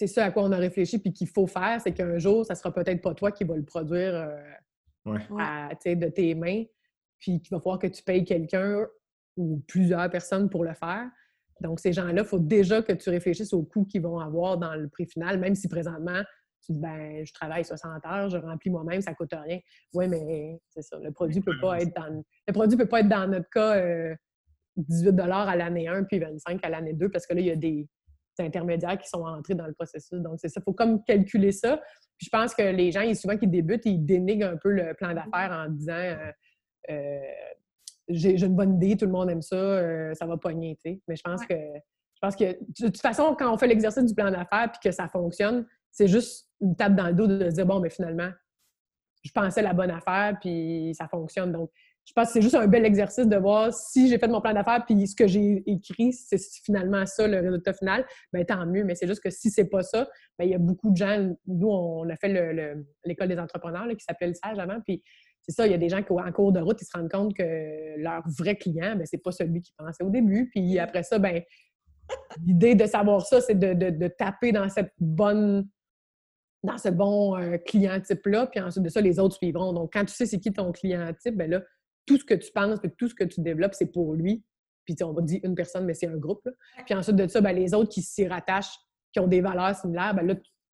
c'est 0.00 0.06
ça 0.06 0.24
à 0.24 0.30
quoi 0.30 0.44
on 0.44 0.52
a 0.52 0.56
réfléchi 0.56 0.98
puis 0.98 1.12
qu'il 1.12 1.28
faut 1.28 1.46
faire, 1.46 1.78
c'est 1.82 1.92
qu'un 1.92 2.18
jour, 2.18 2.46
ça 2.46 2.54
sera 2.54 2.72
peut-être 2.72 3.02
pas 3.02 3.14
toi 3.14 3.30
qui 3.30 3.44
va 3.44 3.54
le 3.54 3.64
produire 3.64 4.14
euh, 4.14 5.14
de 5.84 6.08
tes 6.08 6.34
mains, 6.34 6.64
puis 7.18 7.42
qu'il 7.42 7.50
va 7.50 7.58
falloir 7.58 7.78
que 7.78 7.86
tu 7.86 8.02
payes 8.02 8.24
quelqu'un 8.24 8.86
ou 9.36 9.62
plusieurs 9.68 10.08
personnes 10.08 10.48
pour 10.48 10.64
le 10.64 10.72
faire. 10.72 11.06
Donc, 11.60 11.80
ces 11.80 11.92
gens-là, 11.92 12.22
il 12.22 12.24
faut 12.24 12.38
déjà 12.38 12.80
que 12.80 12.92
tu 12.92 13.10
réfléchisses 13.10 13.52
aux 13.52 13.62
coûts 13.62 13.84
qu'ils 13.84 14.00
vont 14.00 14.18
avoir 14.18 14.56
dans 14.56 14.74
le 14.74 14.88
prix 14.88 15.04
final, 15.04 15.38
même 15.38 15.54
si 15.54 15.68
présentement, 15.68 16.22
tu 16.64 16.72
dis, 16.72 16.78
ben, 16.78 17.22
je 17.26 17.32
travaille 17.34 17.64
60 17.64 18.06
heures, 18.06 18.30
je 18.30 18.38
remplis 18.38 18.70
moi-même, 18.70 19.02
ça 19.02 19.12
coûte 19.12 19.34
rien. 19.34 19.58
Oui, 19.92 20.08
mais 20.08 20.58
c'est 20.70 20.82
ça. 20.82 20.98
Le 20.98 21.12
produit 21.12 21.42
peut 21.42 21.58
pas 21.60 21.78
être 21.78 21.94
dans, 21.94 22.24
le 22.46 22.52
produit 22.54 22.78
peut 22.78 22.88
pas 22.88 23.00
être 23.00 23.08
dans 23.08 23.28
notre 23.28 23.50
cas 23.50 24.16
18 24.76 25.08
euh, 25.20 25.22
à 25.22 25.56
l'année 25.56 25.88
1 25.88 26.04
puis 26.04 26.18
25 26.18 26.64
à 26.64 26.70
l'année 26.70 26.94
2 26.94 27.10
parce 27.10 27.26
que 27.26 27.34
là, 27.34 27.40
il 27.40 27.46
y 27.46 27.50
a 27.50 27.56
des, 27.56 27.86
intermédiaires 28.38 28.98
qui 28.98 29.08
sont 29.08 29.22
entrés 29.22 29.54
dans 29.54 29.66
le 29.66 29.72
processus. 29.72 30.18
Donc, 30.20 30.38
c'est 30.38 30.48
ça. 30.48 30.60
Il 30.60 30.64
faut 30.64 30.72
comme 30.72 31.02
calculer 31.04 31.52
ça. 31.52 31.76
Puis 32.16 32.26
je 32.26 32.30
pense 32.30 32.54
que 32.54 32.62
les 32.62 32.92
gens, 32.92 33.02
souvent 33.14 33.36
qui 33.36 33.46
débutent, 33.46 33.86
ils 33.86 34.04
dénigrent 34.04 34.48
un 34.48 34.56
peu 34.56 34.70
le 34.70 34.94
plan 34.94 35.14
d'affaires 35.14 35.52
en 35.52 35.70
disant 35.70 35.92
euh, 35.92 36.32
euh, 36.90 37.20
j'ai 38.08 38.44
une 38.44 38.56
bonne 38.56 38.74
idée, 38.76 38.96
tout 38.96 39.06
le 39.06 39.12
monde 39.12 39.30
aime 39.30 39.42
ça, 39.42 39.56
euh, 39.56 40.14
ça 40.14 40.26
va 40.26 40.36
pogner, 40.36 40.78
Mais 40.84 41.16
je 41.16 41.22
pense 41.22 41.46
que 41.46 41.54
je 41.54 42.26
pense 42.26 42.36
que 42.36 42.44
de 42.44 42.86
toute 42.88 43.00
façon, 43.00 43.34
quand 43.38 43.52
on 43.52 43.56
fait 43.56 43.66
l'exercice 43.66 44.04
du 44.04 44.14
plan 44.14 44.30
d'affaires 44.30 44.70
puis 44.70 44.80
que 44.84 44.90
ça 44.90 45.08
fonctionne, 45.08 45.66
c'est 45.90 46.08
juste 46.08 46.50
une 46.60 46.76
tape 46.76 46.94
dans 46.94 47.06
le 47.06 47.14
dos 47.14 47.26
de 47.26 47.48
se 47.48 47.54
dire 47.54 47.66
bon, 47.66 47.80
mais 47.80 47.88
finalement, 47.88 48.30
je 49.22 49.30
pensais 49.32 49.62
la 49.62 49.72
bonne 49.72 49.90
affaire 49.90 50.36
puis 50.40 50.92
ça 50.94 51.08
fonctionne. 51.08 51.52
Donc, 51.52 51.70
je 52.10 52.14
pense 52.14 52.26
que 52.26 52.32
c'est 52.32 52.42
juste 52.42 52.56
un 52.56 52.66
bel 52.66 52.84
exercice 52.84 53.28
de 53.28 53.36
voir 53.36 53.72
si 53.72 54.08
j'ai 54.08 54.18
fait 54.18 54.26
mon 54.26 54.40
plan 54.40 54.52
d'affaires 54.52 54.84
puis 54.84 55.06
ce 55.06 55.14
que 55.14 55.28
j'ai 55.28 55.62
écrit, 55.64 56.12
c'est 56.12 56.40
finalement 56.64 57.06
ça 57.06 57.28
le 57.28 57.38
résultat 57.38 57.72
final, 57.72 58.04
bien 58.32 58.42
tant 58.42 58.66
mieux. 58.66 58.82
Mais 58.82 58.96
c'est 58.96 59.06
juste 59.06 59.22
que 59.22 59.30
si 59.30 59.48
c'est 59.48 59.66
pas 59.66 59.84
ça, 59.84 60.08
bien, 60.36 60.48
il 60.48 60.50
y 60.50 60.54
a 60.56 60.58
beaucoup 60.58 60.90
de 60.90 60.96
gens. 60.96 61.32
Nous, 61.46 61.68
on 61.68 62.08
a 62.10 62.16
fait 62.16 62.82
l'école 63.04 63.28
des 63.28 63.38
entrepreneurs 63.38 63.86
qui 63.96 64.04
s'appelait 64.04 64.34
SAGE 64.34 64.58
avant, 64.58 64.80
puis 64.84 65.04
c'est 65.42 65.52
ça, 65.52 65.68
il 65.68 65.70
y 65.70 65.74
a 65.74 65.78
des 65.78 65.88
gens 65.88 66.02
qui, 66.02 66.12
en 66.12 66.32
cours 66.32 66.50
de 66.50 66.58
route, 66.58 66.82
ils 66.82 66.84
se 66.84 66.96
rendent 66.96 67.12
compte 67.12 67.32
que 67.32 67.96
leur 67.98 68.24
vrai 68.26 68.56
client, 68.56 68.96
ben, 68.96 69.06
c'est 69.06 69.22
pas 69.22 69.30
celui 69.30 69.62
qui 69.62 69.72
pensait 69.78 70.02
au 70.02 70.10
début. 70.10 70.50
Puis 70.52 70.80
après 70.80 71.04
ça, 71.04 71.20
ben 71.20 71.44
l'idée 72.44 72.74
de 72.74 72.86
savoir 72.86 73.24
ça, 73.24 73.40
c'est 73.40 73.56
de, 73.56 74.08
taper 74.08 74.50
dans 74.50 74.68
cette 74.68 74.92
bonne 74.98 75.68
dans 76.64 76.76
ce 76.76 76.88
bon 76.88 77.38
euh, 77.38 77.56
client 77.56 77.98
type-là, 78.00 78.48
puis 78.48 78.60
ensuite 78.60 78.82
de 78.82 78.90
ça, 78.90 79.00
les 79.00 79.18
autres 79.20 79.36
suivront. 79.36 79.72
Donc, 79.72 79.92
quand 79.92 80.04
tu 80.04 80.12
sais 80.12 80.26
c'est 80.26 80.40
qui 80.40 80.52
ton 80.52 80.72
client 80.72 81.10
type, 81.22 81.36
ben 81.36 81.48
là, 81.48 81.62
tout 82.06 82.18
ce 82.18 82.24
que 82.24 82.34
tu 82.34 82.50
penses, 82.52 82.78
et 82.84 82.90
tout 82.90 83.08
ce 83.08 83.14
que 83.14 83.24
tu 83.24 83.40
développes, 83.40 83.74
c'est 83.74 83.92
pour 83.92 84.14
lui. 84.14 84.44
Puis 84.84 84.96
on 85.02 85.12
va 85.12 85.22
dire 85.22 85.40
une 85.44 85.54
personne, 85.54 85.84
mais 85.84 85.94
c'est 85.94 86.08
un 86.08 86.16
groupe. 86.16 86.48
Puis 86.84 86.94
ensuite 86.94 87.16
de 87.16 87.26
ça, 87.26 87.40
ben, 87.40 87.52
les 87.52 87.74
autres 87.74 87.90
qui 87.90 88.02
s'y 88.02 88.26
rattachent, 88.26 88.76
qui 89.12 89.20
ont 89.20 89.26
des 89.26 89.40
valeurs 89.40 89.74
similaires, 89.74 90.14
ben 90.14 90.26
là, 90.26 90.34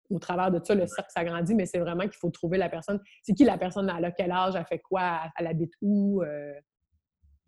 au 0.09 0.19
travers 0.19 0.51
de 0.51 0.59
ça, 0.63 0.75
le 0.75 0.85
cercle 0.87 1.11
s'agrandit, 1.11 1.55
mais 1.55 1.65
c'est 1.65 1.79
vraiment 1.79 2.03
qu'il 2.03 2.17
faut 2.17 2.29
trouver 2.29 2.57
la 2.57 2.69
personne. 2.69 2.99
C'est 3.23 3.33
qui 3.33 3.45
la 3.45 3.57
personne, 3.57 3.91
elle 3.95 4.05
a 4.05 4.11
quel 4.11 4.31
âge, 4.31 4.55
elle 4.55 4.65
fait 4.65 4.79
quoi, 4.79 5.21
elle, 5.37 5.47
habite 5.47 5.71
où. 5.81 6.21
Euh. 6.21 6.53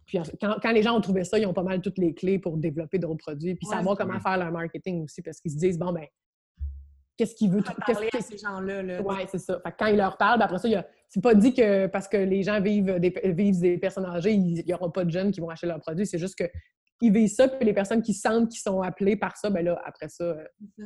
Puis 0.06 0.20
quand, 0.40 0.72
les 0.72 0.82
gens 0.82 0.96
ont 0.98 1.02
trouvé 1.02 1.24
ça, 1.24 1.40
ils 1.40 1.46
ont 1.46 1.54
pas 1.54 1.64
mal 1.64 1.82
toutes 1.82 1.98
les 1.98 2.14
clés 2.14 2.40
pour 2.40 2.58
développer 2.58 3.00
d'autres 3.00 3.24
produits, 3.24 3.56
puis 3.56 3.66
savoir 3.66 3.98
comment 3.98 4.20
faire 4.20 4.38
leur 4.38 4.52
marketing 4.52 5.04
aussi, 5.04 5.22
parce 5.22 5.40
qu'ils 5.40 5.52
se 5.52 5.58
disent, 5.58 5.80
bon, 5.80 5.92
ben 5.92 6.06
qu'est-ce 7.18 7.36
qu'il 7.36 7.52
veut. 7.52 7.62
Parler 7.62 8.10
à 8.14 8.22
ces 8.22 8.38
gens-là. 8.38 9.02
Oui, 9.02 9.16
c'est 9.30 9.40
ça. 9.40 9.62
quand 9.78 9.88
il 9.88 9.98
leur 9.98 10.18
parle, 10.18 10.40
ben, 10.40 10.46
après 10.46 10.60
ça, 10.60 10.68
a... 10.80 10.86
c'est 11.10 11.22
pas 11.22 11.36
dit 11.36 11.54
que 11.54 11.88
parce 11.88 12.08
que 12.08 12.18
les 12.18 12.44
gens 12.44 12.60
vivent 12.62 13.00
des, 13.00 13.14
vivent 13.26 13.60
des 13.60 13.78
personnes 13.78 14.06
âgées, 14.06 14.32
il 14.32 14.64
n'y 14.66 14.74
aura 14.74 14.92
pas 14.92 15.06
de 15.06 15.12
jeunes 15.12 15.32
qui 15.32 15.40
vont 15.40 15.50
acheter 15.50 15.68
leurs 15.68 15.80
produits. 15.80 16.06
C'est 16.06 16.18
juste 16.18 16.36
que 16.36 16.46
ils 17.02 17.12
vivent 17.12 17.30
ça, 17.30 17.50
puis 17.50 17.66
les 17.66 17.74
personnes 17.74 18.02
qui 18.02 18.14
sentent 18.14 18.50
qu'ils 18.50 18.62
sont 18.62 18.82
appelées 18.82 19.18
par 19.18 19.36
ça, 19.36 19.50
ben 19.50 19.66
là, 19.66 19.82
après 19.84 20.08
ça, 20.08 20.38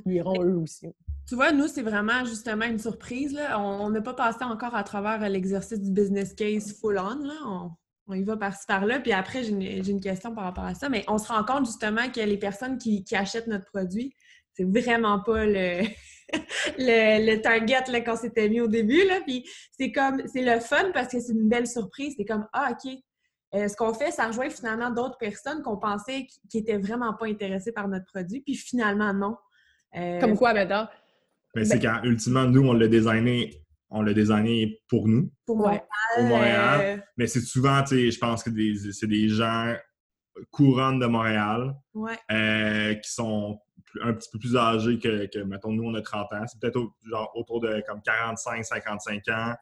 ils 0.08 0.14
iront 0.14 0.42
eux 0.44 0.58
aussi. 0.58 0.88
Tu 1.28 1.36
vois, 1.36 1.52
nous, 1.52 1.68
c'est 1.68 1.84
vraiment 1.84 2.26
justement 2.26 2.66
une 2.66 2.80
surprise. 2.80 3.34
Là. 3.34 3.60
On 3.60 3.92
n'a 3.92 4.02
pas 4.02 4.16
passé 4.16 4.44
encore 4.44 4.74
à 4.74 4.84
travers 4.84 5.30
l'exercice 5.30 5.80
du 5.80 5.92
business 5.92 6.34
case 6.34 6.76
full-on. 6.80 7.20
On, 7.46 7.72
on, 8.08 8.14
y 8.16 8.24
va 8.24 8.36
par-ci 8.36 8.66
par-là. 8.68 9.00
Puis 9.00 9.12
après, 9.12 9.44
j'ai 9.44 9.52
une, 9.52 9.62
une, 9.62 10.02
question 10.02 10.34
par 10.34 10.46
rapport 10.46 10.64
à 10.64 10.74
ça. 10.74 10.90
Mais 10.90 11.04
on 11.08 11.20
se 11.20 11.28
rend 11.28 11.44
compte 11.44 11.68
justement 11.68 12.10
que 12.10 12.22
les 12.22 12.38
personnes 12.38 12.80
qui, 12.80 13.04
qui 13.04 13.16
achètent 13.16 13.48
notre 13.48 13.66
produit, 13.66 14.16
c'est 14.58 14.66
vraiment 14.66 15.20
pas 15.20 15.46
le, 15.46 15.82
le, 16.78 17.36
le, 17.36 17.42
target 17.42 17.84
là, 17.92 18.02
qu'on 18.02 18.16
s'était 18.16 18.50
mis 18.50 18.60
au 18.60 18.68
début. 18.68 19.06
Là. 19.06 19.22
Puis 19.26 19.48
c'est 19.78 19.92
comme, 19.92 20.24
c'est 20.28 20.42
le 20.42 20.60
fun 20.60 20.92
parce 20.94 21.10
que 21.10 21.20
c'est 21.20 21.34
une 21.34 21.48
belle 21.48 21.68
surprise. 21.68 22.16
C'est 22.18 22.26
comme, 22.26 22.48
ah, 22.54 22.72
OK, 22.72 22.92
euh, 23.56 23.68
ce 23.68 23.76
qu'on 23.76 23.94
fait, 23.94 24.12
ça 24.12 24.28
rejoint 24.28 24.50
finalement 24.50 24.90
d'autres 24.90 25.18
personnes 25.18 25.62
qu'on 25.62 25.78
pensait 25.78 26.28
qui, 26.50 26.58
étaient 26.58 26.78
vraiment 26.78 27.14
pas 27.14 27.28
intéressées 27.28 27.72
par 27.72 27.88
notre 27.88 28.06
produit. 28.06 28.42
Puis 28.42 28.56
finalement, 28.56 29.14
non. 29.14 29.38
Euh, 29.96 30.20
comme 30.20 30.36
quoi, 30.36 30.54
maintenant? 30.54 30.88
Ben, 31.54 31.64
c'est 31.64 31.80
quand, 31.80 32.02
ultimement, 32.04 32.46
nous, 32.46 32.68
on 32.68 32.74
l'a 32.74 32.88
designé 32.88 33.64
on 33.90 34.02
l'a 34.02 34.14
designé 34.14 34.82
pour 34.90 35.08
nous. 35.08 35.32
Pour 35.46 35.56
Montréal. 35.56 35.86
Pour 36.16 36.26
Montréal. 36.26 36.82
Euh, 36.84 36.98
Mais 37.16 37.26
c'est 37.26 37.40
souvent, 37.40 37.82
tu 37.84 37.96
sais, 37.96 38.12
je 38.12 38.20
pense 38.20 38.44
que 38.44 38.50
c'est 38.92 39.08
des 39.08 39.30
gens 39.30 39.74
courants 40.52 40.98
de 40.98 41.06
Montréal 41.06 41.74
qui 43.02 43.10
sont 43.10 43.62
un 44.04 44.14
petit 44.14 44.30
peu 44.32 44.40
plus 44.40 44.56
âgés 44.56 45.00
que, 45.00 45.44
mettons, 45.44 45.72
nous, 45.72 45.84
on 45.84 45.94
a 45.94 46.02
30 46.02 46.34
ans. 46.34 46.46
C'est 46.48 46.60
peut-être 46.60 46.80
genre 47.10 47.32
autour 47.36 47.60
de 47.62 47.84
comme 47.88 48.02
45, 48.02 48.64
55 48.64 49.28
ans. 49.30 49.56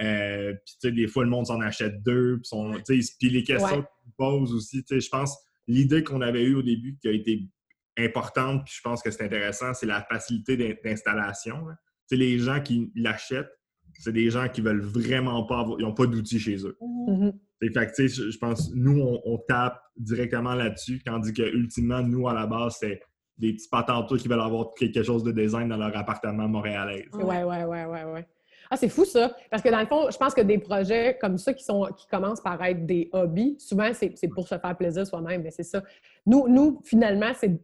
Euh, 0.00 0.52
puis, 0.52 0.74
tu 0.80 0.88
sais, 0.88 0.92
des 0.92 1.08
fois, 1.08 1.24
le 1.24 1.30
monde 1.30 1.46
s'en 1.46 1.60
achète 1.60 2.02
deux. 2.02 2.40
Puis, 2.86 3.30
les 3.30 3.44
questions 3.44 3.82
qu'ils 3.82 4.12
posent 4.16 4.54
aussi, 4.54 4.84
tu 4.84 4.94
sais, 4.94 5.00
je 5.00 5.08
pense, 5.08 5.36
l'idée 5.66 6.04
qu'on 6.04 6.20
avait 6.20 6.44
eue 6.44 6.54
au 6.54 6.62
début 6.62 6.96
qui 7.00 7.08
a 7.08 7.12
été 7.12 7.48
importante, 7.98 8.64
puis 8.64 8.74
je 8.76 8.82
pense 8.82 9.02
que 9.02 9.10
c'est 9.10 9.24
intéressant, 9.24 9.72
c'est 9.72 9.86
la 9.86 10.02
facilité 10.02 10.56
d'installation. 10.84 11.64
Tu 11.66 11.76
sais, 12.08 12.16
les 12.16 12.38
gens 12.38 12.60
qui 12.60 12.92
l'achètent, 12.94 13.50
c'est 13.98 14.12
des 14.12 14.30
gens 14.30 14.48
qui 14.48 14.60
veulent 14.60 14.82
vraiment 14.82 15.44
pas 15.44 15.60
avoir, 15.60 15.80
ils 15.80 15.82
n'ont 15.82 15.94
pas 15.94 16.06
d'outils 16.06 16.38
chez 16.38 16.56
eux. 16.56 16.76
Mm-hmm. 16.80 17.32
Fait 17.58 17.70
que, 17.70 18.06
je 18.06 18.38
pense, 18.38 18.70
nous, 18.74 19.00
on, 19.00 19.38
tape 19.48 19.80
directement 19.96 20.54
là-dessus, 20.54 21.00
quand 21.06 21.16
on 21.16 21.20
dit 21.20 21.32
que, 21.32 21.42
ultimement, 21.42 22.02
nous, 22.02 22.28
à 22.28 22.34
la 22.34 22.46
base, 22.46 22.76
c'est 22.80 23.00
des 23.38 23.52
petits 23.52 23.68
patenteux 23.68 24.16
qui 24.16 24.28
veulent 24.28 24.40
avoir 24.40 24.74
quelque 24.74 25.02
chose 25.02 25.22
de 25.22 25.32
design 25.32 25.68
dans 25.68 25.76
leur 25.76 25.96
appartement 25.96 26.48
montréalais. 26.48 27.06
Ouais, 27.12 27.44
ouais, 27.44 27.64
ouais, 27.64 27.84
ouais, 27.84 28.04
ouais. 28.04 28.26
Ah, 28.70 28.76
c'est 28.76 28.88
fou 28.88 29.04
ça! 29.04 29.36
Parce 29.50 29.62
que 29.62 29.68
dans 29.68 29.80
le 29.80 29.86
fond, 29.86 30.10
je 30.10 30.16
pense 30.16 30.34
que 30.34 30.40
des 30.40 30.58
projets 30.58 31.16
comme 31.20 31.38
ça 31.38 31.54
qui, 31.54 31.62
sont, 31.62 31.88
qui 31.96 32.06
commencent 32.08 32.40
par 32.40 32.62
être 32.64 32.84
des 32.84 33.08
hobbies, 33.12 33.56
souvent 33.58 33.90
c'est 33.92 34.28
pour 34.34 34.48
se 34.48 34.58
faire 34.58 34.76
plaisir 34.76 35.06
soi-même, 35.06 35.42
mais 35.42 35.50
c'est 35.50 35.62
ça. 35.62 35.82
Nous, 36.24 36.48
nous, 36.48 36.80
finalement, 36.84 37.32
c'est 37.34 37.60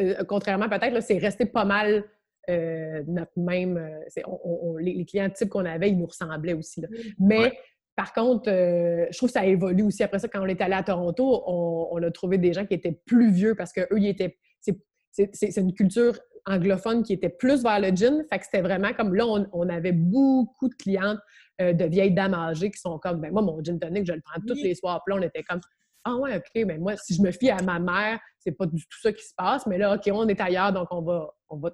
euh, 0.00 0.24
contrairement 0.26 0.68
peut-être, 0.68 1.00
c'est 1.02 1.18
resté 1.18 1.46
pas 1.46 1.64
mal 1.64 2.04
euh, 2.50 3.02
notre 3.06 3.32
même. 3.36 3.76
Euh, 3.76 4.78
les, 4.80 5.04
clients 5.04 5.30
types 5.30 5.50
qu'on 5.50 5.64
avait, 5.64 5.90
ils 5.90 5.98
nous 5.98 6.06
ressemblaient 6.06 6.54
aussi. 6.54 6.82
Mais 7.18 7.52
par 7.94 8.12
contre, 8.12 8.48
je 8.48 9.16
trouve 9.16 9.28
que 9.28 9.32
ça 9.32 9.46
évolue 9.46 9.82
aussi. 9.82 10.02
Après 10.02 10.18
ça, 10.18 10.28
quand 10.28 10.42
on 10.42 10.46
est 10.46 10.60
allé 10.60 10.74
à 10.74 10.82
Toronto, 10.82 11.42
on, 11.46 12.02
a 12.02 12.10
trouvé 12.10 12.38
des 12.38 12.52
gens 12.52 12.64
qui 12.64 12.74
étaient 12.74 12.98
plus 13.06 13.30
vieux 13.30 13.54
parce 13.54 13.72
qu'eux, 13.72 13.86
ils 13.96 14.08
étaient. 14.08 14.36
C'est 14.60 15.56
une 15.56 15.74
culture 15.74 16.18
anglophone 16.46 17.02
qui 17.02 17.12
était 17.12 17.28
plus 17.28 17.62
vers 17.62 17.80
le 17.80 17.88
gin. 17.88 18.24
Fait 18.30 18.38
que 18.38 18.44
c'était 18.44 18.62
vraiment 18.62 18.92
comme 18.92 19.14
là, 19.14 19.26
on, 19.26 19.68
avait 19.68 19.92
beaucoup 19.92 20.68
de 20.68 20.74
clientes 20.74 21.18
euh, 21.60 21.72
de 21.72 21.84
vieilles 21.84 22.14
dames 22.14 22.34
âgées 22.34 22.70
qui 22.70 22.80
sont 22.80 22.98
comme, 22.98 23.20
ben 23.20 23.32
moi, 23.32 23.42
mon 23.42 23.62
gin 23.62 23.78
tonic, 23.78 24.06
je 24.06 24.12
le 24.12 24.20
prends 24.20 24.40
tous 24.46 24.54
les 24.54 24.74
soirs. 24.74 25.02
Puis 25.04 25.14
là, 25.14 25.20
on 25.20 25.22
était 25.22 25.42
comme, 25.42 25.60
ah 26.04 26.16
ouais, 26.16 26.36
OK, 26.36 26.44
mais 26.54 26.64
ben 26.64 26.80
moi, 26.80 26.96
si 26.96 27.14
je 27.14 27.22
me 27.22 27.30
fie 27.30 27.50
à 27.50 27.60
ma 27.62 27.78
mère, 27.78 28.18
c'est 28.38 28.52
pas 28.52 28.66
du 28.66 28.80
tout 28.80 29.00
ça 29.00 29.12
qui 29.12 29.24
se 29.24 29.34
passe. 29.36 29.66
Mais 29.66 29.78
là, 29.78 29.94
OK, 29.94 30.08
on 30.12 30.26
est 30.28 30.40
ailleurs, 30.40 30.72
donc 30.72 30.88
on 30.90 31.02
va. 31.02 31.30
On, 31.50 31.56
va, 31.58 31.70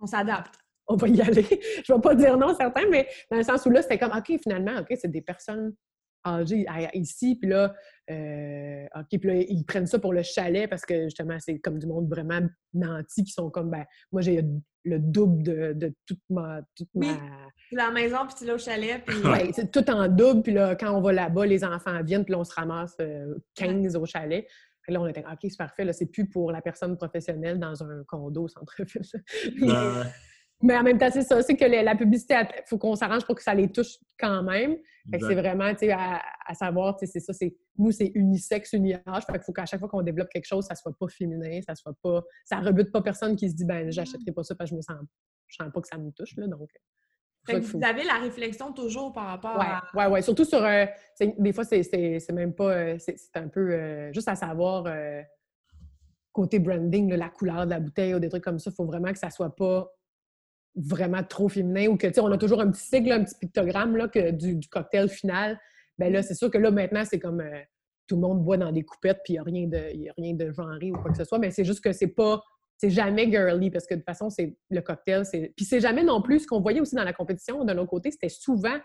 on 0.00 0.06
s'adapte. 0.06 0.54
On 0.86 0.96
va 0.96 1.08
y 1.08 1.20
aller. 1.20 1.42
je 1.84 1.92
vais 1.92 2.00
pas 2.00 2.14
dire 2.14 2.36
non, 2.36 2.54
certain, 2.54 2.82
mais 2.90 3.08
dans 3.30 3.38
le 3.38 3.42
sens 3.42 3.64
où 3.66 3.70
là, 3.70 3.82
c'était 3.82 3.98
comme, 3.98 4.12
OK, 4.16 4.38
finalement, 4.42 4.78
OK, 4.80 4.96
c'est 5.00 5.10
des 5.10 5.22
personnes 5.22 5.74
âgées 6.24 6.66
ici, 6.94 7.36
puis 7.36 7.50
là, 7.50 7.74
euh, 8.10 8.84
OK, 8.96 9.18
puis 9.20 9.28
là, 9.28 9.34
ils 9.36 9.64
prennent 9.64 9.86
ça 9.86 9.98
pour 9.98 10.12
le 10.12 10.22
chalet 10.22 10.68
parce 10.68 10.84
que 10.84 11.04
justement, 11.04 11.36
c'est 11.38 11.58
comme 11.58 11.78
du 11.78 11.86
monde 11.86 12.08
vraiment 12.08 12.40
nanti 12.72 13.24
qui 13.24 13.32
sont 13.32 13.50
comme, 13.50 13.70
ben, 13.70 13.84
moi, 14.12 14.22
j'ai 14.22 14.44
le 14.84 14.98
double 14.98 15.42
de, 15.42 15.94
toute 16.06 16.20
ma. 16.28 16.60
Toute 16.76 16.88
oui, 16.94 17.08
la 17.72 17.90
maison, 17.90 18.18
puis 18.26 18.34
tu 18.38 18.44
l'as 18.44 18.54
au 18.54 18.58
chalet. 18.58 19.02
Puis... 19.04 19.16
Oui, 19.24 19.50
c'est 19.54 19.70
tout 19.70 19.88
en 19.90 20.08
double. 20.08 20.42
Puis 20.42 20.52
là, 20.52 20.76
quand 20.76 20.94
on 20.94 21.00
va 21.00 21.12
là-bas, 21.12 21.46
les 21.46 21.64
enfants 21.64 22.02
viennent, 22.02 22.24
puis 22.24 22.32
là, 22.32 22.40
on 22.40 22.44
se 22.44 22.54
ramasse 22.54 22.96
15 23.54 23.96
euh, 23.96 23.98
au 23.98 24.06
chalet. 24.06 24.46
Et 24.86 24.92
là, 24.92 25.00
on 25.00 25.06
était 25.06 25.24
OK, 25.24 25.38
c'est 25.42 25.56
parfait. 25.56 25.84
Là, 25.84 25.94
c'est 25.94 26.06
plus 26.06 26.28
pour 26.28 26.52
la 26.52 26.60
personne 26.60 26.96
professionnelle 26.96 27.58
dans 27.58 27.82
un 27.82 28.04
condo 28.06 28.44
au 28.44 28.48
centre-ville. 28.48 29.02
Mais 30.64 30.78
en 30.78 30.82
même 30.82 30.96
temps, 30.96 31.10
c'est 31.12 31.22
ça, 31.22 31.42
c'est 31.42 31.56
que 31.56 31.64
la 31.66 31.94
publicité, 31.94 32.34
il 32.40 32.62
faut 32.66 32.78
qu'on 32.78 32.96
s'arrange 32.96 33.26
pour 33.26 33.34
que 33.34 33.42
ça 33.42 33.52
les 33.52 33.70
touche 33.70 33.98
quand 34.18 34.42
même. 34.42 34.76
c'est 35.12 35.34
vraiment, 35.34 35.70
tu 35.72 35.80
sais, 35.80 35.92
à, 35.92 36.54
savoir, 36.54 36.96
tu 36.96 37.04
sais, 37.04 37.12
c'est 37.12 37.20
ça, 37.20 37.34
c'est, 37.34 37.54
nous, 37.76 37.90
c'est 37.90 38.10
unisexe, 38.14 38.72
uni-âge. 38.72 39.24
Fait 39.26 39.32
qu'il 39.34 39.42
faut 39.42 39.52
qu'à 39.52 39.66
chaque 39.66 39.78
fois 39.78 39.90
qu'on 39.90 40.00
développe 40.00 40.30
quelque 40.30 40.46
chose, 40.46 40.64
ça 40.64 40.74
soit 40.74 40.96
pas 40.98 41.06
féminin, 41.08 41.60
ça 41.60 41.74
soit 41.74 41.92
pas, 42.02 42.22
ça 42.46 42.60
rebute 42.60 42.90
pas 42.90 43.02
personne 43.02 43.36
qui 43.36 43.50
se 43.50 43.54
dit, 43.54 43.66
ben, 43.66 43.92
j'achèterai 43.92 44.32
pas 44.32 44.42
ça 44.42 44.54
parce 44.54 44.70
que 44.70 44.74
je 44.74 44.76
me 44.76 44.80
sens, 44.80 44.96
je 45.48 45.56
sens 45.62 45.70
pas 45.70 45.80
que 45.82 45.88
ça 45.88 45.98
me 45.98 46.10
touche, 46.12 46.34
là, 46.38 46.46
donc. 46.46 46.70
Fait 47.46 47.60
que 47.60 47.66
vous 47.66 47.84
avez 47.84 48.04
la 48.04 48.20
réflexion 48.20 48.72
toujours 48.72 49.12
par 49.12 49.26
rapport 49.26 49.60
à... 49.60 49.82
Oui, 49.94 50.04
oui, 50.10 50.22
surtout 50.22 50.46
sur... 50.46 50.64
Euh, 50.64 50.86
des 51.20 51.52
fois, 51.52 51.64
c'est 51.64 52.32
même 52.32 52.54
pas... 52.54 52.74
Euh, 52.74 52.96
c'est 52.98 53.36
un 53.36 53.48
peu 53.48 53.70
euh, 53.70 54.12
juste 54.14 54.28
à 54.28 54.34
savoir, 54.34 54.86
côté 56.32 56.58
branding, 56.58 57.12
la 57.12 57.28
couleur 57.28 57.66
de 57.66 57.70
la 57.70 57.80
bouteille 57.80 58.14
ou 58.14 58.18
des 58.18 58.30
trucs 58.30 58.42
comme 58.42 58.58
ça, 58.58 58.70
il 58.70 58.74
faut 58.74 58.86
vraiment 58.86 59.12
que 59.12 59.18
ça 59.18 59.28
soit 59.28 59.54
pas 59.54 59.92
vraiment 60.76 61.22
trop 61.22 61.48
féminin 61.48 61.88
ou 61.88 61.96
que, 61.96 62.06
tu 62.06 62.14
sais, 62.14 62.20
on 62.20 62.32
a 62.32 62.38
toujours 62.38 62.60
un 62.60 62.70
petit 62.70 62.82
sigle, 62.82 63.12
un 63.12 63.24
petit 63.24 63.36
pictogramme 63.38 63.96
là, 63.96 64.08
que, 64.08 64.30
du, 64.30 64.60
cocktail 64.68 65.08
final. 65.08 65.58
Ben 65.98 66.12
là, 66.12 66.22
c'est 66.22 66.34
sûr 66.34 66.50
que 66.50 66.58
là, 66.58 66.70
maintenant, 66.70 67.04
c'est 67.04 67.20
comme 67.20 67.40
euh, 67.40 67.60
tout 68.06 68.16
le 68.16 68.22
monde 68.22 68.42
boit 68.42 68.56
dans 68.56 68.72
des 68.72 68.82
coupettes 68.82 69.20
puis 69.24 69.34
il 69.34 69.36
n'y 69.36 69.38
a 69.38 69.42
rien 69.44 69.66
de, 69.66 70.08
a 70.08 70.12
rien 70.16 70.34
de 70.34 70.50
genré 70.50 70.90
ou 70.90 70.96
quoi 70.96 71.10
que 71.10 71.16
ce 71.16 71.24
soit. 71.24 71.38
Mais 71.38 71.50
c'est 71.50 71.64
juste 71.64 71.82
que 71.82 71.92
c'est 71.92 72.08
pas, 72.08 72.42
c'est 72.76 72.90
jamais 72.90 73.30
girly 73.30 73.70
parce 73.70 73.86
que 73.86 73.94
de 73.94 74.00
toute 74.00 74.06
façon, 74.06 74.30
c'est 74.30 74.56
le 74.70 74.80
cocktail, 74.80 75.24
c'est. 75.24 75.52
Puis 75.56 75.64
c'est 75.64 75.80
jamais 75.80 76.02
non 76.02 76.20
plus 76.20 76.40
ce 76.40 76.46
qu'on 76.46 76.60
voyait 76.60 76.80
aussi 76.80 76.96
dans 76.96 77.04
la 77.04 77.12
compétition 77.12 77.64
de 77.64 77.72
l'autre 77.72 77.90
côté, 77.90 78.10
c'était 78.10 78.28
souvent 78.28 78.78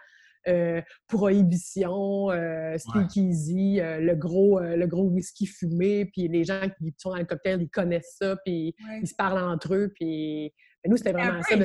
euh, 0.48 0.82
prohibition, 1.08 2.32
euh, 2.32 2.78
speakeasy, 2.78 3.82
euh, 3.82 4.00
le, 4.00 4.16
gros, 4.16 4.60
le 4.62 4.86
gros 4.88 5.04
whisky 5.04 5.46
fumé, 5.46 6.06
puis 6.06 6.30
les 6.30 6.46
gens 6.46 6.62
qui 6.78 6.94
sont 6.98 7.10
dans 7.10 7.18
le 7.18 7.26
cocktail, 7.26 7.62
ils 7.62 7.70
connaissent 7.70 8.16
ça, 8.18 8.38
puis 8.46 8.74
ils 9.02 9.08
se 9.08 9.16
parlent 9.16 9.44
entre 9.44 9.76
eux, 9.76 9.92
puis 9.94 10.54
nous, 10.88 10.98
c'était 10.98 11.12
vraiment 11.12 11.42
ça. 11.44 11.56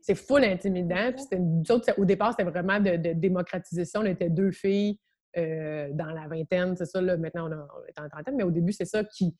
C'est 0.00 0.14
full 0.14 0.44
intimidant. 0.44 1.12
Puis 1.12 1.94
au 1.96 2.04
départ, 2.04 2.34
c'était 2.36 2.50
vraiment 2.50 2.78
de, 2.78 3.12
démocratiser 3.14 3.84
ça. 3.84 4.00
On 4.00 4.04
était 4.04 4.30
deux 4.30 4.50
filles 4.50 4.98
dans 5.34 6.12
la 6.14 6.28
vingtaine, 6.28 6.76
c'est 6.76 6.86
ça. 6.86 7.00
Là, 7.00 7.16
maintenant, 7.16 7.48
on, 7.48 7.86
est 7.86 7.98
en 7.98 8.08
trentaine, 8.08 8.36
mais 8.36 8.44
au 8.44 8.50
début, 8.50 8.72
c'est 8.72 8.84
ça 8.84 9.02
qui, 9.04 9.34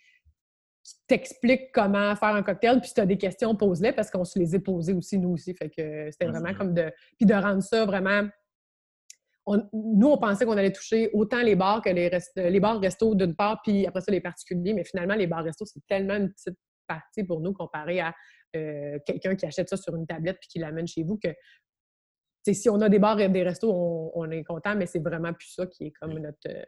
t'explique 1.06 1.72
comment 1.72 2.14
faire 2.16 2.34
un 2.34 2.42
cocktail. 2.42 2.80
Puis 2.80 2.88
si 2.88 2.94
tu 2.94 3.00
as 3.00 3.06
des 3.06 3.18
questions, 3.18 3.54
pose-les 3.54 3.92
parce 3.92 4.10
qu'on 4.10 4.24
se 4.24 4.38
les 4.38 4.54
a 4.54 4.60
posées 4.60 4.92
aussi, 4.92 5.18
nous 5.18 5.30
aussi. 5.30 5.54
Fait 5.54 5.68
que 5.68 6.10
c'était 6.10 6.26
vraiment 6.26 6.54
comme 6.54 6.74
de. 6.74 6.90
Puis 7.18 7.26
de 7.26 7.34
rendre 7.34 7.62
ça 7.62 7.84
vraiment. 7.84 8.22
nous, 9.72 10.08
on 10.08 10.18
pensait 10.18 10.44
qu'on 10.44 10.56
allait 10.56 10.72
toucher 10.72 11.10
autant 11.12 11.42
les 11.42 11.56
bars 11.56 11.82
que 11.82 11.90
les, 11.90 12.10
les 12.36 12.60
bars 12.60 12.80
restos 12.80 13.14
d'une 13.14 13.34
part, 13.34 13.60
puis 13.62 13.86
après 13.86 14.00
ça, 14.00 14.10
les 14.10 14.20
particuliers. 14.20 14.74
Mais 14.74 14.84
finalement, 14.84 15.14
les 15.14 15.26
bars 15.26 15.44
restos, 15.44 15.66
c'est 15.66 15.84
tellement 15.86 16.16
une 16.16 16.32
petite 16.32 16.58
partie 16.86 17.24
pour 17.24 17.40
nous 17.40 17.52
comparé 17.52 18.00
à 18.00 18.14
euh, 18.56 18.98
quelqu'un 19.06 19.34
qui 19.36 19.46
achète 19.46 19.68
ça 19.68 19.76
sur 19.76 19.94
une 19.96 20.06
tablette 20.06 20.38
puis 20.40 20.48
qui 20.48 20.58
l'amène 20.58 20.86
chez 20.86 21.02
vous 21.02 21.18
que 21.18 21.28
si 22.44 22.68
on 22.68 22.80
a 22.80 22.88
des 22.88 22.98
bars 22.98 23.20
et 23.20 23.28
des 23.28 23.44
restos, 23.44 23.72
on, 24.14 24.30
est 24.30 24.42
content, 24.42 24.74
mais 24.74 24.86
c'est 24.86 24.98
vraiment 24.98 25.32
plus 25.32 25.48
ça 25.48 25.66
qui 25.66 25.86
est 25.86 25.90
comme 25.92 26.18
notre, 26.18 26.38
euh, 26.48 26.64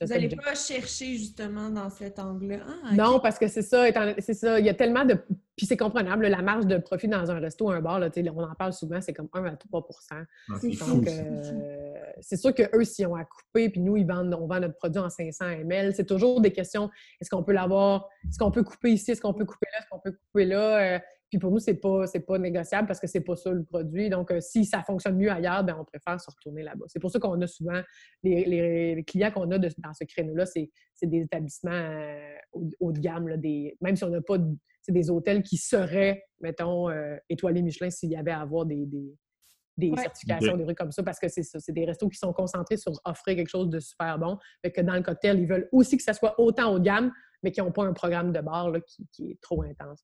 vous 0.00 0.08
n'allez 0.08 0.28
pas 0.28 0.54
chercher 0.54 1.14
justement 1.14 1.70
dans 1.70 1.88
cet 1.88 2.18
angle-là? 2.18 2.66
Ah, 2.84 2.92
non, 2.92 3.18
parce 3.18 3.38
que 3.38 3.48
c'est 3.48 3.62
ça, 3.62 3.86
c'est 4.18 4.34
ça. 4.34 4.60
Il 4.60 4.66
y 4.66 4.68
a 4.68 4.74
tellement 4.74 5.04
de. 5.04 5.16
Puis 5.56 5.64
c'est 5.64 5.76
comprenable, 5.76 6.26
la 6.26 6.42
marge 6.42 6.66
de 6.66 6.76
profit 6.76 7.08
dans 7.08 7.30
un 7.30 7.40
resto, 7.40 7.70
un 7.70 7.80
bar, 7.80 7.98
là, 7.98 8.10
on 8.34 8.42
en 8.42 8.54
parle 8.54 8.74
souvent, 8.74 9.00
c'est 9.00 9.14
comme 9.14 9.28
1 9.32 9.44
à 9.44 9.56
3 9.56 9.88
ah, 10.10 10.16
Donc, 10.86 11.08
euh, 11.08 11.94
c'est 12.20 12.36
sûr 12.36 12.54
qu'eux, 12.54 12.84
s'ils 12.84 13.06
ont 13.06 13.14
à 13.14 13.24
couper, 13.24 13.70
puis 13.70 13.80
nous, 13.80 13.96
ils 13.96 14.06
vendent, 14.06 14.34
on 14.34 14.46
vend 14.46 14.60
notre 14.60 14.76
produit 14.76 15.00
en 15.00 15.08
500 15.08 15.46
ml, 15.46 15.94
c'est 15.94 16.04
toujours 16.04 16.42
des 16.42 16.52
questions. 16.52 16.90
Est-ce 17.20 17.30
qu'on 17.30 17.42
peut 17.42 17.52
l'avoir? 17.52 18.06
Est-ce 18.28 18.38
qu'on 18.38 18.50
peut 18.50 18.64
couper 18.64 18.92
ici? 18.92 19.12
Est-ce 19.12 19.22
qu'on 19.22 19.32
peut 19.32 19.46
couper 19.46 19.66
là? 19.72 19.78
Est-ce 19.78 19.88
qu'on 19.88 19.98
peut 19.98 20.12
couper 20.12 20.44
là? 20.44 20.96
Euh, 20.96 20.98
puis 21.30 21.38
pour 21.38 21.50
nous, 21.50 21.58
c'est 21.58 21.74
pas, 21.74 22.04
pas 22.26 22.38
négociable 22.38 22.86
parce 22.86 23.00
que 23.00 23.06
c'est 23.06 23.22
pas 23.22 23.34
ça 23.34 23.50
le 23.50 23.64
produit. 23.64 24.10
Donc, 24.10 24.30
euh, 24.30 24.40
si 24.40 24.66
ça 24.66 24.82
fonctionne 24.82 25.16
mieux 25.16 25.30
ailleurs, 25.30 25.64
ben, 25.64 25.76
on 25.80 25.84
préfère 25.84 26.20
se 26.20 26.30
retourner 26.30 26.62
là-bas. 26.64 26.84
C'est 26.88 27.00
pour 27.00 27.10
ça 27.10 27.18
qu'on 27.18 27.40
a 27.40 27.46
souvent, 27.46 27.80
les, 28.22 29.02
clients 29.06 29.30
qu'on 29.30 29.50
a 29.50 29.58
dans 29.58 29.94
ce 29.94 30.04
créneau-là, 30.04 30.44
c'est 30.44 30.70
des 31.02 31.22
établissements 31.22 31.72
euh, 31.72 32.34
haut, 32.78 32.92
de 32.92 33.00
gamme, 33.00 33.26
là, 33.26 33.36
des, 33.38 33.76
même 33.80 33.96
si 33.96 34.04
on 34.04 34.10
n'a 34.10 34.20
pas 34.20 34.36
c'est 34.38 34.75
des 34.92 35.10
hôtels 35.10 35.42
qui 35.42 35.56
seraient, 35.56 36.22
mettons, 36.40 36.90
euh, 36.90 37.16
étoilés 37.28 37.62
Michelin 37.62 37.90
s'il 37.90 38.10
y 38.10 38.16
avait 38.16 38.30
à 38.30 38.40
avoir 38.40 38.66
des, 38.66 38.86
certifications, 39.96 40.56
des 40.56 40.64
trucs 40.64 40.78
comme 40.78 40.92
ça, 40.92 41.02
parce 41.02 41.18
que 41.18 41.28
c'est 41.28 41.42
ça, 41.42 41.60
c'est 41.60 41.72
des 41.72 41.84
restos 41.84 42.08
qui 42.08 42.18
sont 42.18 42.32
concentrés 42.32 42.76
sur 42.76 42.92
offrir 43.04 43.36
quelque 43.36 43.48
chose 43.48 43.68
de 43.68 43.80
super 43.80 44.18
bon. 44.18 44.38
Fait 44.62 44.72
que 44.72 44.80
dans 44.80 44.94
le 44.94 45.02
cocktail, 45.02 45.38
ils 45.38 45.46
veulent 45.46 45.68
aussi 45.72 45.96
que 45.96 46.02
ça 46.02 46.12
soit 46.12 46.38
autant 46.40 46.72
haut 46.72 46.78
de 46.78 46.84
gamme, 46.84 47.12
mais 47.42 47.52
qui 47.52 47.60
n'ont 47.60 47.72
pas 47.72 47.84
un 47.84 47.92
programme 47.92 48.32
de 48.32 48.40
bar 48.40 48.72
qui, 48.86 49.06
qui, 49.12 49.30
est 49.30 49.40
trop 49.40 49.62
intense. 49.62 50.02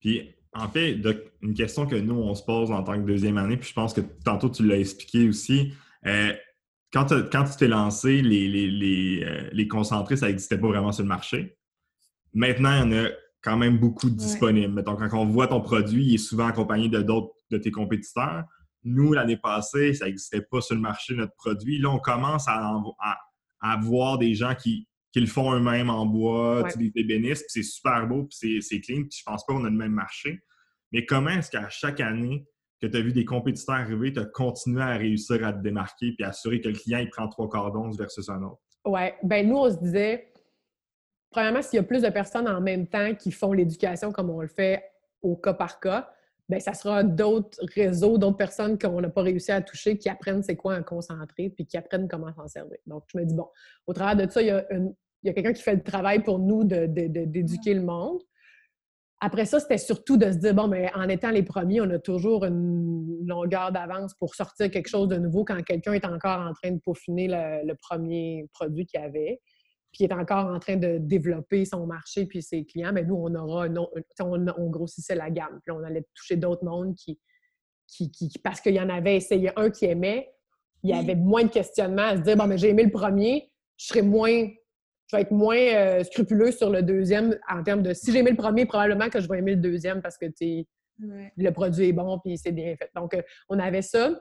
Puis, 0.00 0.34
en 0.52 0.68
fait, 0.68 0.96
une 1.42 1.54
question 1.54 1.86
que 1.86 1.96
nous, 1.96 2.14
on 2.14 2.34
se 2.34 2.42
pose 2.42 2.70
en 2.70 2.82
tant 2.82 2.94
que 2.94 3.06
deuxième 3.06 3.38
année, 3.38 3.56
puis 3.56 3.68
je 3.68 3.74
pense 3.74 3.92
que 3.92 4.00
tantôt 4.24 4.48
tu 4.48 4.66
l'as 4.66 4.78
expliqué 4.78 5.28
aussi. 5.28 5.74
Euh, 6.06 6.32
quand, 6.92 7.08
quand, 7.30 7.44
tu 7.44 7.56
t'es 7.56 7.68
lancé, 7.68 8.22
les, 8.22 8.48
les, 8.48 8.70
les, 8.70 9.24
euh, 9.24 9.48
les, 9.52 9.68
concentrés, 9.68 10.16
ça 10.16 10.28
n'existait 10.28 10.58
pas 10.58 10.68
vraiment 10.68 10.92
sur 10.92 11.02
le 11.02 11.08
marché. 11.08 11.58
Maintenant, 12.32 12.72
il 12.72 12.78
y 12.78 12.82
en 12.82 13.04
a 13.04 13.08
quand 13.42 13.56
même 13.56 13.78
beaucoup 13.78 14.10
disponible. 14.10 14.82
Donc, 14.82 14.98
quand 14.98 15.18
on 15.18 15.26
voit 15.26 15.46
ton 15.46 15.60
produit, 15.60 16.04
il 16.04 16.14
est 16.14 16.18
souvent 16.18 16.46
accompagné 16.46 16.88
de 16.88 17.02
d'autres 17.02 17.34
de 17.50 17.58
tes 17.58 17.70
compétiteurs. 17.70 18.44
Nous, 18.84 19.12
l'année 19.12 19.36
passée, 19.36 19.94
ça 19.94 20.06
n'existait 20.06 20.42
pas 20.42 20.60
sur 20.60 20.74
le 20.74 20.80
marché, 20.80 21.14
notre 21.14 21.34
produit. 21.34 21.78
Là, 21.78 21.90
on 21.90 21.98
commence 21.98 22.46
à, 22.46 22.80
à, 23.60 23.76
voir 23.80 24.18
des 24.18 24.34
gens 24.34 24.54
qui, 24.54 24.86
qui, 25.12 25.20
le 25.20 25.26
font 25.26 25.52
eux-mêmes 25.54 25.90
en 25.90 26.06
bois, 26.06 26.64
des 26.76 26.92
ébénistes, 26.94 27.44
c'est 27.48 27.62
super 27.62 28.06
beau, 28.06 28.24
puis 28.24 28.62
c'est 28.62 28.80
clean, 28.80 29.02
puis 29.02 29.18
je 29.18 29.22
pense 29.24 29.44
pas 29.46 29.54
qu'on 29.54 29.64
a 29.64 29.70
le 29.70 29.76
même 29.76 29.92
marché. 29.92 30.40
Mais 30.92 31.04
comment 31.04 31.30
est-ce 31.30 31.50
qu'à 31.50 31.68
chaque 31.68 32.00
année 32.00 32.46
que 32.80 32.86
tu 32.86 32.96
as 32.96 33.00
vu 33.00 33.12
des 33.12 33.24
compétiteurs 33.24 33.76
arriver, 33.76 34.12
tu 34.12 34.20
as 34.20 34.26
continué 34.26 34.82
à 34.82 34.96
réussir 34.96 35.44
à 35.44 35.52
te 35.52 35.62
démarquer 35.62 36.12
puis 36.12 36.24
assurer 36.24 36.60
que 36.60 36.68
le 36.68 36.74
client 36.74 36.98
il 36.98 37.10
prend 37.10 37.28
trois 37.28 37.48
cordons 37.48 37.90
versus 37.90 38.28
un 38.28 38.42
autre? 38.42 38.60
Oui. 38.84 39.00
Ben 39.22 39.48
nous, 39.48 39.56
on 39.56 39.70
se 39.70 39.78
disait, 39.78 40.32
premièrement, 41.30 41.62
s'il 41.62 41.76
y 41.76 41.80
a 41.80 41.82
plus 41.82 42.02
de 42.02 42.08
personnes 42.08 42.48
en 42.48 42.60
même 42.60 42.86
temps 42.86 43.14
qui 43.14 43.32
font 43.32 43.52
l'éducation 43.52 44.12
comme 44.12 44.30
on 44.30 44.40
le 44.40 44.48
fait 44.48 44.82
au 45.22 45.36
cas 45.36 45.54
par 45.54 45.80
cas, 45.80 46.10
bien, 46.48 46.60
ça 46.60 46.74
sera 46.74 47.02
d'autres 47.02 47.58
réseaux, 47.74 48.18
d'autres 48.18 48.36
personnes 48.36 48.78
qu'on 48.78 49.00
n'a 49.00 49.10
pas 49.10 49.22
réussi 49.22 49.52
à 49.52 49.60
toucher 49.60 49.98
qui 49.98 50.08
apprennent 50.08 50.42
c'est 50.42 50.56
quoi 50.56 50.74
un 50.74 50.82
concentré 50.82 51.50
puis 51.50 51.66
qui 51.66 51.76
apprennent 51.76 52.08
comment 52.08 52.32
s'en 52.32 52.48
servir. 52.48 52.78
Donc, 52.86 53.04
je 53.12 53.18
me 53.18 53.24
dis, 53.24 53.34
bon, 53.34 53.48
au 53.86 53.92
travers 53.92 54.26
de 54.26 54.30
ça, 54.30 54.40
il 54.40 54.46
y 54.46 54.50
a, 54.50 55.32
quelqu'un 55.32 55.52
qui 55.52 55.62
fait 55.62 55.74
le 55.74 55.82
travail 55.82 56.22
pour 56.22 56.38
nous 56.38 56.64
d'éduquer 56.64 57.74
le 57.74 57.82
monde. 57.82 58.22
Après 59.20 59.46
ça, 59.46 59.58
c'était 59.58 59.78
surtout 59.78 60.16
de 60.16 60.30
se 60.30 60.36
dire, 60.36 60.54
bon, 60.54 60.68
mais 60.68 60.92
en 60.94 61.08
étant 61.08 61.30
les 61.30 61.42
premiers, 61.42 61.80
on 61.80 61.90
a 61.90 61.98
toujours 61.98 62.44
une 62.44 63.26
longueur 63.26 63.72
d'avance 63.72 64.14
pour 64.14 64.36
sortir 64.36 64.70
quelque 64.70 64.88
chose 64.88 65.08
de 65.08 65.16
nouveau 65.16 65.44
quand 65.44 65.60
quelqu'un 65.64 65.92
est 65.92 66.04
encore 66.04 66.40
en 66.40 66.52
train 66.52 66.70
de 66.70 66.78
peaufiner 66.78 67.26
le, 67.28 67.74
premier 67.74 68.46
produit 68.52 68.86
qu'il 68.86 69.00
avait, 69.00 69.40
puis 69.92 70.04
est 70.04 70.12
encore 70.12 70.46
en 70.46 70.58
train 70.58 70.76
de 70.76 70.98
développer 70.98 71.64
son 71.64 71.86
marché 71.86 72.26
puis 72.26 72.42
ses 72.42 72.64
clients. 72.64 72.92
Mais 72.92 73.04
nous, 73.04 73.16
on 73.16 73.34
aura, 73.34 73.66
on, 74.20 74.70
grossissait 74.70 75.14
la 75.14 75.30
gamme. 75.30 75.60
Puis 75.64 75.72
on 75.72 75.82
allait 75.82 76.04
toucher 76.14 76.36
d'autres 76.36 76.64
mondes 76.64 76.94
qui, 76.94 77.18
qui, 77.86 78.32
parce 78.42 78.60
qu'il 78.60 78.74
y 78.74 78.80
en 78.80 78.90
avait 78.90 79.16
essayé 79.16 79.50
un 79.56 79.70
qui 79.70 79.86
aimait, 79.86 80.30
il 80.82 80.90
y 80.90 80.92
avait 80.92 81.16
moins 81.16 81.44
de 81.44 81.48
questionnements 81.48 82.02
à 82.02 82.16
se 82.16 82.22
dire, 82.22 82.36
bon, 82.36 82.46
mais 82.46 82.58
j'ai 82.58 82.68
aimé 82.68 82.84
le 82.84 82.90
premier, 82.90 83.50
je 83.76 83.86
serais 83.86 84.02
moins 84.02 84.48
je 85.10 85.16
vais 85.16 85.22
être 85.22 85.30
moins 85.30 85.56
euh, 85.56 86.04
scrupuleux 86.04 86.52
sur 86.52 86.70
le 86.70 86.82
deuxième 86.82 87.38
en 87.48 87.62
termes 87.62 87.82
de 87.82 87.94
si 87.94 88.12
j'ai 88.12 88.18
aimé 88.18 88.30
le 88.30 88.36
premier, 88.36 88.66
probablement 88.66 89.08
que 89.08 89.20
je 89.20 89.28
vais 89.28 89.38
aimer 89.38 89.54
le 89.54 89.60
deuxième 89.60 90.02
parce 90.02 90.18
que 90.18 90.26
le 90.98 91.50
produit 91.50 91.88
est 91.88 91.92
bon 91.92 92.18
puis 92.18 92.36
c'est 92.36 92.52
bien 92.52 92.76
fait. 92.76 92.90
Donc, 92.94 93.14
euh, 93.14 93.22
on 93.48 93.58
avait 93.58 93.82
ça. 93.82 94.20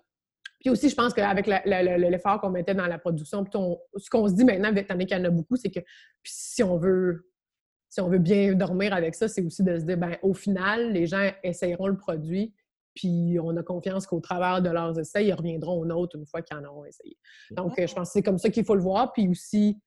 Puis 0.59 0.69
aussi, 0.69 0.89
je 0.89 0.95
pense 0.95 1.13
qu'avec 1.13 1.47
l'effort 1.47 2.41
qu'on 2.41 2.49
mettait 2.49 2.73
dans 2.73 2.87
la 2.87 2.97
production, 2.97 3.45
ce 3.45 4.09
qu'on 4.09 4.27
se 4.27 4.33
dit 4.33 4.43
maintenant, 4.43 4.73
étant 4.75 4.95
donné 4.95 5.05
qu'il 5.05 5.17
y 5.17 5.21
en 5.21 5.25
a 5.25 5.29
beaucoup, 5.29 5.55
c'est 5.55 5.69
que 5.69 5.79
si 6.23 6.63
on 6.63 6.77
veut 6.77 7.27
si 7.89 8.01
on 8.01 8.09
veut 8.09 8.19
bien 8.19 8.53
dormir 8.53 8.93
avec 8.93 9.15
ça, 9.15 9.27
c'est 9.27 9.41
aussi 9.41 9.63
de 9.63 9.79
se 9.79 9.85
dire, 9.85 9.97
ben, 9.97 10.17
au 10.21 10.33
final, 10.33 10.91
les 10.91 11.07
gens 11.07 11.31
essayeront 11.43 11.87
le 11.87 11.97
produit, 11.97 12.53
puis 12.93 13.37
on 13.41 13.55
a 13.55 13.63
confiance 13.63 14.05
qu'au 14.05 14.19
travers 14.19 14.61
de 14.61 14.69
leurs 14.69 14.99
essais, 14.99 15.25
ils 15.25 15.33
reviendront 15.33 15.79
aux 15.79 15.85
nôtres 15.85 16.17
une 16.17 16.25
fois 16.25 16.41
qu'ils 16.41 16.57
en 16.57 16.63
auront 16.65 16.85
essayé. 16.85 17.17
Donc, 17.51 17.77
euh, 17.79 17.87
je 17.87 17.93
pense 17.93 18.09
que 18.09 18.13
c'est 18.13 18.23
comme 18.23 18.39
ça 18.39 18.49
qu'il 18.49 18.65
faut 18.65 18.75
le 18.75 18.81
voir. 18.81 19.13
Puis 19.13 19.27
aussi, 19.27 19.77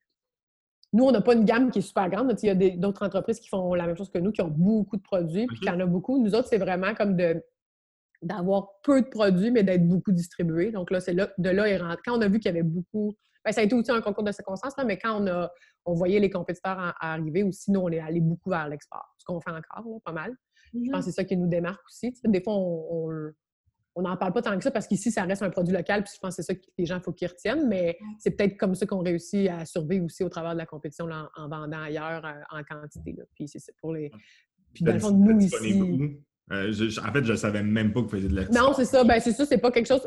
nous, 0.92 1.04
on 1.04 1.10
n'a 1.10 1.20
pas 1.20 1.34
une 1.34 1.44
gamme 1.44 1.70
qui 1.70 1.80
est 1.80 1.82
super 1.82 2.08
grande. 2.08 2.34
Il 2.42 2.46
y 2.46 2.50
a 2.50 2.76
d'autres 2.76 3.04
entreprises 3.04 3.40
qui 3.40 3.48
font 3.48 3.74
la 3.74 3.86
même 3.86 3.96
chose 3.96 4.10
que 4.10 4.18
nous, 4.18 4.32
qui 4.32 4.42
ont 4.42 4.48
beaucoup 4.48 4.96
de 4.96 5.02
produits, 5.02 5.46
puis 5.46 5.58
qui 5.60 5.68
en 5.68 5.78
a 5.80 5.86
beaucoup. 5.86 6.22
Nous 6.22 6.34
autres, 6.34 6.48
c'est 6.48 6.58
vraiment 6.58 6.94
comme 6.94 7.16
de 7.16 7.42
d'avoir 8.22 8.80
peu 8.82 9.02
de 9.02 9.08
produits, 9.08 9.50
mais 9.50 9.62
d'être 9.62 9.86
beaucoup 9.86 10.12
distribués. 10.12 10.70
Donc 10.70 10.90
là, 10.90 11.00
c'est 11.00 11.14
là, 11.14 11.30
de 11.38 11.50
là, 11.50 11.68
ils 11.68 11.80
rentrent. 11.80 12.02
Quand 12.04 12.18
on 12.18 12.20
a 12.20 12.28
vu 12.28 12.38
qu'il 12.38 12.50
y 12.50 12.54
avait 12.54 12.62
beaucoup... 12.62 13.14
Bien, 13.44 13.52
ça 13.52 13.62
a 13.62 13.64
été 13.64 13.74
aussi 13.74 13.90
un 13.90 14.02
concours 14.02 14.24
de 14.24 14.32
circonstances, 14.32 14.76
là, 14.76 14.84
mais 14.84 14.98
quand 14.98 15.22
on, 15.22 15.26
a, 15.26 15.50
on 15.86 15.94
voyait 15.94 16.20
les 16.20 16.28
compétiteurs 16.28 16.94
arriver 17.00 17.42
aussi, 17.42 17.72
nous, 17.72 17.80
on 17.80 17.88
est 17.88 18.00
allé 18.00 18.20
beaucoup 18.20 18.50
vers 18.50 18.68
l'export, 18.68 19.14
ce 19.16 19.24
qu'on 19.24 19.40
fait 19.40 19.50
encore, 19.50 20.02
pas 20.04 20.12
mal. 20.12 20.34
Je 20.74 20.90
pense 20.90 21.06
que 21.06 21.10
c'est 21.10 21.16
ça 21.16 21.24
qui 21.24 21.36
nous 21.36 21.48
démarque 21.48 21.80
aussi. 21.88 22.12
Des 22.24 22.42
fois, 22.42 22.54
on, 22.54 23.32
on 23.96 24.02
n'en 24.02 24.16
parle 24.16 24.32
pas 24.32 24.42
tant 24.42 24.56
que 24.56 24.62
ça 24.62 24.70
parce 24.70 24.86
qu'ici, 24.86 25.10
ça 25.10 25.24
reste 25.24 25.42
un 25.42 25.50
produit 25.50 25.74
local, 25.74 26.04
puis 26.04 26.12
je 26.14 26.20
pense 26.20 26.36
que 26.36 26.42
c'est 26.42 26.52
ça 26.52 26.54
que 26.54 26.64
les 26.78 26.86
gens, 26.86 26.98
il 26.98 27.02
faut 27.02 27.12
qu'ils 27.12 27.28
retiennent, 27.28 27.68
mais 27.68 27.98
c'est 28.18 28.30
peut-être 28.32 28.56
comme 28.56 28.74
ça 28.74 28.86
qu'on 28.86 29.02
réussit 29.02 29.48
à 29.48 29.64
survivre 29.64 30.04
aussi 30.04 30.22
au 30.22 30.28
travers 30.28 30.52
de 30.52 30.58
la 30.58 30.66
compétition 30.66 31.08
en, 31.08 31.48
vendant 31.48 31.82
ailleurs 31.82 32.24
euh, 32.24 32.58
en 32.58 32.62
quantité. 32.62 33.16
Puis 33.34 33.48
c'est 33.48 33.76
pour 33.80 33.92
les. 33.92 34.10
Puis 34.72 34.84
dans 34.84 34.92
le 34.92 35.00
fond, 35.00 35.10
nous 35.10 35.40
ici. 35.40 36.20
Euh, 36.52 36.72
en 37.06 37.12
fait, 37.12 37.24
je 37.24 37.32
ne 37.32 37.36
savais 37.36 37.62
même 37.62 37.92
pas 37.92 38.00
que 38.00 38.06
vous 38.06 38.10
faisiez 38.10 38.28
de 38.28 38.36
l'export. 38.36 38.68
Non, 38.68 38.74
c'est 38.74 38.84
ça. 38.84 39.04
Ben, 39.04 39.20
c'est 39.20 39.32
ça, 39.32 39.46
c'est 39.46 39.58
pas 39.58 39.70
quelque 39.70 39.86
chose. 39.86 40.06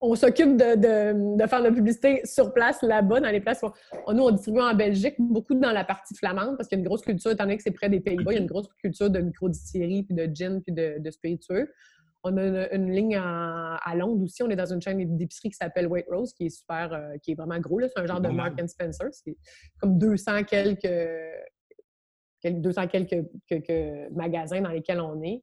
On, 0.00 0.14
s'occupe 0.16 0.56
de, 0.56 1.46
faire 1.46 1.60
de 1.60 1.64
la 1.64 1.72
publicité 1.72 2.20
sur 2.24 2.52
place, 2.52 2.82
là-bas, 2.82 3.20
dans 3.20 3.30
les 3.30 3.40
places. 3.40 3.62
Où, 3.62 4.12
nous, 4.12 4.22
on 4.22 4.30
distribue 4.30 4.60
en 4.60 4.74
Belgique, 4.74 5.14
beaucoup 5.18 5.54
dans 5.54 5.72
la 5.72 5.84
partie 5.84 6.14
flamande, 6.14 6.56
parce 6.56 6.68
qu'il 6.68 6.76
y 6.76 6.80
a 6.80 6.82
une 6.82 6.86
grosse 6.86 7.02
culture, 7.02 7.30
étant 7.30 7.44
donné 7.44 7.56
que 7.56 7.62
c'est 7.62 7.70
près 7.70 7.88
des 7.88 8.00
Pays-Bas, 8.00 8.32
il 8.32 8.34
y 8.34 8.38
a 8.38 8.42
une 8.42 8.46
grosse 8.46 8.68
culture 8.78 9.08
de 9.08 9.20
micro-distillerie, 9.20 10.02
puis 10.02 10.14
de 10.14 10.28
gin, 10.34 10.60
puis 10.60 10.74
de, 10.74 10.96
de 10.98 11.10
spiritueux. 11.10 11.70
On 12.26 12.38
a 12.38 12.74
une, 12.74 12.90
ligne 12.90 13.16
à 13.16 13.94
Londres 13.94 14.24
aussi. 14.24 14.42
On 14.42 14.48
est 14.48 14.56
dans 14.56 14.72
une 14.72 14.80
chaîne 14.80 15.16
d'épicerie 15.16 15.50
qui 15.50 15.56
s'appelle 15.56 15.86
White 15.86 16.06
Rose, 16.10 16.32
qui 16.32 16.46
est 16.46 16.50
super, 16.50 16.90
euh, 16.92 17.18
qui 17.22 17.32
est 17.32 17.34
vraiment 17.34 17.58
gros. 17.60 17.80
C'est 17.82 17.98
un 17.98 18.06
genre 18.06 18.20
de 18.20 18.28
Mark 18.28 18.58
and 18.60 18.66
Spencer. 18.66 19.08
C'est 19.12 19.36
comme 19.78 19.98
200 19.98 20.44
quelques, 20.44 20.88
200 22.50 22.88
quelques, 22.88 24.10
magasins 24.12 24.60
dans 24.60 24.70
lesquels 24.70 25.00
on 25.00 25.22
est. 25.22 25.42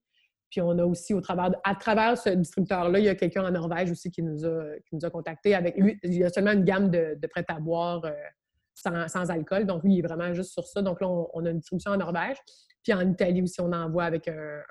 Puis 0.49 0.61
on 0.61 0.77
a 0.79 0.85
aussi, 0.85 1.13
au 1.13 1.21
travers, 1.21 1.51
à 1.63 1.75
travers 1.75 2.17
ce 2.17 2.29
distributeur-là, 2.29 2.99
il 2.99 3.05
y 3.05 3.09
a 3.09 3.15
quelqu'un 3.15 3.45
en 3.45 3.51
Norvège 3.51 3.89
aussi 3.89 4.11
qui 4.11 4.21
nous 4.21 4.45
a, 4.45 4.77
qui 4.85 4.95
nous 4.95 5.05
a 5.05 5.09
contactés. 5.09 5.55
Avec 5.55 5.77
lui, 5.77 5.97
il 6.03 6.15
y 6.15 6.23
a 6.23 6.29
seulement 6.29 6.51
une 6.51 6.65
gamme 6.65 6.89
de, 6.89 7.17
de 7.21 7.29
à 7.47 7.59
boire 7.59 8.03
euh, 8.03 9.07
sans, 9.07 9.29
alcool. 9.29 9.65
Donc, 9.65 9.83
lui, 9.83 9.93
il 9.93 9.99
est 9.99 10.07
vraiment 10.07 10.33
juste 10.33 10.51
sur 10.51 10.65
ça. 10.65 10.81
Donc 10.81 10.99
là, 10.99 11.07
on, 11.07 11.45
a 11.45 11.49
une 11.49 11.59
distribution 11.59 11.91
en 11.91 11.97
Norvège. 11.97 12.37
Puis 12.83 12.93
en 12.93 13.09
Italie 13.09 13.41
aussi, 13.41 13.61
on 13.61 13.71
envoie 13.71 14.03
avec 14.03 14.27
un, 14.27 14.61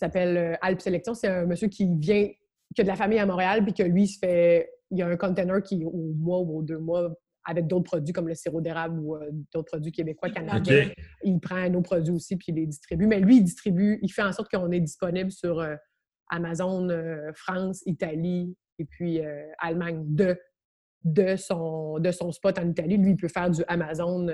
s'appelle 0.00 0.36
euh, 0.36 0.54
Alp 0.62 0.80
Sélection. 0.80 1.14
C'est 1.14 1.28
un 1.28 1.46
monsieur 1.46 1.68
qui 1.68 1.86
vient, 1.86 2.28
qui 2.74 2.80
a 2.80 2.82
de 2.82 2.88
la 2.88 2.96
famille 2.96 3.18
à 3.18 3.26
Montréal, 3.26 3.62
puis 3.62 3.74
que 3.74 3.82
lui, 3.82 4.04
il 4.04 4.08
se 4.08 4.18
fait. 4.18 4.70
Il 4.90 4.98
y 4.98 5.02
a 5.02 5.06
un 5.06 5.16
container 5.16 5.62
qui, 5.62 5.84
au 5.84 6.12
mois 6.16 6.40
ou 6.40 6.58
aux 6.58 6.62
deux 6.62 6.78
mois, 6.78 7.14
avec 7.44 7.66
d'autres 7.66 7.84
produits 7.84 8.12
comme 8.12 8.28
le 8.28 8.34
sirop 8.34 8.60
d'érable 8.60 8.98
ou 9.00 9.16
euh, 9.16 9.30
d'autres 9.52 9.68
produits 9.72 9.92
québécois, 9.92 10.30
canadiens. 10.30 10.90
Il 11.22 11.40
prend 11.40 11.68
nos 11.70 11.82
produits 11.82 12.12
aussi, 12.12 12.36
puis 12.36 12.46
il 12.48 12.56
les 12.56 12.66
distribue. 12.66 13.06
Mais 13.06 13.20
lui, 13.20 13.38
il 13.38 13.44
distribue, 13.44 13.98
il 14.02 14.10
fait 14.10 14.22
en 14.22 14.32
sorte 14.32 14.50
qu'on 14.50 14.70
est 14.70 14.80
disponible 14.80 15.30
sur 15.30 15.60
euh, 15.60 15.76
Amazon, 16.30 16.88
France, 17.34 17.82
Italie 17.86 18.56
et 18.78 18.84
puis 18.84 19.20
Allemagne 19.58 20.04
de, 20.06 20.38
de, 21.02 21.34
son, 21.34 21.98
de 21.98 22.12
son 22.12 22.30
spot 22.30 22.56
en 22.58 22.68
Italie. 22.68 22.98
Lui, 22.98 23.10
il 23.10 23.16
peut 23.16 23.26
faire 23.26 23.50
du 23.50 23.64
Amazon 23.66 24.28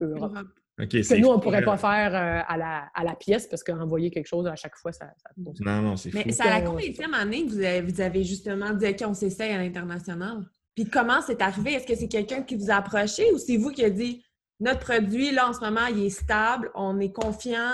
Europe 0.00 0.38
que 0.78 1.20
nous, 1.20 1.28
on 1.28 1.36
ne 1.36 1.40
pourrait 1.40 1.64
pas 1.64 1.78
faire 1.78 2.14
euh, 2.14 2.42
à, 2.46 2.56
la, 2.56 2.88
à, 2.94 3.04
la, 3.04 3.14
pièce 3.14 3.46
parce 3.46 3.64
qu'envoyer 3.64 4.10
quelque 4.10 4.26
chose 4.26 4.46
à 4.46 4.56
chaque 4.56 4.76
fois, 4.76 4.92
ça, 4.92 5.06
ça 5.16 5.30
Non, 5.60 5.82
non, 5.82 5.96
c'est 5.96 6.10
fou. 6.10 6.18
Mais 6.24 6.32
c'est 6.32 6.42
à 6.42 6.60
la 6.60 6.62
combien 6.62 7.12
année 7.14 7.46
que 7.46 7.50
vous 7.50 7.60
avez, 7.60 7.80
vous 7.80 8.00
avez 8.00 8.24
justement 8.24 8.74
dit 8.74 8.94
qu'on 8.94 9.14
s'essaye 9.14 9.52
à 9.52 9.58
l'international? 9.58 10.44
Puis 10.76 10.84
comment 10.84 11.20
c'est 11.26 11.40
arrivé? 11.40 11.72
Est-ce 11.72 11.86
que 11.86 11.96
c'est 11.96 12.06
quelqu'un 12.06 12.42
qui 12.42 12.54
vous 12.54 12.70
a 12.70 12.74
approché 12.74 13.32
ou 13.32 13.38
c'est 13.38 13.56
vous 13.56 13.70
qui 13.70 13.84
a 13.84 13.90
dit 13.90 14.22
notre 14.60 14.80
produit, 14.80 15.32
là, 15.32 15.48
en 15.48 15.52
ce 15.52 15.60
moment, 15.60 15.86
il 15.86 16.04
est 16.04 16.10
stable, 16.10 16.70
on 16.74 17.00
est 17.00 17.12
confiant 17.12 17.72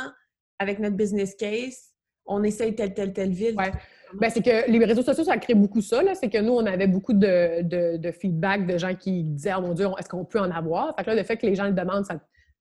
avec 0.59 0.79
notre 0.79 0.97
business 0.97 1.35
case, 1.35 1.91
on 2.27 2.43
essaye 2.45 2.75
telle, 2.75 2.95
telle, 2.95 3.13
telle 3.13 3.33
ville? 3.33 3.57
Ouais. 3.57 3.73
Ben, 4.15 4.31
c'est 4.31 4.43
que 4.43 4.71
les 4.71 4.85
réseaux 4.85 5.03
sociaux, 5.03 5.25
ça 5.25 5.37
crée 5.37 5.55
beaucoup 5.55 5.81
ça. 5.81 6.01
C'est 6.15 6.29
que 6.29 6.39
nous, 6.39 6.53
on 6.53 6.65
avait 6.65 6.87
beaucoup 6.87 7.13
de, 7.13 7.63
de, 7.97 8.13
feedback 8.13 8.67
de 8.67 8.79
gens 8.79 8.95
qui 8.95 9.25
disaient 9.25 9.55
Oh 9.57 9.61
mon 9.61 9.75
Dieu, 9.75 9.87
est-ce 9.99 10.09
qu'on 10.09 10.25
peut 10.25 10.41
en 10.41 10.51
avoir? 10.51 10.95
Fait 10.97 11.05
que 11.05 11.11
là, 11.11 11.17
le 11.17 11.25
fait 11.25 11.37
que 11.37 11.47
les 11.47 11.55
gens 11.55 11.67
le 11.67 11.73
demandent, 11.73 12.05
ça, 12.05 12.15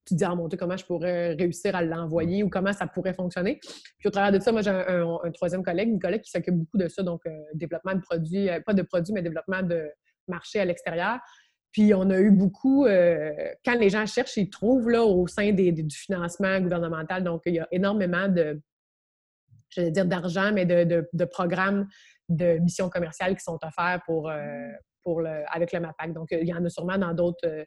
tu 0.06 0.15
te 0.15 0.17
dis, 0.17 0.23
ah 0.23 0.34
mon 0.34 0.47
Dieu, 0.47 0.58
comment 0.58 0.77
je 0.77 0.86
pourrais 0.86 1.34
réussir 1.34 1.75
à 1.75 1.84
l'envoyer 1.84 2.43
ou 2.43 2.49
comment 2.49 2.73
ça 2.73 2.88
pourrait 2.88 3.13
fonctionner? 3.13 3.60
Puis 3.99 4.08
au 4.08 4.10
travers 4.10 4.32
de 4.32 4.43
ça, 4.43 4.51
moi, 4.51 4.62
j'ai 4.62 4.71
un, 4.71 5.32
troisième 5.32 5.62
collègue, 5.62 5.89
Nicolas, 5.89 6.17
qui 6.17 6.32
s'occupe 6.32 6.56
beaucoup 6.56 6.77
de 6.77 6.88
ça, 6.88 7.04
donc 7.04 7.21
euh, 7.27 7.32
développement 7.54 7.93
de 7.93 8.01
produits, 8.01 8.49
euh, 8.49 8.60
pas 8.65 8.73
de 8.73 8.82
produits, 8.82 9.13
mais 9.13 9.21
développement 9.21 9.62
de 9.62 9.91
marché 10.32 10.60
à 10.60 10.65
l'extérieur. 10.65 11.20
Puis 11.72 11.94
on 11.94 12.10
a 12.10 12.20
eu 12.20 12.32
beaucoup, 12.32 12.86
euh, 12.86 13.32
quand 13.63 13.76
les 13.76 13.89
gens 13.89 14.06
cherchent, 14.06 14.36
ils 14.38 14.50
trouvent 14.50 14.89
là, 14.89 15.04
au 15.04 15.28
sein 15.28 15.54
des, 15.54 15.72
du 15.72 15.96
financement 15.96 16.60
gouvernemental. 16.60 17.24
Donc, 17.24 17.44
il 17.46 17.56
y 17.56 17.60
a 17.60 17.67
énormément 17.72 18.28
de, 18.28 18.60
je 19.70 19.82
vais 19.82 19.91
dire 19.91 20.06
d'argent, 20.06 20.52
mais 20.54 20.65
de, 20.65 21.08
de, 21.13 21.26
programmes 21.26 21.88
de 22.28 22.58
missions 22.58 22.89
commerciales 22.89 23.36
qui 23.36 23.44
sont 23.44 23.60
offerts 23.63 24.02
pour, 24.06 24.30
pour 25.04 25.22
le, 25.22 25.44
avec 25.48 25.72
le 25.72 25.80
MAPAC. 25.80 26.13
Donc, 26.13 26.30
il 26.32 26.48
y 26.48 26.54
en 26.54 26.65
a 26.65 26.70
sûrement 26.70 26.98
dans 26.98 27.13
d'autres 27.13 27.65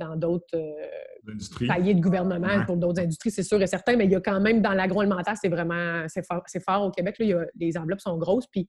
dans 0.00 0.16
d'autres 0.16 0.56
euh, 0.56 1.66
paliers 1.68 1.94
de 1.94 2.00
gouvernement 2.00 2.64
pour 2.64 2.76
d'autres 2.76 3.00
industries, 3.00 3.30
c'est 3.30 3.44
sûr 3.44 3.62
et 3.62 3.66
certain, 3.66 3.96
mais 3.96 4.06
il 4.06 4.10
y 4.10 4.16
a 4.16 4.20
quand 4.20 4.40
même 4.40 4.60
dans 4.60 4.72
l'agroalimentaire, 4.72 5.34
c'est 5.40 5.48
vraiment 5.48 6.04
c'est 6.08 6.26
fort, 6.26 6.42
fort, 6.66 6.82
au 6.86 6.90
Québec. 6.90 7.16
Là, 7.18 7.44
les 7.54 7.76
enveloppes 7.76 8.00
sont 8.00 8.16
grosses, 8.16 8.46
puis 8.48 8.66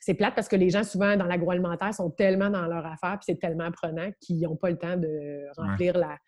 c'est 0.00 0.14
plate 0.14 0.34
parce 0.34 0.48
que 0.48 0.56
les 0.56 0.70
gens, 0.70 0.84
souvent, 0.84 1.16
dans 1.16 1.26
l'agroalimentaire, 1.26 1.94
sont 1.94 2.10
tellement 2.10 2.50
dans 2.50 2.66
leur 2.66 2.84
affaire, 2.86 3.18
puis 3.18 3.26
c'est 3.26 3.40
tellement 3.40 3.70
prenant 3.70 4.10
qu'ils 4.20 4.40
n'ont 4.42 4.56
pas 4.56 4.70
le 4.70 4.78
temps 4.78 4.96
de 4.96 5.46
remplir 5.56 5.96
la, 5.96 6.18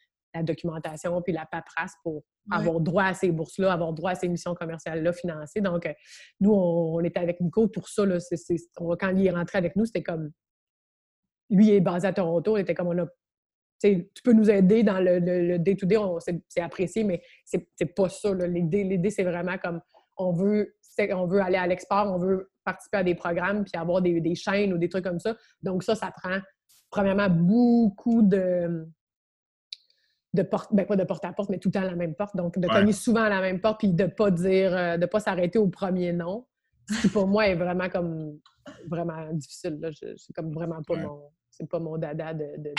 documentation 0.43 1.23
puis 1.23 1.33
la 1.33 1.47
paperasse 1.47 1.95
pour 2.03 2.23
avoir 2.51 2.79
droit 2.81 3.05
à 3.05 3.15
ces 3.15 3.33
bourses-là, 3.33 3.73
avoir 3.73 3.95
droit 3.95 4.11
à 4.11 4.15
ces 4.15 4.29
missions 4.29 4.55
commerciales-là 4.55 5.15
financées. 5.15 5.63
Donc, 5.63 5.87
euh, 5.87 5.95
nous, 6.41 6.53
on, 6.53 7.01
était 7.05 7.21
avec 7.21 7.41
Nico 7.41 7.69
pour 7.69 7.89
ça. 7.89 8.05
Là, 8.05 8.19
quand 8.77 9.17
il 9.17 9.27
est 9.27 9.31
rentré 9.31 9.57
avec 9.57 9.77
nous, 9.77 9.87
c'était 9.87 10.03
comme 10.03 10.31
lui 11.49 11.71
est 11.71 11.81
basé 11.81 12.09
à 12.09 12.13
Toronto, 12.13 12.53
on 12.53 12.57
était 12.59 12.75
comme 12.75 12.89
on 12.89 12.99
a 12.99 13.07
tu 13.83 14.23
peux 14.25 14.33
nous 14.33 14.51
aider 14.51 14.83
dans 14.83 15.01
le 15.01 15.59
day-to-day, 15.59 15.97
c'est 16.49 16.61
apprécié, 16.61 17.05
mais 17.05 17.23
c'est 17.45 17.95
pas 17.95 18.09
ça. 18.09 18.35
L'idée, 18.35 19.11
c'est 19.11 19.25
vraiment 19.25 19.59
comme 19.59 19.81
on 20.17 20.33
veut, 20.33 20.77
on 21.13 21.27
veut 21.27 21.41
aller 21.41 21.57
à 21.57 21.67
l'export, 21.67 22.13
on 22.13 22.19
veut 22.19 22.51
participer 22.67 22.99
à 22.99 23.03
des 23.03 23.15
programmes 23.15 23.65
puis 23.65 23.73
avoir 23.81 24.03
des, 24.03 24.35
chaînes 24.35 24.75
ou 24.75 24.79
des 24.79 24.91
trucs 24.91 25.05
comme 25.05 25.21
ça. 25.21 25.35
Donc, 25.63 25.83
ça, 25.83 25.95
ça 25.95 26.11
prend 26.11 26.39
premièrement 26.91 27.31
beaucoup 27.31 28.23
de. 28.23 28.87
De 30.35 30.43
porte, 30.43 30.75
ben 30.75 30.85
pas 30.85 30.97
de 30.97 31.05
porte 31.05 31.25
à 31.25 31.33
porte, 31.33 31.49
mais 31.49 31.59
tout 31.59 31.69
le 31.69 31.73
temps 31.73 31.81
à 31.81 31.87
la 31.87 31.97
même 31.97 32.15
porte. 32.15 32.37
Donc, 32.37 32.59
de 32.59 32.69
cogner 32.69 32.93
souvent 32.93 33.23
à 33.23 33.31
la 33.31 33.41
même 33.41 33.59
porte 33.59 33.79
puis 33.79 33.89
de 33.89 34.03
ne 34.03 34.09
pas 34.09 34.31
dire, 34.31 34.77
euh, 34.77 34.99
de 34.99 35.07
pas 35.07 35.19
s'arrêter 35.19 35.59
au 35.59 35.69
premier 35.69 36.13
nom. 36.13 36.47
Ce 36.91 37.01
qui, 37.01 37.09
pour 37.09 37.27
moi, 37.27 37.49
est 37.49 37.55
vraiment 37.55 37.89
comme 37.89 38.39
vraiment 38.87 39.33
difficile. 39.33 39.81
C'est 39.95 40.35
comme 40.35 40.53
vraiment 40.53 40.83
pas 40.83 40.97
mon 40.97 41.23
c'est 41.57 41.69
pas 41.69 41.79
mon 41.79 41.97
dada 41.97 42.35
de. 42.35 42.75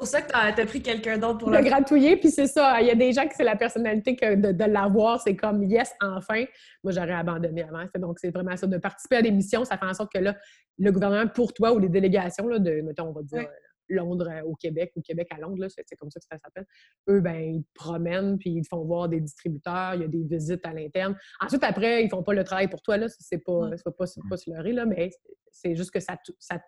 Pour 0.00 0.08
ça 0.08 0.22
que 0.22 0.30
tu 0.30 0.60
as, 0.62 0.66
pris 0.66 0.80
quelqu'un 0.80 1.18
d'autre 1.18 1.38
pour 1.38 1.50
le. 1.50 1.60
gratouiller, 1.60 2.16
puis 2.16 2.30
c'est 2.30 2.46
ça. 2.46 2.80
Il 2.80 2.86
y 2.86 2.90
a 2.90 2.94
des 2.94 3.12
gens 3.12 3.28
qui 3.28 3.34
c'est 3.36 3.44
la 3.44 3.54
personnalité 3.54 4.16
que 4.16 4.34
de, 4.34 4.64
l'avoir, 4.64 5.20
c'est 5.20 5.36
comme 5.36 5.62
yes, 5.64 5.92
enfin. 6.00 6.44
Moi, 6.82 6.92
j'aurais 6.94 7.12
abandonné 7.12 7.64
avant. 7.64 7.84
Donc, 7.96 8.18
c'est 8.18 8.30
vraiment 8.30 8.56
ça. 8.56 8.66
De 8.66 8.78
participer 8.78 9.16
à 9.16 9.22
des 9.22 9.30
missions, 9.30 9.62
ça 9.66 9.76
fait 9.76 9.84
en 9.84 9.92
sorte 9.92 10.10
que 10.10 10.18
là, 10.18 10.34
le 10.78 10.90
gouvernement 10.90 11.28
pour 11.28 11.52
toi 11.52 11.74
ou 11.74 11.78
les 11.78 11.90
délégations 11.90 12.48
là, 12.48 12.58
de, 12.58 12.80
mettons, 12.80 13.08
on 13.08 13.12
va 13.12 13.22
dire. 13.22 13.46
Londres 13.92 14.28
euh, 14.30 14.42
au 14.44 14.54
Québec 14.54 14.92
ou 14.94 15.02
Québec 15.02 15.26
à 15.32 15.40
Londres, 15.40 15.66
c'est 15.68 15.96
comme 15.96 16.10
ça 16.10 16.20
que 16.20 16.26
ça 16.30 16.38
s'appelle. 16.38 16.64
Eux, 17.08 17.20
ben, 17.20 17.40
ils 17.40 17.64
promènent 17.74 18.38
puis 18.38 18.50
ils 18.50 18.64
font 18.64 18.84
voir 18.84 19.08
des 19.08 19.20
distributeurs, 19.20 19.96
il 19.96 20.02
y 20.02 20.04
a 20.04 20.06
des 20.06 20.22
visites 20.22 20.64
à 20.64 20.72
l'interne. 20.72 21.18
Ensuite, 21.40 21.64
après, 21.64 22.04
ils 22.04 22.08
font 22.08 22.22
pas 22.22 22.32
le 22.32 22.44
travail 22.44 22.68
pour 22.68 22.82
toi, 22.82 22.98
là, 22.98 23.08
c'est 23.08 23.38
pas, 23.38 23.70
pas, 23.84 23.90
pas, 23.90 24.04
pas 24.30 24.36
se 24.36 24.48
leurrer, 24.48 24.72
là, 24.72 24.86
mais 24.86 25.10
c'est 25.50 25.74
juste 25.74 25.90
que 25.90 25.98
ça, 25.98 26.16
ça 26.38 26.60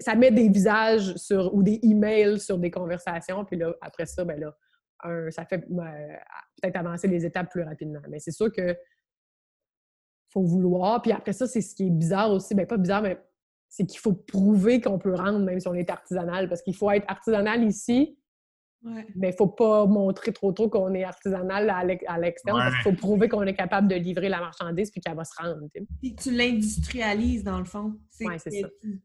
ça 0.00 0.14
met 0.14 0.30
des 0.30 0.48
visages 0.48 1.14
sur, 1.16 1.54
ou 1.54 1.62
des 1.62 1.80
emails 1.82 2.40
sur 2.40 2.58
des 2.58 2.70
conversations, 2.70 3.44
puis 3.44 3.56
là, 3.56 3.74
après 3.80 4.06
ça, 4.06 4.24
ben 4.24 4.40
là, 4.40 4.54
ça 5.30 5.44
fait 5.44 5.58
peut-être 5.58 6.76
avancer 6.76 7.08
les 7.08 7.26
étapes 7.26 7.50
plus 7.50 7.62
rapidement. 7.62 8.00
Mais 8.08 8.18
c'est 8.18 8.32
sûr 8.32 8.50
que 8.50 8.76
faut 10.32 10.42
vouloir. 10.42 11.02
Puis 11.02 11.12
après 11.12 11.32
ça, 11.32 11.46
c'est 11.46 11.60
ce 11.60 11.74
qui 11.74 11.86
est 11.86 11.90
bizarre 11.90 12.32
aussi. 12.32 12.54
Ben 12.54 12.66
pas 12.66 12.76
bizarre, 12.76 13.02
mais 13.02 13.18
c'est 13.68 13.86
qu'il 13.86 13.98
faut 13.98 14.14
prouver 14.14 14.80
qu'on 14.80 14.98
peut 14.98 15.14
rendre 15.14 15.38
même 15.40 15.60
si 15.60 15.68
on 15.68 15.74
est 15.74 15.90
artisanal. 15.90 16.48
Parce 16.48 16.62
qu'il 16.62 16.74
faut 16.74 16.90
être 16.90 17.04
artisanal 17.08 17.62
ici, 17.64 18.18
mais 18.84 19.28
il 19.28 19.30
ne 19.30 19.32
faut 19.32 19.46
pas 19.46 19.86
montrer 19.86 20.32
trop 20.32 20.52
trop 20.52 20.68
qu'on 20.68 20.92
est 20.94 21.04
artisanal 21.04 21.70
à 21.70 21.84
l'extérieur 22.18 22.64
parce 22.64 22.74
qu'il 22.74 22.92
faut 22.92 22.96
prouver 22.96 23.28
qu'on 23.28 23.42
est 23.42 23.54
capable 23.54 23.88
de 23.88 23.94
livrer 23.94 24.28
la 24.28 24.40
marchandise 24.40 24.90
puis 24.90 25.00
qu'elle 25.00 25.16
va 25.16 25.24
se 25.24 25.34
rendre. 25.40 25.60
Puis 26.00 26.14
tu 26.14 26.30
l'industrialises 26.30 27.44
dans 27.44 27.58
le 27.58 27.64
fond. 27.64 27.94
Ça. 28.10 28.26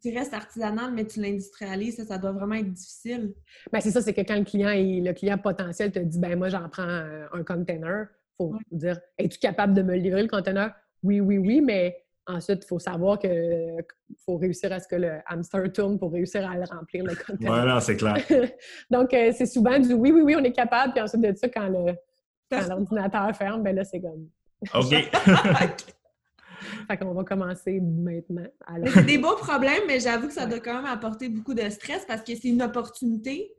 Tu, 0.01 0.15
restes 0.15 0.33
artisanal, 0.33 0.93
mais 0.93 1.05
tu 1.05 1.21
l'industrialises, 1.21 1.95
ça, 1.95 2.05
ça, 2.05 2.17
doit 2.17 2.31
vraiment 2.31 2.55
être 2.55 2.71
difficile. 2.71 3.33
Bien, 3.71 3.81
c'est 3.81 3.91
ça, 3.91 4.01
c'est 4.01 4.13
que 4.13 4.21
quand 4.21 4.37
le 4.37 4.43
client 4.43 4.69
le 4.69 5.13
client 5.13 5.37
potentiel 5.37 5.91
te 5.91 5.99
dit 5.99 6.19
ben 6.19 6.37
moi 6.37 6.49
j'en 6.49 6.67
prends 6.69 6.83
un, 6.83 7.43
container, 7.43 8.07
il 8.11 8.35
faut 8.37 8.55
dire 8.71 8.99
Es-tu 9.17 9.39
capable 9.39 9.73
de 9.73 9.81
me 9.81 9.95
livrer 9.95 10.21
le 10.21 10.27
container? 10.27 10.73
Oui, 11.01 11.21
oui, 11.21 11.37
oui, 11.37 11.61
mais 11.61 11.97
Ensuite, 12.29 12.63
il 12.63 12.67
faut 12.67 12.77
savoir 12.77 13.17
qu'il 13.17 13.83
faut 14.23 14.37
réussir 14.37 14.71
à 14.71 14.79
ce 14.79 14.87
que 14.87 14.95
le 14.95 15.13
hamster 15.25 15.71
tourne 15.73 15.97
pour 15.97 16.11
réussir 16.11 16.47
à 16.47 16.55
le 16.55 16.63
remplir, 16.63 17.03
le 17.03 17.15
conteneur. 17.25 17.55
Voilà, 17.55 17.81
c'est 17.81 17.97
clair. 17.97 18.17
Donc, 18.91 19.13
euh, 19.15 19.31
c'est 19.35 19.47
souvent 19.47 19.79
du 19.79 19.93
oui, 19.93 20.11
oui, 20.11 20.21
oui, 20.21 20.35
on 20.37 20.43
est 20.43 20.51
capable. 20.51 20.93
Puis 20.93 21.01
ensuite 21.01 21.21
de 21.21 21.35
ça, 21.35 21.49
quand 21.49 21.67
l'ordinateur 22.51 23.35
ferme, 23.35 23.63
ben 23.63 23.75
là, 23.75 23.83
c'est 23.83 23.99
comme. 23.99 24.27
OK. 24.75 25.09
fait 26.87 26.97
qu'on 26.97 27.13
va 27.13 27.23
commencer 27.23 27.79
maintenant. 27.79 28.45
C'est 28.93 29.05
des 29.05 29.17
beaux 29.17 29.35
problèmes, 29.35 29.83
mais 29.87 29.99
j'avoue 29.99 30.27
que 30.27 30.33
ça 30.33 30.45
doit 30.45 30.59
quand 30.59 30.75
même 30.75 30.85
apporter 30.85 31.29
beaucoup 31.29 31.55
de 31.55 31.67
stress 31.69 32.05
parce 32.05 32.21
que 32.21 32.35
c'est 32.35 32.49
une 32.49 32.61
opportunité 32.61 33.51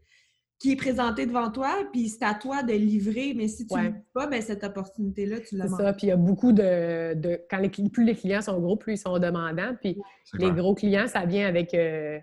qui 0.60 0.72
est 0.72 0.76
présenté 0.76 1.24
devant 1.24 1.50
toi, 1.50 1.74
puis 1.90 2.10
c'est 2.10 2.22
à 2.22 2.34
toi 2.34 2.62
de 2.62 2.74
livrer. 2.74 3.32
Mais 3.34 3.48
si 3.48 3.66
tu 3.66 3.74
ne 3.74 3.88
pas, 4.12 4.26
ben, 4.26 4.42
cette 4.42 4.62
opportunité-là, 4.62 5.40
tu 5.40 5.56
l'as 5.56 5.66
C'est 5.68 5.82
ça. 5.82 5.92
Puis 5.94 6.06
il 6.06 6.10
y 6.10 6.12
a 6.12 6.16
beaucoup 6.16 6.52
de. 6.52 7.14
quand 7.50 7.58
les, 7.58 7.70
plus 7.70 8.04
les 8.04 8.14
clients 8.14 8.42
sont 8.42 8.60
gros, 8.60 8.76
plus 8.76 8.94
ils 8.94 8.98
sont 8.98 9.18
demandants. 9.18 9.74
Puis 9.80 9.98
les 10.34 10.52
gros 10.52 10.74
clients, 10.74 11.08
ça 11.08 11.24
vient 11.24 11.48
avec 11.48 11.72
euh, 11.72 12.18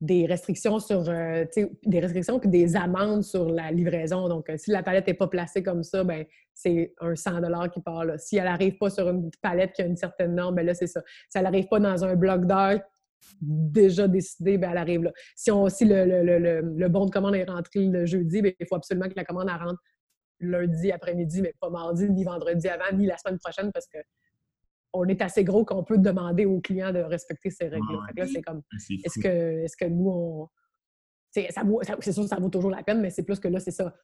des 0.00 0.24
restrictions 0.24 0.78
sur. 0.78 1.04
Euh, 1.10 1.44
des 1.84 2.00
restrictions 2.00 2.40
puis 2.40 2.48
des 2.48 2.74
amendes 2.74 3.22
sur 3.22 3.50
la 3.50 3.70
livraison. 3.70 4.30
Donc, 4.30 4.48
euh, 4.48 4.56
si 4.56 4.70
la 4.70 4.82
palette 4.82 5.06
n'est 5.06 5.14
pas 5.14 5.28
placée 5.28 5.62
comme 5.62 5.82
ça, 5.82 6.04
ben 6.04 6.24
c'est 6.54 6.94
un 7.00 7.14
100 7.14 7.68
qui 7.68 7.82
part 7.82 8.06
là. 8.06 8.16
Si 8.16 8.38
elle 8.38 8.44
n'arrive 8.44 8.78
pas 8.78 8.88
sur 8.88 9.10
une 9.10 9.30
palette 9.42 9.74
qui 9.74 9.82
a 9.82 9.84
une 9.84 9.96
certaine 9.98 10.34
norme, 10.34 10.54
ben 10.54 10.64
là, 10.64 10.72
c'est 10.72 10.86
ça. 10.86 11.02
Si 11.28 11.36
elle 11.36 11.44
n'arrive 11.44 11.68
pas 11.68 11.80
dans 11.80 12.02
un 12.02 12.16
bloc 12.16 12.46
d'heures 12.46 12.80
déjà 13.40 14.08
décidé, 14.08 14.58
ben, 14.58 14.70
elle 14.70 14.78
arrive 14.78 15.02
là. 15.04 15.12
Si, 15.34 15.50
on, 15.50 15.68
si 15.68 15.84
le, 15.84 16.04
le, 16.04 16.88
bon 16.88 17.06
de 17.06 17.10
commande 17.10 17.34
est 17.34 17.44
rentré 17.44 17.86
le 17.86 18.06
jeudi, 18.06 18.42
ben, 18.42 18.52
il 18.58 18.66
faut 18.66 18.76
absolument 18.76 19.08
que 19.08 19.14
la 19.16 19.24
commande 19.24 19.48
rentre 19.48 19.80
lundi 20.40 20.92
après-midi, 20.92 21.42
mais 21.42 21.54
pas 21.60 21.70
mardi, 21.70 22.10
ni 22.10 22.24
vendredi 22.24 22.68
avant, 22.68 22.96
ni 22.96 23.06
la 23.06 23.16
semaine 23.16 23.38
prochaine, 23.38 23.72
parce 23.72 23.86
que 23.86 23.98
on 24.92 25.04
est 25.08 25.20
assez 25.20 25.44
gros 25.44 25.64
qu'on 25.64 25.84
peut 25.84 25.98
demander 25.98 26.46
aux 26.46 26.60
clients 26.60 26.92
de 26.92 27.00
respecter 27.00 27.50
ces 27.50 27.68
règles. 27.68 27.84
là, 28.16 28.26
c'est 28.26 28.42
comme, 28.42 28.62
est-ce 29.04 29.20
que, 29.20 29.28
est 29.64 29.76
que 29.78 29.84
nous, 29.86 30.08
on... 30.08 30.48
C'est 31.30 31.52
sûr 31.52 32.22
que 32.22 32.28
ça 32.28 32.36
vaut 32.36 32.48
toujours 32.48 32.70
la 32.70 32.82
peine, 32.82 33.02
mais 33.02 33.10
c'est 33.10 33.22
plus 33.22 33.38
que 33.38 33.48
là, 33.48 33.60
c'est 33.60 33.70
ça 33.70 33.94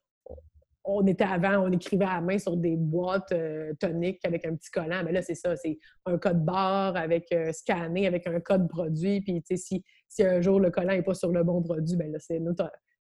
on 0.85 1.07
était 1.07 1.25
avant, 1.25 1.65
on 1.65 1.73
écrivait 1.73 2.05
à 2.05 2.15
la 2.15 2.21
main 2.21 2.39
sur 2.39 2.57
des 2.57 2.77
boîtes 2.77 3.33
euh, 3.33 3.73
toniques 3.79 4.25
avec 4.25 4.45
un 4.45 4.57
petit 4.57 4.71
collant. 4.71 5.03
Mais 5.05 5.13
là, 5.13 5.23
c'est 5.23 5.35
ça, 5.35 5.57
c'est 5.57 5.79
un 6.07 6.19
code 6.19 6.45
barre 6.45 6.97
avec 6.97 7.31
euh, 7.33 7.53
scanné, 7.53 8.07
avec 8.07 8.27
un 8.27 8.41
code 8.41 8.69
produit. 8.69 9.21
Puis, 9.21 9.43
tu 9.43 9.57
sais, 9.57 9.57
si, 9.57 9.85
si 10.09 10.25
un 10.25 10.41
jour 10.41 10.59
le 10.59 10.71
collant 10.71 10.93
n'est 10.93 11.03
pas 11.03 11.15
sur 11.15 11.31
le 11.31 11.45
bon 11.45 11.63
produit, 11.63 11.97
ben 11.97 12.11
là, 12.11 12.19
c'est, 12.19 12.41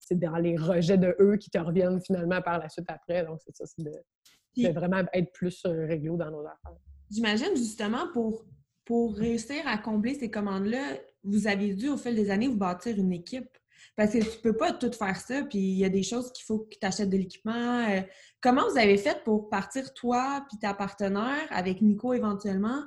c'est 0.00 0.18
dans 0.18 0.36
les 0.36 0.56
rejets 0.56 0.98
de 0.98 1.14
eux 1.20 1.36
qui 1.36 1.50
te 1.50 1.58
reviennent 1.58 2.00
finalement 2.00 2.42
par 2.42 2.58
la 2.58 2.68
suite 2.68 2.86
après. 2.88 3.24
Donc, 3.24 3.40
c'est 3.44 3.54
ça, 3.54 3.64
c'est 3.66 3.82
de, 3.82 4.72
vraiment 4.72 5.02
être 5.12 5.32
plus 5.32 5.62
euh, 5.66 5.86
réglo 5.86 6.16
dans 6.16 6.30
nos 6.30 6.40
affaires. 6.40 6.76
J'imagine 7.10 7.56
justement 7.56 8.10
pour, 8.12 8.44
pour 8.84 9.14
réussir 9.14 9.62
à 9.66 9.78
combler 9.78 10.14
ces 10.14 10.30
commandes-là, 10.30 10.96
vous 11.22 11.46
avez 11.46 11.74
dû 11.74 11.88
au 11.88 11.96
fil 11.96 12.14
des 12.14 12.30
années 12.30 12.48
vous 12.48 12.56
bâtir 12.56 12.98
une 12.98 13.12
équipe. 13.12 13.50
Parce 13.98 14.12
que 14.12 14.18
tu 14.18 14.38
peux 14.38 14.52
pas 14.52 14.72
tout 14.72 14.92
faire 14.92 15.16
ça, 15.16 15.42
puis 15.42 15.58
il 15.58 15.78
y 15.78 15.84
a 15.84 15.88
des 15.88 16.04
choses 16.04 16.32
qu'il 16.32 16.44
faut 16.44 16.60
que 16.60 16.76
tu 16.80 16.86
achètes 16.86 17.10
de 17.10 17.16
l'équipement. 17.16 17.84
Euh. 17.88 18.00
comment 18.40 18.62
vous 18.70 18.78
avez 18.78 18.96
fait 18.96 19.24
pour 19.24 19.50
partir, 19.50 19.92
toi 19.92 20.46
puis 20.48 20.56
ta 20.56 20.72
partenaire, 20.72 21.48
avec 21.50 21.82
Nico 21.82 22.12
éventuellement, 22.12 22.80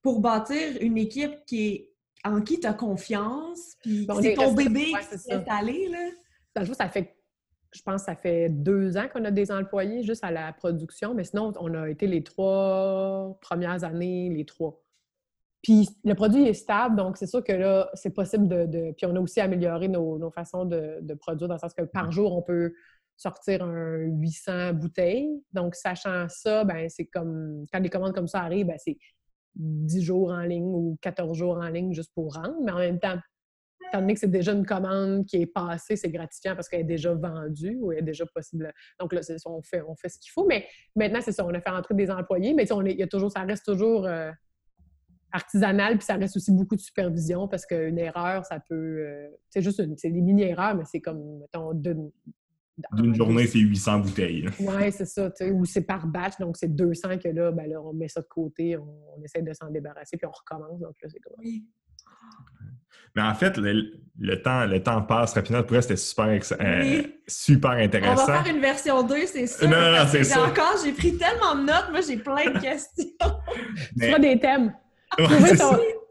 pour 0.00 0.20
bâtir 0.20 0.80
une 0.80 0.96
équipe 0.96 1.44
qui 1.44 1.66
est 1.66 1.94
en 2.24 2.40
qui 2.40 2.60
tu 2.60 2.68
as 2.68 2.72
confiance, 2.72 3.74
puis 3.82 4.06
c'est 4.22 4.34
ton 4.34 4.52
bébé 4.52 4.92
qui 5.10 5.18
s'est 5.18 5.32
installé, 5.32 5.88
là? 5.88 6.10
Dans 6.54 6.62
le 6.62 6.72
ça 6.72 6.88
fait, 6.88 7.16
je 7.72 7.82
pense 7.82 8.04
ça 8.04 8.14
fait 8.14 8.48
deux 8.48 8.96
ans 8.96 9.08
qu'on 9.12 9.24
a 9.24 9.32
des 9.32 9.50
employés 9.50 10.04
juste 10.04 10.22
à 10.22 10.30
la 10.30 10.52
production, 10.52 11.14
mais 11.14 11.24
sinon, 11.24 11.52
on 11.58 11.74
a 11.74 11.90
été 11.90 12.06
les 12.06 12.22
trois 12.22 13.36
premières 13.40 13.82
années, 13.82 14.30
les 14.30 14.44
trois. 14.44 14.80
Puis 15.64 15.88
le 16.04 16.14
produit 16.14 16.46
est 16.46 16.52
stable, 16.52 16.94
donc 16.94 17.16
c'est 17.16 17.26
sûr 17.26 17.42
que 17.42 17.52
là, 17.52 17.88
c'est 17.94 18.10
possible 18.10 18.46
de, 18.46 18.92
Puis 18.92 19.06
on 19.06 19.16
a 19.16 19.20
aussi 19.20 19.40
amélioré 19.40 19.88
nos, 19.88 20.30
façons 20.30 20.66
de, 20.66 21.14
produire, 21.14 21.48
dans 21.48 21.54
le 21.54 21.58
sens 21.58 21.72
que 21.72 21.82
par 21.82 22.12
jour, 22.12 22.36
on 22.36 22.42
peut 22.42 22.74
sortir 23.16 23.64
un 23.64 23.96
800 23.96 24.74
bouteilles. 24.74 25.30
Donc, 25.52 25.74
sachant 25.74 26.28
ça, 26.28 26.64
ben 26.64 26.88
c'est 26.90 27.06
comme... 27.06 27.64
Quand 27.72 27.80
des 27.80 27.88
commandes 27.88 28.14
comme 28.14 28.28
ça 28.28 28.42
arrivent, 28.42 28.66
ben, 28.66 28.76
c'est 28.76 28.98
10 29.54 30.02
jours 30.02 30.32
en 30.32 30.42
ligne 30.42 30.66
ou 30.66 30.98
14 31.00 31.36
jours 31.36 31.56
en 31.56 31.68
ligne 31.68 31.94
juste 31.94 32.12
pour 32.12 32.34
rendre. 32.34 32.56
Mais 32.62 32.72
en 32.72 32.78
même 32.78 32.98
temps, 32.98 33.16
étant 33.88 34.00
donné 34.00 34.12
que 34.12 34.20
c'est 34.20 34.30
déjà 34.30 34.52
une 34.52 34.66
commande 34.66 35.24
qui 35.24 35.36
est 35.36 35.46
passée, 35.46 35.96
c'est 35.96 36.10
gratifiant 36.10 36.56
parce 36.56 36.68
qu'elle 36.68 36.80
est 36.80 36.84
déjà 36.84 37.14
vendue 37.14 37.78
ou 37.80 37.90
elle 37.90 38.00
est 38.00 38.02
déjà 38.02 38.26
possible. 38.26 38.70
Donc 39.00 39.14
là, 39.14 39.20
on 39.46 39.62
fait, 39.62 39.80
on 39.80 39.96
fait 39.96 40.10
ce 40.10 40.18
qu'il 40.18 40.32
faut. 40.32 40.46
Mais 40.46 40.66
maintenant, 40.94 41.20
c'est 41.22 41.32
ça, 41.32 41.46
on 41.46 41.54
a 41.54 41.60
fait 41.62 41.70
entrer 41.70 41.94
des 41.94 42.10
employés, 42.10 42.52
mais 42.52 42.70
on 42.70 42.84
il 42.84 42.98
y 42.98 43.02
a 43.02 43.06
toujours, 43.06 43.32
ça 43.32 43.40
reste 43.44 43.64
toujours... 43.64 44.04
Euh, 44.04 44.30
artisanal, 45.34 45.98
puis 45.98 46.06
ça 46.06 46.14
reste 46.14 46.36
aussi 46.36 46.52
beaucoup 46.52 46.76
de 46.76 46.80
supervision 46.80 47.48
parce 47.48 47.66
qu'une 47.66 47.98
erreur, 47.98 48.46
ça 48.46 48.60
peut. 48.60 48.74
Euh, 48.74 49.28
c'est 49.50 49.62
juste 49.62 49.82
c'est 49.96 50.10
des 50.10 50.20
mini-erreurs, 50.20 50.76
mais 50.76 50.84
c'est 50.86 51.00
comme, 51.00 51.40
mettons, 51.40 51.74
d'une. 51.74 52.10
D'une 52.92 53.14
journée, 53.14 53.46
c'est 53.46 53.60
800 53.60 54.00
bouteilles. 54.00 54.48
Oui, 54.58 54.90
c'est 54.90 55.04
ça. 55.04 55.30
Ou 55.52 55.64
c'est 55.64 55.82
par 55.82 56.08
batch, 56.08 56.38
donc 56.40 56.56
c'est 56.56 56.74
200 56.74 57.18
que 57.18 57.28
là, 57.28 57.52
ben 57.52 57.68
là, 57.68 57.80
on 57.80 57.92
met 57.92 58.08
ça 58.08 58.20
de 58.20 58.26
côté, 58.26 58.76
on, 58.76 59.22
essaie 59.24 59.42
de 59.42 59.52
s'en 59.52 59.70
débarrasser, 59.70 60.16
puis 60.16 60.26
on 60.26 60.32
recommence. 60.32 60.80
Donc 60.80 60.94
là, 61.00 61.08
c'est 61.08 61.20
comme. 61.20 61.34
Oui. 61.38 61.64
Mais 63.14 63.22
en 63.22 63.34
fait, 63.34 63.56
le, 63.58 64.42
temps, 64.42 64.66
le 64.66 64.82
temps 64.82 65.02
passe 65.02 65.34
rapidement. 65.34 65.62
Pour 65.62 65.80
c'était 65.80 65.96
super, 65.96 66.26
euh, 66.60 67.02
super 67.28 67.70
intéressant. 67.70 68.24
On 68.24 68.26
va 68.26 68.42
faire 68.42 68.54
une 68.54 68.60
version 68.60 69.02
2, 69.04 69.26
c'est 69.26 69.46
sûr. 69.46 69.68
Non, 69.68 69.92
non, 69.92 70.04
c'est 70.08 70.24
ça. 70.24 70.42
Encore, 70.42 70.74
j'ai 70.84 70.92
pris 70.92 71.16
tellement 71.16 71.54
de 71.54 71.66
notes. 71.66 71.90
Moi, 71.92 72.00
j'ai 72.00 72.16
plein 72.16 72.52
de 72.52 72.58
questions. 72.58 73.06
Tu 73.96 74.04
as 74.06 74.18
des 74.18 74.40
thèmes 74.40 74.72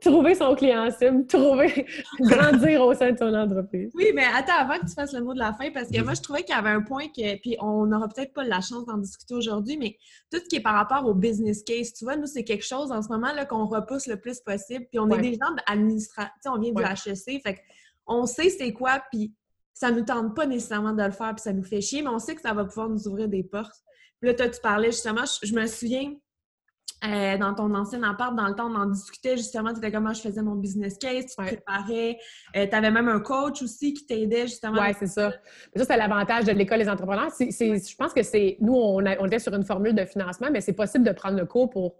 trouver, 0.01 0.36
son, 0.36 0.56
client 0.56 0.89
cible, 0.91 1.26
trouver, 1.28 1.86
grandir 2.20 2.82
au 2.82 2.93
sein 2.93 3.12
de 3.12 3.18
son 3.18 3.34
entreprise. 3.34 3.91
Oui, 3.95 4.12
mais 4.14 4.26
attends, 4.34 4.58
avant 4.60 4.80
que 4.80 4.86
tu 4.86 4.93
fasses 4.93 5.14
le 5.14 5.22
mot 5.22 5.34
de 5.34 5.39
la 5.39 5.54
fin, 5.54 5.72
parce 5.72 5.89
que 5.89 6.01
moi, 6.01 6.14
je 6.14 6.22
trouvais 6.22 6.43
qu'il 6.43 6.56
y 6.56 6.58
avait 6.58 6.70
un 6.70 6.82
point 6.82 7.08
que, 7.08 7.39
puis 7.39 7.56
on 7.60 7.86
n'aura 7.86 8.08
peut-être 8.08 8.34
pas 8.34 8.43
la 8.43 8.62
chance 8.62 8.86
d'en 8.86 8.97
discuter 8.97 9.34
aujourd'hui, 9.34 9.78
mais 9.78 9.97
tout 10.32 10.39
ce 10.43 10.47
qui 10.49 10.58
est 10.58 10.62
par 10.62 10.76
rapport 10.76 11.06
au 11.06 11.14
business 11.14 11.64
case, 11.64 11.93
tu 11.93 12.06
vois, 12.06 12.16
nous, 12.16 12.28
c'est 12.28 12.43
quelque 12.43 12.66
chose 12.66 12.91
en 12.91 13.01
ce 13.01 13.10
moment 13.10 13.34
là 13.34 13.45
qu'on 13.45 13.66
repousse 13.66 14.08
le 14.08 14.20
plus 14.20 14.39
possible, 14.41 14.86
puis 14.89 14.99
on 14.99 15.10
est 15.10 15.22
des 15.22 15.34
gens 15.34 15.54
d'administration, 15.68 16.54
on 16.54 16.60
vient 16.60 16.74
du 16.74 16.84
HEC, 16.84 17.41
fait 17.41 17.60
on 18.06 18.26
sait 18.26 18.49
c'est 18.49 18.74
quoi, 18.74 19.01
puis 19.12 19.34
ça 19.74 19.91
nous 19.91 20.04
tente 20.04 20.36
pas 20.36 20.45
nécessairement 20.45 20.93
de 20.93 21.04
le 21.04 21.12
faire, 21.12 21.34
puis 21.36 21.41
ça 21.41 21.54
nous 21.54 21.64
fait 21.64 21.82
chier, 21.82 22.01
mais 22.01 22.10
on 22.10 22.20
sait 22.20 22.36
que 22.36 22.41
ça 22.41 22.54
va 22.54 22.66
pouvoir 22.66 22.89
nous 22.89 23.08
ouvrir 23.08 23.28
des 23.28 23.43
portes. 23.43 23.84
Puis 24.20 24.30
là, 24.30 24.36
toi, 24.36 24.49
tu 24.49 24.62
parlais 24.62 24.91
justement, 24.91 25.24
je, 25.43 25.54
me 25.54 25.66
souviens, 25.68 26.14
euh, 27.06 27.38
dans 27.38 27.54
ton 27.54 27.74
ancien 27.76 28.01
appart, 28.04 28.36
dans 28.36 28.47
le 28.47 28.56
temps, 28.56 28.72
on 28.72 28.76
en 28.76 28.86
discutait 28.86 29.36
justement, 29.36 29.74
tu 29.74 29.80
étais 29.80 29.91
comment 29.91 30.14
je 30.14 30.22
faisais 30.22 30.41
mon 30.41 30.56
business 30.56 30.97
case, 30.97 31.26
tu 31.26 31.36
préparais. 31.36 32.18
Euh, 32.56 32.66
tu 32.66 32.76
avais 32.76 32.91
même 32.91 33.10
un 33.10 33.20
coach 33.20 33.62
aussi 33.62 33.93
qui 33.93 34.06
t'aidait 34.06 34.47
justement. 34.47 34.82
Oui, 34.82 34.93
c'est 34.97 35.08
ça. 35.08 35.32
ça, 35.76 35.86
c'est 35.86 35.97
l'avantage 35.97 36.45
de 36.45 36.51
l'école 36.51 36.80
des 36.80 36.89
entrepreneurs. 36.89 37.30
je 37.39 37.95
pense 37.95 38.14
que 38.14 38.24
c'est. 38.24 38.58
Nous, 38.62 38.74
on, 38.74 39.04
on, 39.04 39.26
était 39.26 39.39
sur 39.39 39.54
une 39.54 39.66
formule 39.66 39.93
de 39.93 40.06
financement, 40.06 40.47
mais 40.51 40.62
c'est 40.62 40.74
possible 40.74 41.04
de 41.04 41.12
prendre 41.12 41.38
le 41.38 41.45
cours 41.45 41.70
pour 41.70 41.95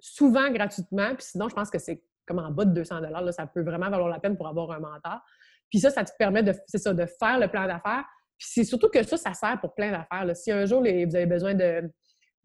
souvent 0.00 0.50
gratuitement. 0.50 1.14
Puis 1.14 1.26
sinon, 1.30 1.48
je 1.48 1.54
pense 1.54 1.70
que 1.70 1.78
c'est 1.78 2.02
comme 2.26 2.38
en 2.38 2.50
bas 2.50 2.64
de 2.64 2.72
200 2.72 3.00
là, 3.00 3.32
Ça 3.32 3.46
peut 3.46 3.62
vraiment 3.62 3.90
valoir 3.90 4.08
la 4.08 4.18
peine 4.18 4.36
pour 4.36 4.48
avoir 4.48 4.72
un 4.72 4.80
mentor. 4.80 5.20
Puis 5.68 5.78
ça, 5.78 5.90
ça 5.90 6.04
te 6.04 6.10
permet 6.18 6.42
de, 6.42 6.54
ça, 6.66 6.92
de 6.92 7.06
faire 7.06 7.38
le 7.38 7.48
plan 7.48 7.66
d'affaires. 7.66 8.04
Puis 8.36 8.48
c'est 8.50 8.64
surtout 8.64 8.88
que 8.88 9.02
ça, 9.04 9.16
ça 9.16 9.34
sert 9.34 9.60
pour 9.60 9.74
plein 9.74 9.90
d'affaires. 9.90 10.36
Si 10.36 10.50
un 10.50 10.64
jour, 10.66 10.80
vous 10.80 10.86
avez 10.88 11.26
besoin 11.26 11.54
de, 11.54 11.88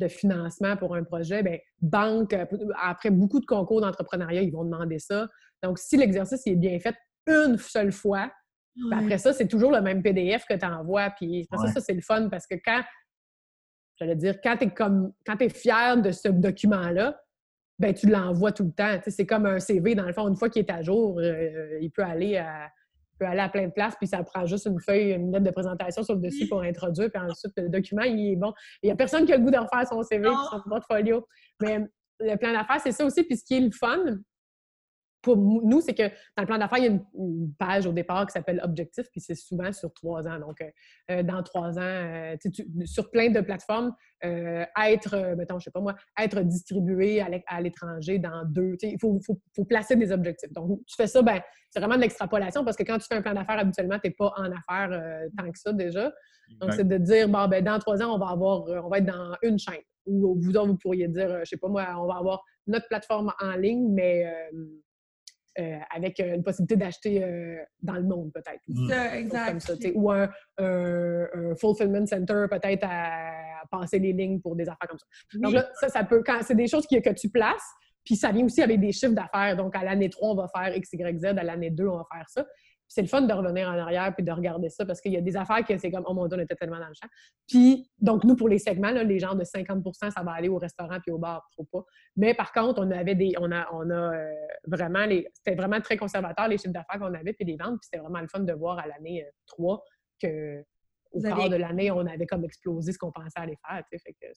financement 0.08 0.76
pour 0.78 0.96
un 0.96 1.04
projet, 1.04 1.44
bien, 1.44 1.58
banque, 1.82 2.34
euh, 2.34 2.46
après 2.82 3.10
beaucoup 3.10 3.40
de 3.40 3.46
concours 3.46 3.82
d'entrepreneuriat, 3.82 4.42
ils 4.42 4.52
vont 4.52 4.64
demander 4.64 5.00
ça. 5.00 5.28
Donc, 5.64 5.80
si 5.80 5.98
l'exercice 5.98 6.46
est 6.46 6.56
bien 6.56 6.80
fait 6.80 6.96
une 7.28 7.58
seule 7.58 7.92
fois, 7.92 8.32
ben, 8.90 9.00
après 9.00 9.18
ça, 9.18 9.34
c'est 9.34 9.48
toujours 9.48 9.72
le 9.72 9.82
même 9.82 10.04
PDF 10.04 10.46
que 10.46 10.54
tu 10.54 10.66
envoies. 10.66 11.10
Puis 11.12 11.48
ça, 11.50 11.68
ça 11.68 11.82
c'est 11.82 11.94
le 11.94 12.02
fun 12.02 12.28
parce 12.30 12.46
que 12.46 12.56
quand, 12.56 12.84
j'allais 13.98 14.16
dire, 14.16 14.42
quand 14.42 14.58
tu 14.58 14.66
es, 14.66 14.70
comme, 14.70 15.14
quand 15.26 15.42
es 15.42 15.50
fier 15.50 15.98
de 16.02 16.12
ce 16.12 16.28
document-là, 16.28 17.20
ben 17.80 17.94
tu 17.94 18.08
l'envoies 18.08 18.52
tout 18.52 18.66
le 18.66 18.72
temps. 18.72 19.00
C'est 19.08 19.26
comme 19.26 19.46
un 19.46 19.60
CV, 19.60 19.96
dans 19.96 20.06
le 20.06 20.14
fond, 20.14 20.28
une 20.28 20.36
fois 20.36 20.50
qu'il 20.50 20.62
est 20.62 20.72
à 20.72 20.82
jour, 20.82 21.20
euh, 21.20 21.78
il 21.82 21.92
peut 21.92 22.04
aller 22.04 22.38
à, 22.38 22.70
peut 23.20 23.26
aller 23.26 23.40
à 23.40 23.50
plein 23.50 23.68
de 23.68 23.72
places, 23.72 23.96
puis 23.96 24.08
ça 24.08 24.24
prend 24.24 24.46
juste 24.46 24.66
une 24.66 24.80
feuille, 24.80 25.12
une 25.12 25.32
lettre 25.32 25.46
de 25.46 25.52
présentation 25.52 26.04
sur 26.04 26.16
le 26.16 26.22
dessus 26.22 26.48
pour 26.48 26.62
introduire, 26.62 27.10
puis 27.12 27.22
ensuite 27.22 27.54
le 27.58 27.70
document, 27.70 28.04
il 28.04 28.34
est 28.34 28.36
bon. 28.36 28.54
Il 28.84 28.88
n'y 28.88 28.92
a 28.92 28.96
personne 28.96 29.26
qui 29.26 29.34
a 29.34 29.38
le 29.38 29.44
goût 29.44 29.52
de 29.52 29.58
refaire 29.58 29.88
son 29.88 30.02
CV, 30.04 30.28
son 30.52 30.62
portfolio. 30.70 31.28
Mais 31.62 31.80
le 32.20 32.36
plan 32.38 32.54
d'affaires, 32.54 32.82
c'est 32.82 32.92
ça 32.92 33.06
aussi. 33.06 33.24
Puis 33.24 33.38
ce 33.38 33.46
qui 33.46 33.56
est 33.56 33.62
le 33.62 33.72
fun, 33.72 34.00
pour 35.26 35.38
nous, 35.38 35.82
c'est 35.82 35.96
que 35.96 36.04
dans 36.04 36.44
le 36.44 36.46
plan 36.46 36.60
d'affaires, 36.60 36.78
il 36.78 36.84
y 36.84 36.88
a 36.88 36.92
une, 36.92 37.54
page 37.58 37.88
au 37.88 37.92
départ 37.92 38.28
qui 38.28 38.34
s'appelle 38.34 38.62
Objectif, 38.64 39.08
puis 39.12 39.20
c'est 39.20 39.34
souvent 39.34 39.74
sur 39.74 39.92
trois 39.92 40.28
ans. 40.28 40.40
Donc, 40.40 40.62
euh, 40.62 40.70
euh, 41.10 41.24
dans 41.24 41.42
trois 41.42 41.80
ans, 41.80 41.82
euh, 41.82 42.36
sur 42.86 43.10
plein 43.10 43.32
de 43.32 43.42
plateformes, 43.42 43.92
être, 44.24 45.36
mettons, 45.36 45.60
je 45.60 45.66
sais 45.66 45.72
pas 45.72 45.82
moi, 45.82 45.96
être 46.20 46.42
distribué 46.42 47.22
à 47.22 47.62
l'étranger 47.62 48.20
dans 48.20 48.44
deux. 48.46 48.76
Il 48.82 48.98
faut, 49.00 49.20
placer 49.68 49.96
des 49.96 50.12
objectifs. 50.12 50.52
Donc, 50.52 50.80
tu 50.86 50.96
fais 50.96 51.08
ça, 51.08 51.22
ben, 51.22 51.42
c'est 51.70 51.80
vraiment 51.80 51.96
de 51.96 52.02
l'extrapolation 52.02 52.64
parce 52.64 52.78
que 52.78 52.84
quand 52.84 52.98
tu 52.98 53.06
fais 53.08 53.16
un 53.16 53.22
plan 53.22 53.34
d'affaires, 53.34 53.60
habituellement, 53.60 54.00
tu 54.00 54.08
n'es 54.08 54.16
pas 54.18 54.34
en 54.38 54.52
affaires 54.52 54.90
tant 55.38 55.52
que 55.52 55.60
ça 55.60 55.74
déjà. 55.74 56.12
Donc, 56.60 56.74
c'est 56.74 56.88
de 56.88 56.98
dire, 56.98 57.30
bon, 57.30 57.48
ben, 57.48 57.64
dans 57.64 57.78
trois 57.80 58.02
ans, 58.02 58.16
on 58.16 58.18
va 58.18 58.30
avoir, 58.30 58.64
on 58.84 58.90
va 58.90 58.98
être 59.00 59.06
dans 59.06 59.36
une 59.44 59.60
chaîne. 59.60 59.82
Ou 60.08 60.40
vous 60.40 60.52
vous 60.52 60.78
pourriez 60.78 61.08
dire, 61.08 61.40
je 61.40 61.50
sais 61.50 61.58
pas 61.58 61.68
moi, 61.68 61.86
on 61.98 62.08
va 62.08 62.18
avoir 62.18 62.44
notre 62.68 62.88
plateforme 62.88 63.32
en 63.40 63.52
ligne, 63.52 63.92
mais 63.94 64.26
euh, 64.26 64.66
avec 65.94 66.20
euh, 66.20 66.36
une 66.36 66.44
possibilité 66.44 66.76
d'acheter 66.76 67.24
euh, 67.24 67.58
dans 67.82 67.96
le 67.96 68.04
monde, 68.04 68.32
peut-être. 68.34 68.62
Mm. 68.68 68.92
exact. 69.16 69.92
ou 69.96 70.12
un, 70.12 70.30
fulfillment 71.60 72.06
center, 72.06 72.46
peut-être 72.50 72.86
à, 72.90 73.64
passer 73.72 73.98
les 73.98 74.14
lignes 74.14 74.40
pour 74.40 74.56
des 74.56 74.70
affaires 74.70 74.88
comme 74.88 75.00
ça. 75.00 75.06
Donc 75.40 75.54
là, 75.54 75.68
ça, 75.80 75.90
ça 75.90 76.04
peut, 76.04 76.22
quand 76.24 76.40
c'est 76.44 76.56
des 76.56 76.68
choses 76.68 76.86
que, 76.86 77.00
que 77.00 77.10
tu 77.10 77.30
places, 77.30 77.66
puis 78.04 78.16
ça 78.16 78.32
vient 78.32 78.46
aussi 78.46 78.62
avec 78.62 78.80
des 78.80 78.92
chiffres 78.92 79.16
d'affaires. 79.16 79.58
Donc, 79.58 79.76
à 79.76 79.84
l'année 79.84 80.10
3, 80.10 80.30
on 80.30 80.36
va 80.36 80.48
faire 80.56 80.76
X, 80.76 80.94
Y, 80.94 81.20
Z. 81.20 81.26
À 81.26 81.44
l'année 81.44 81.72
2, 81.72 81.88
on 81.88 81.98
va 81.98 82.06
faire 82.14 82.30
ça 82.30 82.46
c'est 82.88 83.02
le 83.02 83.08
fun 83.08 83.22
de 83.22 83.34
revenir 83.34 83.68
en 83.68 83.78
arrière 83.78 84.14
puis 84.16 84.24
de 84.24 84.32
regarder 84.32 84.70
ça 84.70 84.86
parce 84.86 85.02
qu'il 85.02 85.12
y 85.14 85.18
a 85.18 85.22
des 85.22 85.36
affaires 85.36 85.64
que 85.66 85.78
c'est 85.78 85.92
comme, 85.92 86.06
oh 86.08 86.14
mon 86.14 86.28
Dieu, 86.28 86.38
on 86.38 86.42
était 86.42 86.56
tellement 86.56 86.80
dans 86.80 86.88
le 86.88 86.94
champ. 86.94 87.08
Puis, 87.48 87.90
donc, 88.00 88.24
nous, 88.24 88.36
pour 88.36 88.50
les 88.50 88.60
segments, 88.60 88.92
les 88.92 89.20
gens 89.20 89.36
de 89.36 89.44
50% 89.44 90.12
ça 90.12 90.24
va 90.24 90.32
aller 90.32 90.50
au 90.50 90.58
restaurant 90.58 91.00
puis 91.02 91.12
au 91.12 91.18
bar, 91.18 91.48
trop 91.52 91.66
pas. 91.66 91.84
Mais 92.16 92.34
par 92.34 92.52
contre, 92.52 92.82
on 92.82 92.92
avait 92.92 93.16
des, 93.16 93.34
on 93.40 93.52
a, 93.52 93.68
on 93.74 93.90
a 93.90 94.16
euh, 94.16 94.32
vraiment 94.68 95.06
les, 95.06 95.28
c'était 95.34 95.56
vraiment 95.56 95.82
très 95.82 95.98
conservateur 95.98 96.48
les 96.48 96.58
chiffres 96.58 96.74
d'affaires 96.74 97.00
qu'on 97.00 97.14
avait 97.14 97.34
puis 97.34 97.46
les 97.46 97.58
ventes. 97.58 97.80
Puis 97.80 97.90
c'était 97.92 98.02
vraiment 98.02 98.22
le 98.22 98.28
fun 98.28 98.40
de 98.40 98.54
voir 98.54 98.80
à 98.80 98.88
l'année 98.88 99.26
3 99.48 99.76
euh, 99.76 99.78
que 100.22 100.66
au 101.16 101.22
cours 101.22 101.50
de 101.50 101.56
l'année, 101.56 101.92
on 101.92 102.06
avait 102.06 102.26
comme 102.26 102.44
explosé 102.44 102.92
ce 102.92 102.98
qu'on 102.98 103.12
pensait 103.12 103.40
aller 103.40 103.58
faire. 103.66 103.84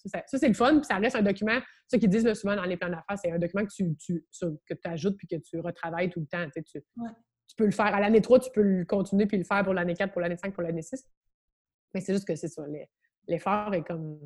ça, 0.05 0.39
c'est 0.39 0.49
le 0.49 0.55
fun. 0.55 0.77
Puis 0.77 0.85
ça 0.85 0.97
reste 0.97 1.17
un 1.17 1.23
document, 1.23 1.59
ce 1.89 1.97
qu'ils 1.97 2.09
disent 2.09 2.33
souvent 2.35 2.55
dans 2.55 2.65
les 2.65 2.77
plans 2.77 2.89
d'affaires, 2.89 3.19
c'est 3.21 3.33
un 3.33 3.39
document 3.39 3.65
que 3.65 3.73
tu, 3.73 3.97
tu 3.97 4.25
que 4.41 4.75
ajoutes 4.85 5.17
puis 5.17 5.27
que 5.27 5.37
tu 5.37 5.59
retravailles 5.59 6.11
tout 6.11 6.21
le 6.21 6.27
temps. 6.27 6.47
Tu, 6.55 6.63
tu 6.63 6.81
peux 7.57 7.65
le 7.65 7.71
faire. 7.71 7.87
À 7.87 8.01
l'année 8.01 8.21
3, 8.21 8.41
tu 8.41 8.51
peux 8.53 8.63
le 8.63 8.85
continuer 8.85 9.27
puis 9.27 9.39
le 9.39 9.45
faire 9.45 9.63
pour 9.63 9.75
l'année 9.75 9.95
4, 9.95 10.13
pour 10.13 10.21
l'année 10.21 10.37
5, 10.37 10.53
pour 10.53 10.63
l'année 10.63 10.83
6. 10.83 11.07
Mais 11.95 12.01
c'est 12.01 12.13
juste 12.13 12.27
que 12.27 12.37
c'est 12.37 12.49
ça. 12.49 12.63
L'effort 13.27 13.75
est 13.75 13.83
comme 13.83 14.19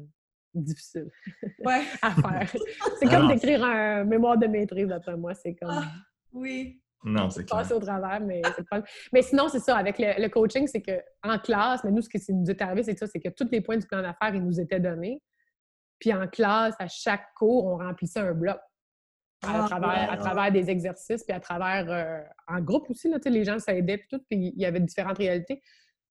difficile 0.55 1.11
à 2.03 2.11
faire. 2.11 2.53
c'est 2.99 3.07
comme 3.07 3.29
d'écrire 3.29 3.65
un 3.65 4.05
mémoire 4.05 4.37
de 4.37 4.47
maîtrise, 4.47 4.89
d'après 4.89 5.17
moi. 5.17 5.35
C'est 5.35 5.55
comme. 5.55 5.71
Ah, 5.71 5.93
oui. 6.33 6.79
Non, 7.05 7.31
c'est 7.31 7.45
clair. 7.45 7.63
Passer 7.63 7.75
au 7.75 7.81
travers, 7.81 8.21
mais 8.21 8.43
c'est 8.55 8.69
pas. 8.69 8.83
Mais 9.13 9.23
sinon, 9.23 9.49
c'est 9.49 9.59
ça. 9.59 9.77
Avec 9.77 9.97
le, 9.99 10.29
coaching, 10.29 10.67
c'est 10.69 10.83
qu'en 10.83 11.39
classe, 11.39 11.83
mais 11.85 11.91
nous, 11.91 12.03
ce 12.03 12.09
qui 12.09 12.33
nous 12.33 12.49
est 12.49 12.63
arrivé, 12.63 12.85
c'est 12.85 12.97
ça 12.97 13.07
c'est 13.07 13.21
que 13.21 13.29
tous 13.29 13.49
les 13.51 13.61
points 13.61 13.77
du 13.77 13.87
plan 13.87 14.03
d'affaires, 14.03 14.35
ils 14.35 14.45
nous 14.45 14.61
étaient 14.61 14.81
donnés. 14.81 15.21
Puis 15.99 16.13
en 16.13 16.27
classe, 16.29 16.75
à 16.79 16.89
chaque 16.89 17.33
cours, 17.37 17.67
on 17.67 17.79
remplissait 17.79 18.21
un 18.21 18.33
bloc 18.33 18.59
à, 19.43 19.65
ah, 19.65 19.67
travers, 19.69 20.13
à 20.13 20.17
travers 20.17 20.53
des 20.53 20.71
exercices, 20.71 21.25
puis 21.25 21.35
à 21.35 21.41
travers, 21.41 21.91
euh, 21.91 22.21
en 22.49 22.61
groupe 22.61 22.89
aussi, 22.91 23.09
là, 23.09 23.19
les 23.25 23.45
gens 23.45 23.59
s'aidaient, 23.59 23.99
puis 23.99 24.07
tout, 24.11 24.21
puis 24.31 24.53
il 24.55 24.61
y 24.61 24.65
avait 24.65 24.81
différentes 24.81 25.19
réalités. 25.19 25.61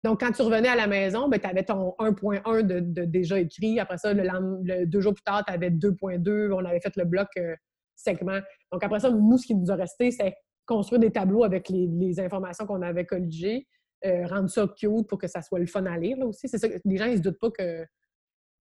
Donc, 0.05 0.21
quand 0.21 0.31
tu 0.31 0.43
revenais 0.43 0.69
à 0.69 0.77
la 0.77 0.87
maison, 0.87 1.29
ben, 1.29 1.41
tu 1.41 1.47
avais 1.47 1.65
ton 1.65 1.95
1.1 1.99 2.63
de, 2.63 3.05
déjà 3.05 3.39
écrit. 3.39 3.81
Après 3.81 3.99
ça, 3.99 4.13
le, 4.15 4.87
deux 4.87 5.01
jours 5.01 5.15
plus 5.15 5.25
tard, 5.25 5.45
tu 5.45 5.53
avais 5.53 5.71
2.2. 5.71 6.53
On 6.53 6.65
avait 6.65 6.81
fait 6.81 6.95
le 6.97 7.05
bloc 7.05 7.29
euh, 7.37 7.55
segment. 7.97 8.39
Donc, 8.71 8.85
après 8.85 9.01
ça, 9.01 9.11
nous, 9.11 9.39
ce 9.39 9.47
qui 9.47 9.57
nous 9.57 9.71
a 9.71 9.75
resté, 9.75 10.13
c'est 10.13 10.35
construire 10.67 11.01
des 11.01 11.11
tableaux 11.11 11.43
avec 11.43 11.69
les, 11.69 12.21
informations 12.21 12.67
qu'on 12.67 12.83
avait 12.83 13.07
colligées, 13.07 13.67
euh, 14.07 14.27
rendre 14.27 14.49
ça 14.49 14.69
cute 14.77 15.09
pour 15.09 15.19
que 15.19 15.27
ça 15.27 15.43
soit 15.43 15.59
le 15.59 15.67
fun 15.67 15.85
à 15.87 15.99
lire 15.99 16.17
là, 16.19 16.27
aussi. 16.27 16.49
C'est 16.49 16.59
ça, 16.59 16.69
les 16.85 16.97
gens, 16.97 17.07
ils 17.07 17.17
se 17.17 17.23
doutent 17.23 17.41
pas 17.41 17.51
que... 17.51 17.83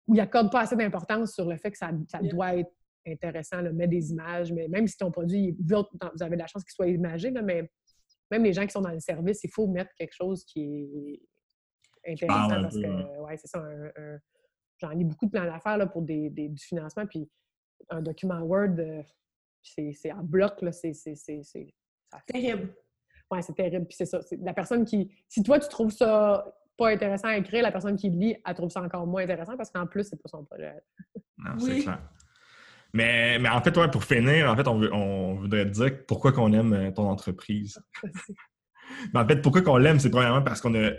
ou 0.07 0.13
ils 0.13 0.17
n'accordent 0.17 0.51
pas 0.51 0.61
assez 0.61 0.75
d'importance 0.75 1.33
sur 1.33 1.49
le 1.49 1.57
fait 1.57 1.71
que 1.71 1.77
ça, 1.77 1.89
ça 2.09 2.19
doit 2.19 2.57
être 2.57 2.71
intéressant, 3.05 3.61
là, 3.61 3.71
mettre 3.71 3.91
des 3.91 4.11
images, 4.11 4.51
mais 4.51 4.67
même 4.67 4.87
si 4.87 4.97
ton 4.97 5.11
produit, 5.11 5.57
vous 5.59 6.23
avez 6.23 6.35
de 6.35 6.41
la 6.41 6.47
chance 6.47 6.63
qu'il 6.63 6.73
soit 6.73 6.87
imagé, 6.87 7.31
mais 7.31 7.69
même 8.31 8.43
les 8.43 8.53
gens 8.53 8.65
qui 8.65 8.71
sont 8.71 8.81
dans 8.81 8.91
le 8.91 8.99
service, 8.99 9.43
il 9.43 9.49
faut 9.49 9.67
mettre 9.67 9.91
quelque 9.95 10.13
chose 10.13 10.43
qui 10.45 11.21
est 12.05 12.13
intéressant 12.13 12.61
parce 12.61 12.75
que, 12.75 13.19
ouais, 13.21 13.37
c'est 13.37 13.47
ça, 13.47 13.63
j'en 14.77 14.91
ai 14.91 15.03
beaucoup 15.03 15.25
de 15.25 15.31
plans 15.31 15.45
d'affaires 15.45 15.91
pour 15.91 16.01
des, 16.01 16.29
du 16.29 16.63
financement, 16.63 17.05
puis 17.05 17.29
un 17.89 18.01
document 18.01 18.39
Word, 18.41 18.75
euh, 18.79 19.01
c'est 19.61 20.11
en 20.11 20.23
bloc, 20.23 20.61
là, 20.61 20.71
c'est... 20.71 20.93
Terrible. 22.27 22.73
Oui, 23.31 23.39
c'est 23.41 23.55
terrible. 23.55 23.85
Puis 23.87 23.95
c'est 23.97 24.05
ça, 24.05 24.19
la 24.39 24.53
personne 24.53 24.85
qui... 24.85 25.11
Si 25.27 25.41
toi, 25.41 25.59
tu 25.59 25.67
trouves 25.67 25.91
ça 25.91 26.45
pas 26.77 26.89
intéressant 26.89 27.27
à 27.29 27.37
écrire, 27.37 27.63
la 27.63 27.71
personne 27.71 27.95
qui 27.95 28.09
le 28.09 28.17
lit, 28.17 28.35
elle 28.45 28.55
trouve 28.55 28.69
ça 28.69 28.81
encore 28.81 29.05
moins 29.07 29.23
intéressant 29.23 29.57
parce 29.57 29.71
qu'en 29.71 29.87
plus, 29.87 30.03
c'est 30.03 30.21
pas 30.21 30.29
son 30.29 30.43
projet. 30.43 30.73
Non, 31.37 31.57
c'est 31.59 31.79
clair. 31.79 32.01
Mais, 32.93 33.39
mais 33.39 33.49
en 33.49 33.61
fait, 33.61 33.75
ouais, 33.75 33.89
pour 33.89 34.03
finir, 34.03 34.49
en 34.49 34.55
fait, 34.55 34.67
on, 34.67 34.81
on 34.93 35.35
voudrait 35.35 35.65
te 35.65 35.71
dire 35.71 36.05
pourquoi 36.05 36.31
qu'on 36.31 36.53
aime 36.53 36.73
euh, 36.73 36.91
ton 36.91 37.09
entreprise. 37.09 37.79
mais 39.13 39.19
en 39.19 39.27
fait, 39.27 39.41
pourquoi 39.41 39.61
qu'on 39.63 39.77
l'aime, 39.77 39.99
c'est 39.99 40.11
premièrement 40.11 40.43
parce 40.43 40.61
qu'on 40.61 40.75
a, 40.75 40.91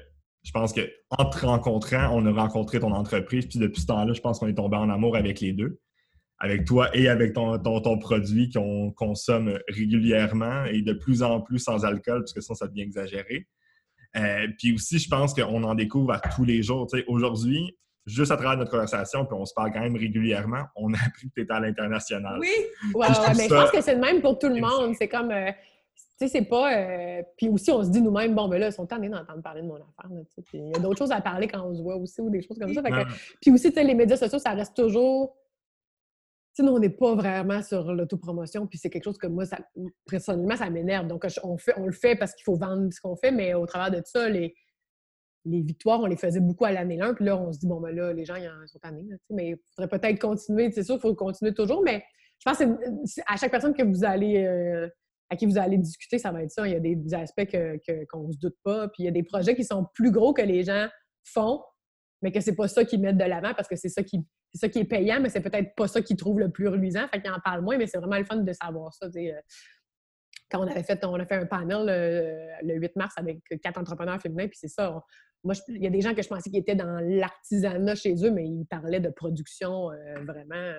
je 0.42 0.50
pense 0.52 0.72
qu'en 0.72 1.24
te 1.30 1.46
rencontrant, 1.46 2.08
on 2.12 2.26
a 2.26 2.32
rencontré 2.32 2.80
ton 2.80 2.92
entreprise, 2.92 3.46
puis 3.46 3.60
depuis 3.60 3.80
ce 3.80 3.86
temps-là, 3.86 4.12
je 4.12 4.20
pense 4.20 4.40
qu'on 4.40 4.48
est 4.48 4.54
tombé 4.54 4.76
en 4.76 4.90
amour 4.90 5.16
avec 5.16 5.40
les 5.40 5.52
deux. 5.52 5.80
Avec 6.40 6.64
toi 6.64 6.94
et 6.94 7.08
avec 7.08 7.32
ton, 7.32 7.58
ton, 7.58 7.96
produit 7.96 8.50
qu'on 8.50 8.90
consomme 8.90 9.56
régulièrement 9.68 10.64
et 10.64 10.82
de 10.82 10.92
plus 10.92 11.22
en 11.22 11.40
plus 11.40 11.60
sans 11.60 11.84
alcool, 11.84 12.20
parce 12.20 12.32
que 12.32 12.40
sinon, 12.40 12.56
ça 12.56 12.66
devient 12.66 12.82
exagéré. 12.82 13.46
Euh, 14.16 14.48
puis 14.58 14.74
aussi, 14.74 14.98
je 14.98 15.08
pense 15.08 15.32
qu'on 15.32 15.62
en 15.62 15.74
découvre 15.76 16.12
à 16.12 16.18
tous 16.18 16.44
les 16.44 16.62
jours. 16.62 16.88
Aujourd'hui, 17.06 17.78
juste 18.06 18.30
à 18.30 18.36
travers 18.36 18.56
notre 18.58 18.70
conversation, 18.70 19.24
puis 19.24 19.34
on 19.38 19.44
se 19.44 19.54
parle 19.54 19.72
quand 19.72 19.80
même 19.80 19.96
régulièrement, 19.96 20.64
on 20.76 20.92
a 20.92 20.98
appris 21.06 21.28
que 21.28 21.34
tu 21.34 21.42
étais 21.42 21.52
à 21.52 21.60
l'international. 21.60 22.38
Oui! 22.40 22.48
Ouais, 22.94 23.06
mais 23.36 23.44
je 23.44 23.54
pense 23.54 23.70
que 23.70 23.80
c'est 23.80 23.94
le 23.94 24.00
même 24.00 24.20
pour 24.20 24.38
tout 24.38 24.48
le 24.48 24.60
monde. 24.60 24.94
C'est 24.98 25.08
comme. 25.08 25.30
Euh, 25.30 25.50
tu 26.18 26.26
sais, 26.26 26.28
c'est 26.28 26.44
pas. 26.44 26.72
Euh, 26.76 27.22
puis 27.36 27.48
aussi, 27.48 27.70
on 27.72 27.82
se 27.82 27.88
dit 27.88 28.00
nous-mêmes, 28.00 28.34
bon, 28.34 28.46
mais 28.46 28.58
là, 28.58 28.68
ils 28.68 28.72
sont 28.72 28.86
tannés 28.86 29.08
d'entendre 29.08 29.42
parler 29.42 29.62
de 29.62 29.66
mon 29.66 29.76
affaire. 29.76 30.10
puis 30.46 30.58
il 30.58 30.68
y 30.68 30.74
a 30.74 30.78
d'autres 30.78 30.98
choses 30.98 31.12
à 31.12 31.20
parler 31.20 31.48
quand 31.48 31.64
on 31.66 31.74
se 31.74 31.82
voit 31.82 31.96
aussi 31.96 32.20
ou 32.20 32.30
des 32.30 32.42
choses 32.42 32.58
comme 32.58 32.72
ça. 32.72 32.82
puis 33.40 33.50
aussi, 33.50 33.68
tu 33.70 33.74
sais, 33.74 33.84
les 33.84 33.94
médias 33.94 34.16
sociaux, 34.16 34.38
ça 34.38 34.50
reste 34.50 34.76
toujours. 34.76 35.36
Tu 36.54 36.62
sais, 36.62 36.68
nous, 36.68 36.76
on 36.76 36.78
n'est 36.78 36.90
pas 36.90 37.16
vraiment 37.16 37.62
sur 37.62 37.92
l'autopromotion, 37.92 38.68
puis 38.68 38.78
c'est 38.78 38.90
quelque 38.90 39.04
chose 39.04 39.18
que 39.18 39.26
moi, 39.26 39.44
ça, 39.44 39.58
personnellement, 40.08 40.54
ça 40.54 40.70
m'énerve. 40.70 41.08
Donc, 41.08 41.26
on, 41.42 41.58
fait, 41.58 41.74
on 41.76 41.86
le 41.86 41.92
fait 41.92 42.14
parce 42.14 42.32
qu'il 42.34 42.44
faut 42.44 42.54
vendre 42.54 42.92
ce 42.92 43.00
qu'on 43.00 43.16
fait, 43.16 43.32
mais 43.32 43.54
au 43.54 43.66
travers 43.66 43.90
de 43.90 44.00
ça, 44.06 44.28
les, 44.28 44.54
les 45.44 45.60
victoires, 45.60 46.00
on 46.00 46.06
les 46.06 46.16
faisait 46.16 46.40
beaucoup 46.40 46.64
à 46.64 46.72
l'année 46.72 47.00
1, 47.00 47.14
puis 47.14 47.24
là, 47.24 47.36
on 47.36 47.52
se 47.52 47.58
dit, 47.58 47.66
bon, 47.66 47.80
ben 47.80 47.94
là, 47.94 48.12
les 48.12 48.24
gens, 48.24 48.36
ils 48.36 48.48
en 48.48 48.66
sont 48.66 48.78
tannés, 48.78 49.04
mais 49.30 49.50
il 49.50 49.56
faudrait 49.74 49.98
peut-être 49.98 50.20
continuer, 50.20 50.70
c'est 50.72 50.82
sûr, 50.82 50.96
il 50.96 51.00
faut 51.00 51.14
continuer 51.14 51.52
toujours, 51.52 51.82
mais 51.82 52.02
je 52.38 52.50
pense 52.50 52.58
que 52.58 52.64
à 53.26 53.36
chaque 53.36 53.50
personne 53.50 53.74
que 53.74 53.82
vous 53.82 54.04
allez, 54.04 54.44
euh, 54.44 54.88
à 55.30 55.36
qui 55.36 55.46
vous 55.46 55.58
allez 55.58 55.78
discuter, 55.78 56.18
ça 56.18 56.30
va 56.30 56.42
être 56.42 56.50
ça. 56.50 56.66
Il 56.66 56.72
y 56.72 56.76
a 56.76 56.80
des, 56.80 57.14
aspects 57.14 57.46
qu'on 58.10 58.26
ne 58.26 58.32
se 58.32 58.38
doute 58.38 58.56
pas. 58.62 58.88
Puis 58.88 59.02
il 59.02 59.06
y 59.06 59.08
a 59.08 59.12
des 59.12 59.22
projets 59.22 59.54
qui 59.54 59.64
sont 59.64 59.86
plus 59.94 60.10
gros 60.10 60.32
que 60.32 60.42
les 60.42 60.64
gens 60.64 60.88
font, 61.24 61.62
mais 62.22 62.32
que 62.32 62.40
c'est 62.40 62.54
pas 62.54 62.68
ça 62.68 62.84
qu'ils 62.84 63.00
mettent 63.00 63.16
de 63.16 63.24
l'avant 63.24 63.54
parce 63.54 63.68
que 63.68 63.76
c'est 63.76 63.88
ça 63.88 64.02
qui 64.02 64.20
c'est 64.52 64.66
ça 64.66 64.68
qui 64.68 64.78
est 64.78 64.84
payant, 64.84 65.20
mais 65.20 65.30
c'est 65.30 65.40
peut-être 65.40 65.74
pas 65.74 65.88
ça 65.88 66.00
qu'ils 66.00 66.16
trouvent 66.16 66.38
le 66.38 66.48
plus 66.48 66.68
reluisant. 66.68 67.08
Fait 67.08 67.20
qu'ils 67.20 67.32
en 67.32 67.40
parlent 67.40 67.62
moins, 67.62 67.76
mais 67.76 67.88
c'est 67.88 67.98
vraiment 67.98 68.18
le 68.18 68.24
fun 68.24 68.36
de 68.36 68.52
savoir 68.52 68.94
ça. 68.94 69.06
Euh, 69.06 69.32
quand 70.48 70.60
on 70.60 70.68
avait 70.68 70.84
fait, 70.84 71.04
on 71.04 71.14
a 71.14 71.26
fait 71.26 71.34
un 71.34 71.46
panel 71.46 71.88
euh, 71.88 72.46
le 72.62 72.74
8 72.74 72.94
mars 72.94 73.14
avec 73.16 73.40
quatre 73.60 73.80
entrepreneurs 73.80 74.20
féminins, 74.20 74.46
puis 74.46 74.56
c'est 74.60 74.68
ça. 74.68 75.02
Moi, 75.44 75.54
il 75.68 75.82
y 75.82 75.86
a 75.86 75.90
des 75.90 76.00
gens 76.00 76.14
que 76.14 76.22
je 76.22 76.28
pensais 76.28 76.50
qui 76.50 76.56
étaient 76.56 76.74
dans 76.74 77.00
l'artisanat 77.00 77.94
chez 77.94 78.14
eux, 78.24 78.30
mais 78.30 78.46
ils 78.46 78.64
parlaient 78.64 79.00
de 79.00 79.10
production 79.10 79.90
euh, 79.90 80.24
vraiment 80.24 80.72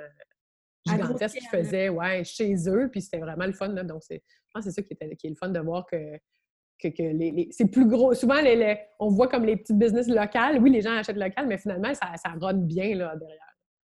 gigantesque 0.88 1.38
qu'ils 1.38 1.48
faisaient 1.48 1.90
ouais, 1.90 2.24
chez 2.24 2.56
eux, 2.68 2.90
puis 2.92 3.02
c'était 3.02 3.20
vraiment 3.20 3.46
le 3.46 3.54
fun. 3.54 3.70
Donc, 3.70 4.02
je 4.10 4.18
pense 4.54 4.66
que 4.66 4.72
c'est 4.72 4.72
ça 4.72 4.82
qui, 4.82 4.94
était, 4.94 5.16
qui 5.16 5.28
est 5.28 5.32
le 5.32 5.36
fun 5.36 5.50
de 5.50 5.60
voir 5.60 5.86
que 5.86 6.18
que, 6.80 7.02
les, 7.02 7.48
c'est 7.52 7.68
plus 7.68 7.88
gros. 7.88 8.14
Souvent, 8.14 8.42
les, 8.42 8.78
on 9.00 9.10
voit 9.10 9.28
comme 9.28 9.46
les 9.46 9.58
petits 9.58 9.74
business 9.74 10.08
locales. 10.08 10.62
Oui, 10.62 10.70
les 10.72 10.82
gens 10.82 10.92
achètent 10.92 11.16
local, 11.16 11.48
mais 11.48 11.58
finalement, 11.58 11.94
ça, 11.94 12.14
ça 12.18 12.34
bien 12.54 12.96
là, 12.96 13.16
derrière. 13.16 13.40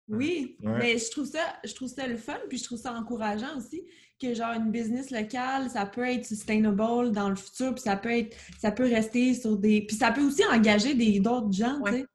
Oui, 0.07 0.57
mais 0.63 0.97
je 0.97 1.11
trouve 1.11 1.27
ça, 1.27 1.59
je 1.63 1.73
trouve 1.75 1.87
ça 1.87 2.07
le 2.07 2.17
fun, 2.17 2.39
puis 2.49 2.57
je 2.57 2.63
trouve 2.63 2.79
ça 2.79 2.93
encourageant 2.93 3.55
aussi 3.57 3.85
que 4.19 4.33
genre 4.33 4.53
une 4.53 4.71
business 4.71 5.11
locale, 5.11 5.69
ça 5.69 5.85
peut 5.85 6.07
être 6.07 6.25
sustainable 6.25 7.11
dans 7.11 7.29
le 7.29 7.35
futur, 7.35 7.73
puis 7.73 7.81
ça 7.81 7.95
peut 7.95 8.11
être, 8.11 8.35
ça 8.59 8.71
peut 8.71 8.83
rester 8.83 9.33
sur 9.33 9.57
des, 9.57 9.81
puis 9.81 9.95
ça 9.95 10.11
peut 10.11 10.21
aussi 10.21 10.43
engager 10.45 10.93
des 10.93 11.19
d'autres 11.19 11.51
gens, 11.51 11.81
tu 11.85 11.91
sais. 11.93 12.05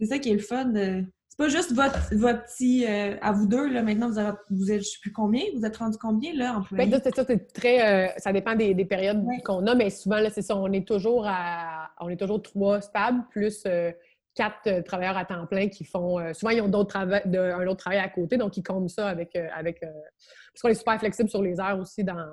C'est 0.00 0.06
ça 0.06 0.18
qui 0.18 0.30
est 0.30 0.34
le 0.34 0.40
fun. 0.40 0.64
De... 0.64 1.04
C'est 1.28 1.38
pas 1.38 1.48
juste 1.48 1.72
votre, 1.72 2.14
votre 2.14 2.44
petit, 2.44 2.84
euh, 2.86 3.16
à 3.20 3.32
vous 3.32 3.46
deux 3.46 3.68
là. 3.68 3.82
Maintenant 3.82 4.08
vous, 4.08 4.18
êtes, 4.18 4.34
vous 4.50 4.72
êtes, 4.72 4.82
je 4.82 4.88
sais 4.88 4.98
plus 5.00 5.12
combien, 5.12 5.42
vous 5.56 5.64
êtes 5.64 5.76
rendu 5.76 5.98
combien 5.98 6.32
là 6.34 6.58
employés? 6.58 6.90
Ben, 6.90 7.00
c'est 7.02 7.14
ça, 7.14 7.24
c'est 7.26 7.52
très, 7.52 8.08
euh, 8.08 8.12
ça 8.18 8.32
dépend 8.32 8.54
des, 8.54 8.74
des 8.74 8.84
périodes 8.84 9.24
qu'on 9.44 9.66
a, 9.66 9.74
mais 9.74 9.90
souvent 9.90 10.18
là 10.18 10.30
c'est 10.30 10.42
ça, 10.42 10.56
on 10.56 10.72
est 10.72 10.86
toujours 10.86 11.24
à, 11.26 11.90
on 12.00 12.08
est 12.08 12.16
toujours 12.16 12.42
trois 12.42 12.80
stables 12.80 13.24
plus 13.30 13.62
euh, 13.66 13.92
quatre 14.34 14.66
euh, 14.66 14.82
travailleurs 14.82 15.16
à 15.16 15.24
temps 15.24 15.46
plein 15.46 15.68
qui 15.68 15.84
font. 15.84 16.18
Euh, 16.18 16.32
souvent, 16.32 16.50
ils 16.50 16.60
ont 16.60 16.68
d'autres 16.68 16.96
un 16.96 17.66
autre 17.66 17.76
travail 17.76 17.98
à 17.98 18.08
côté, 18.08 18.36
donc 18.36 18.56
ils 18.56 18.62
comptent 18.62 18.90
ça 18.90 19.08
avec. 19.08 19.34
Euh, 19.36 19.48
avec 19.54 19.80
parce 19.80 20.62
qu'on 20.62 20.68
est 20.68 20.74
super 20.74 20.98
flexible 20.98 21.28
sur 21.28 21.42
les 21.42 21.58
heures 21.58 21.78
aussi 21.80 22.04
dans, 22.04 22.28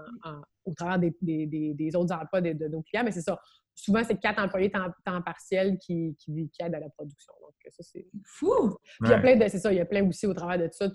au 0.66 0.74
travers 0.76 1.00
des, 1.00 1.16
des, 1.22 1.96
autres 1.96 2.14
emplois 2.14 2.40
de, 2.40 2.68
nos 2.68 2.84
clients, 2.84 3.04
mais 3.04 3.12
c'est 3.12 3.22
ça. 3.22 3.40
Souvent, 3.74 4.04
c'est 4.04 4.20
quatre 4.20 4.40
employés 4.40 4.70
temps, 4.70 4.92
temps 5.04 5.22
partiel 5.24 5.80
qui, 5.80 6.16
qui, 6.20 6.52
aident 6.60 6.76
à 6.76 6.80
la 6.80 6.90
production. 6.90 7.34
Donc, 7.42 7.54
ça, 7.72 7.82
c'est. 7.82 8.06
Fou! 8.24 8.78
Puis 9.00 9.10
il 9.10 9.10
y 9.10 9.14
a 9.14 9.20
plein 9.20 9.36
de. 9.38 9.48
C'est 9.48 9.60
ça, 9.60 9.72
il 9.72 9.78
y 9.78 9.82
a 9.82 9.86
plein 9.86 10.08
aussi 10.08 10.28
au 10.28 10.34
travers 10.34 10.60
de 10.60 10.72
ça. 10.72 10.88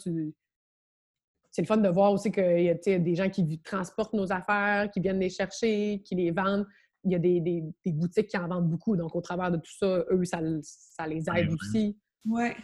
c'est 1.50 1.62
le 1.62 1.66
fun 1.66 1.78
de 1.78 1.88
voir 1.88 2.12
aussi 2.12 2.30
qu'il 2.30 2.62
y 2.62 2.70
a 2.70 2.98
des 2.98 3.14
gens 3.16 3.28
qui 3.28 3.60
transportent 3.60 4.12
nos 4.12 4.30
affaires, 4.32 4.90
qui 4.92 5.00
viennent 5.00 5.20
les 5.20 5.30
chercher, 5.30 6.02
qui 6.04 6.14
les 6.14 6.30
vendent 6.30 6.66
il 7.04 7.12
y 7.12 7.14
a 7.14 7.18
des, 7.18 7.40
des, 7.40 7.62
des, 7.84 7.92
boutiques 7.92 8.28
qui 8.28 8.36
en 8.36 8.48
vendent 8.48 8.68
beaucoup. 8.68 8.96
Donc, 8.96 9.14
au 9.14 9.20
travers 9.20 9.50
de 9.50 9.58
tout 9.58 9.72
ça, 9.78 10.04
eux, 10.10 10.24
ça, 10.24 10.40
ça 10.62 11.06
les 11.06 11.24
aide 11.28 11.52
aussi. 11.52 11.96
Ouais. 12.28 12.56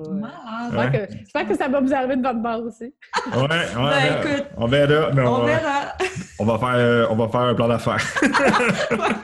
J'espère 1.19 1.47
que, 1.47 1.55
ça 1.55 1.67
va 1.67 1.81
vous 1.81 1.93
arriver 1.93 2.15
de 2.15 2.21
votre 2.21 2.39
bord 2.39 2.61
aussi. 2.63 2.93
Ouais, 3.33 3.41
ouais. 3.41 3.47
ben, 3.75 4.21
écoute, 4.21 4.45
on 4.57 4.67
verra. 4.67 5.09
on, 5.11 5.45
verra. 5.45 5.93
On 6.39 6.45
va 6.45 6.59
faire, 6.59 6.75
euh, 6.75 7.07
on 7.09 7.15
va 7.15 7.27
faire 7.27 7.41
un 7.41 7.55
plan 7.55 7.67
d'affaires. 7.67 8.03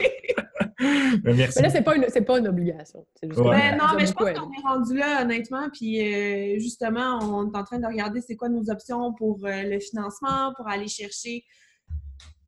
mais 1.24 1.34
merci. 1.34 1.58
Mais 1.58 1.62
là, 1.62 1.70
c'est 1.70 1.82
pas, 1.82 1.96
une, 1.96 2.24
pas 2.24 2.38
une 2.38 2.48
obligation. 2.48 3.06
Juste 3.22 3.40
ben, 3.40 3.76
non, 3.76 3.84
mais 3.96 4.06
je 4.06 4.12
pense 4.12 4.30
qu'on 4.32 4.52
est 4.52 4.66
rendu 4.66 4.96
là, 4.96 5.22
honnêtement. 5.22 5.68
Puis 5.72 6.00
euh, 6.00 6.58
justement, 6.58 7.18
on 7.22 7.52
est 7.52 7.56
en 7.56 7.64
train 7.64 7.78
de 7.78 7.86
regarder 7.86 8.20
c'est 8.20 8.36
quoi 8.36 8.48
nos 8.48 8.70
options 8.70 9.14
pour 9.14 9.38
euh, 9.44 9.62
le 9.62 9.78
financement, 9.78 10.52
pour 10.56 10.68
aller 10.68 10.88
chercher 10.88 11.44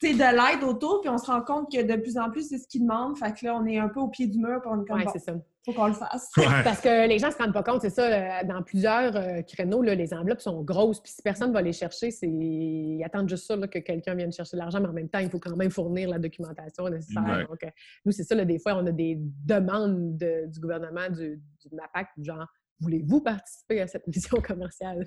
de 0.00 0.54
l'aide 0.54 0.64
autour, 0.64 1.00
puis 1.00 1.10
on 1.10 1.18
se 1.18 1.26
rend 1.26 1.42
compte 1.42 1.70
que 1.72 1.82
de 1.82 2.00
plus 2.00 2.18
en 2.18 2.30
plus, 2.30 2.48
c'est 2.48 2.58
ce 2.58 2.66
qu'ils 2.68 2.82
demandent. 2.82 3.18
Fait 3.18 3.32
que 3.32 3.44
là, 3.44 3.56
on 3.56 3.66
est 3.66 3.78
un 3.78 3.88
peu 3.88 4.00
au 4.00 4.08
pied 4.08 4.26
du 4.26 4.38
mur, 4.38 4.60
pour 4.62 4.74
une 4.74 4.84
comme, 4.84 5.02
c'est 5.12 5.18
ça. 5.18 5.34
faut 5.64 5.72
qu'on 5.72 5.88
le 5.88 5.92
fasse. 5.92 6.30
Parce 6.64 6.80
que 6.80 7.08
les 7.08 7.18
gens 7.18 7.30
se 7.30 7.36
rendent 7.36 7.52
pas 7.52 7.62
compte, 7.62 7.80
c'est 7.80 7.90
ça, 7.90 8.02
euh, 8.02 8.46
dans 8.46 8.62
plusieurs 8.62 9.16
euh, 9.16 9.42
créneaux, 9.42 9.82
là, 9.82 9.94
les 9.94 10.14
enveloppes 10.14 10.40
sont 10.40 10.62
grosses, 10.62 11.00
puis 11.00 11.12
si 11.12 11.22
personne 11.22 11.52
va 11.52 11.62
les 11.62 11.72
chercher, 11.72 12.10
c'est 12.10 12.28
ils 12.28 13.02
attendent 13.04 13.28
juste 13.28 13.46
ça, 13.46 13.56
là, 13.56 13.66
que 13.66 13.78
quelqu'un 13.78 14.14
vienne 14.14 14.32
chercher 14.32 14.56
l'argent, 14.56 14.80
mais 14.80 14.88
en 14.88 14.92
même 14.92 15.08
temps, 15.08 15.18
il 15.18 15.30
faut 15.30 15.40
quand 15.40 15.56
même 15.56 15.70
fournir 15.70 16.08
la 16.08 16.18
documentation 16.18 16.88
nécessaire. 16.88 17.46
Donc, 17.48 17.62
euh, 17.64 17.70
nous, 18.04 18.12
c'est 18.12 18.24
ça, 18.24 18.34
là, 18.34 18.44
des 18.44 18.58
fois, 18.58 18.74
on 18.76 18.86
a 18.86 18.92
des 18.92 19.16
demandes 19.18 20.16
du 20.16 20.60
gouvernement, 20.60 21.08
du, 21.10 21.40
du 21.60 21.74
MAPAC, 21.74 22.08
genre 22.22 22.46
voulez-vous 22.80 23.20
participer 23.20 23.80
à 23.80 23.86
cette 23.86 24.06
mission 24.06 24.40
commerciale? 24.40 25.06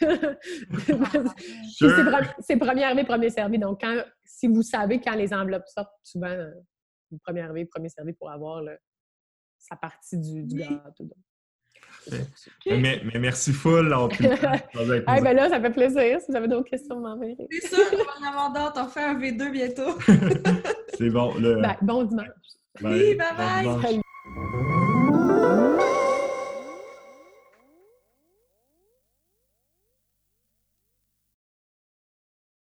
c'est 2.40 2.56
premier 2.56 2.84
arrivé, 2.84 3.04
premier 3.04 3.30
servi. 3.30 3.58
Donc, 3.58 3.80
quand, 3.80 4.02
si 4.24 4.46
vous 4.46 4.62
savez 4.62 5.00
quand 5.00 5.14
les 5.14 5.32
enveloppes 5.32 5.68
sortent, 5.68 5.92
souvent, 6.02 6.28
euh, 6.28 6.50
premier 7.24 7.42
arrivé, 7.42 7.66
premier 7.66 7.88
servi 7.88 8.12
pour 8.12 8.30
avoir 8.30 8.62
sa 9.58 9.76
partie 9.76 10.18
du, 10.18 10.44
gâteau. 10.44 11.08
Mais, 12.66 13.02
merci 13.18 13.52
full. 13.52 13.92
En 13.92 14.08
plus, 14.08 14.28
ben 14.28 15.32
là, 15.34 15.48
ça 15.48 15.60
fait 15.60 15.70
plaisir. 15.70 16.20
Si 16.20 16.30
vous 16.30 16.36
avez 16.36 16.48
d'autres 16.48 16.70
questions, 16.70 16.98
m'enverrez. 16.98 17.36
C'est 17.50 17.68
sûr 17.68 17.90
qu'on 17.90 17.98
va 17.98 18.12
en 18.20 18.28
avoir 18.28 18.52
d'autres. 18.52 18.86
On 18.86 18.88
fait 18.88 19.02
un 19.02 19.18
V2 19.18 19.50
bientôt. 19.50 19.98
c'est 20.98 21.10
bon. 21.10 21.34
Ben, 21.38 21.76
bon 21.82 22.04
dimanche. 22.04 22.28
oui, 22.82 23.16
bye 23.16 23.36
bye. 23.36 24.00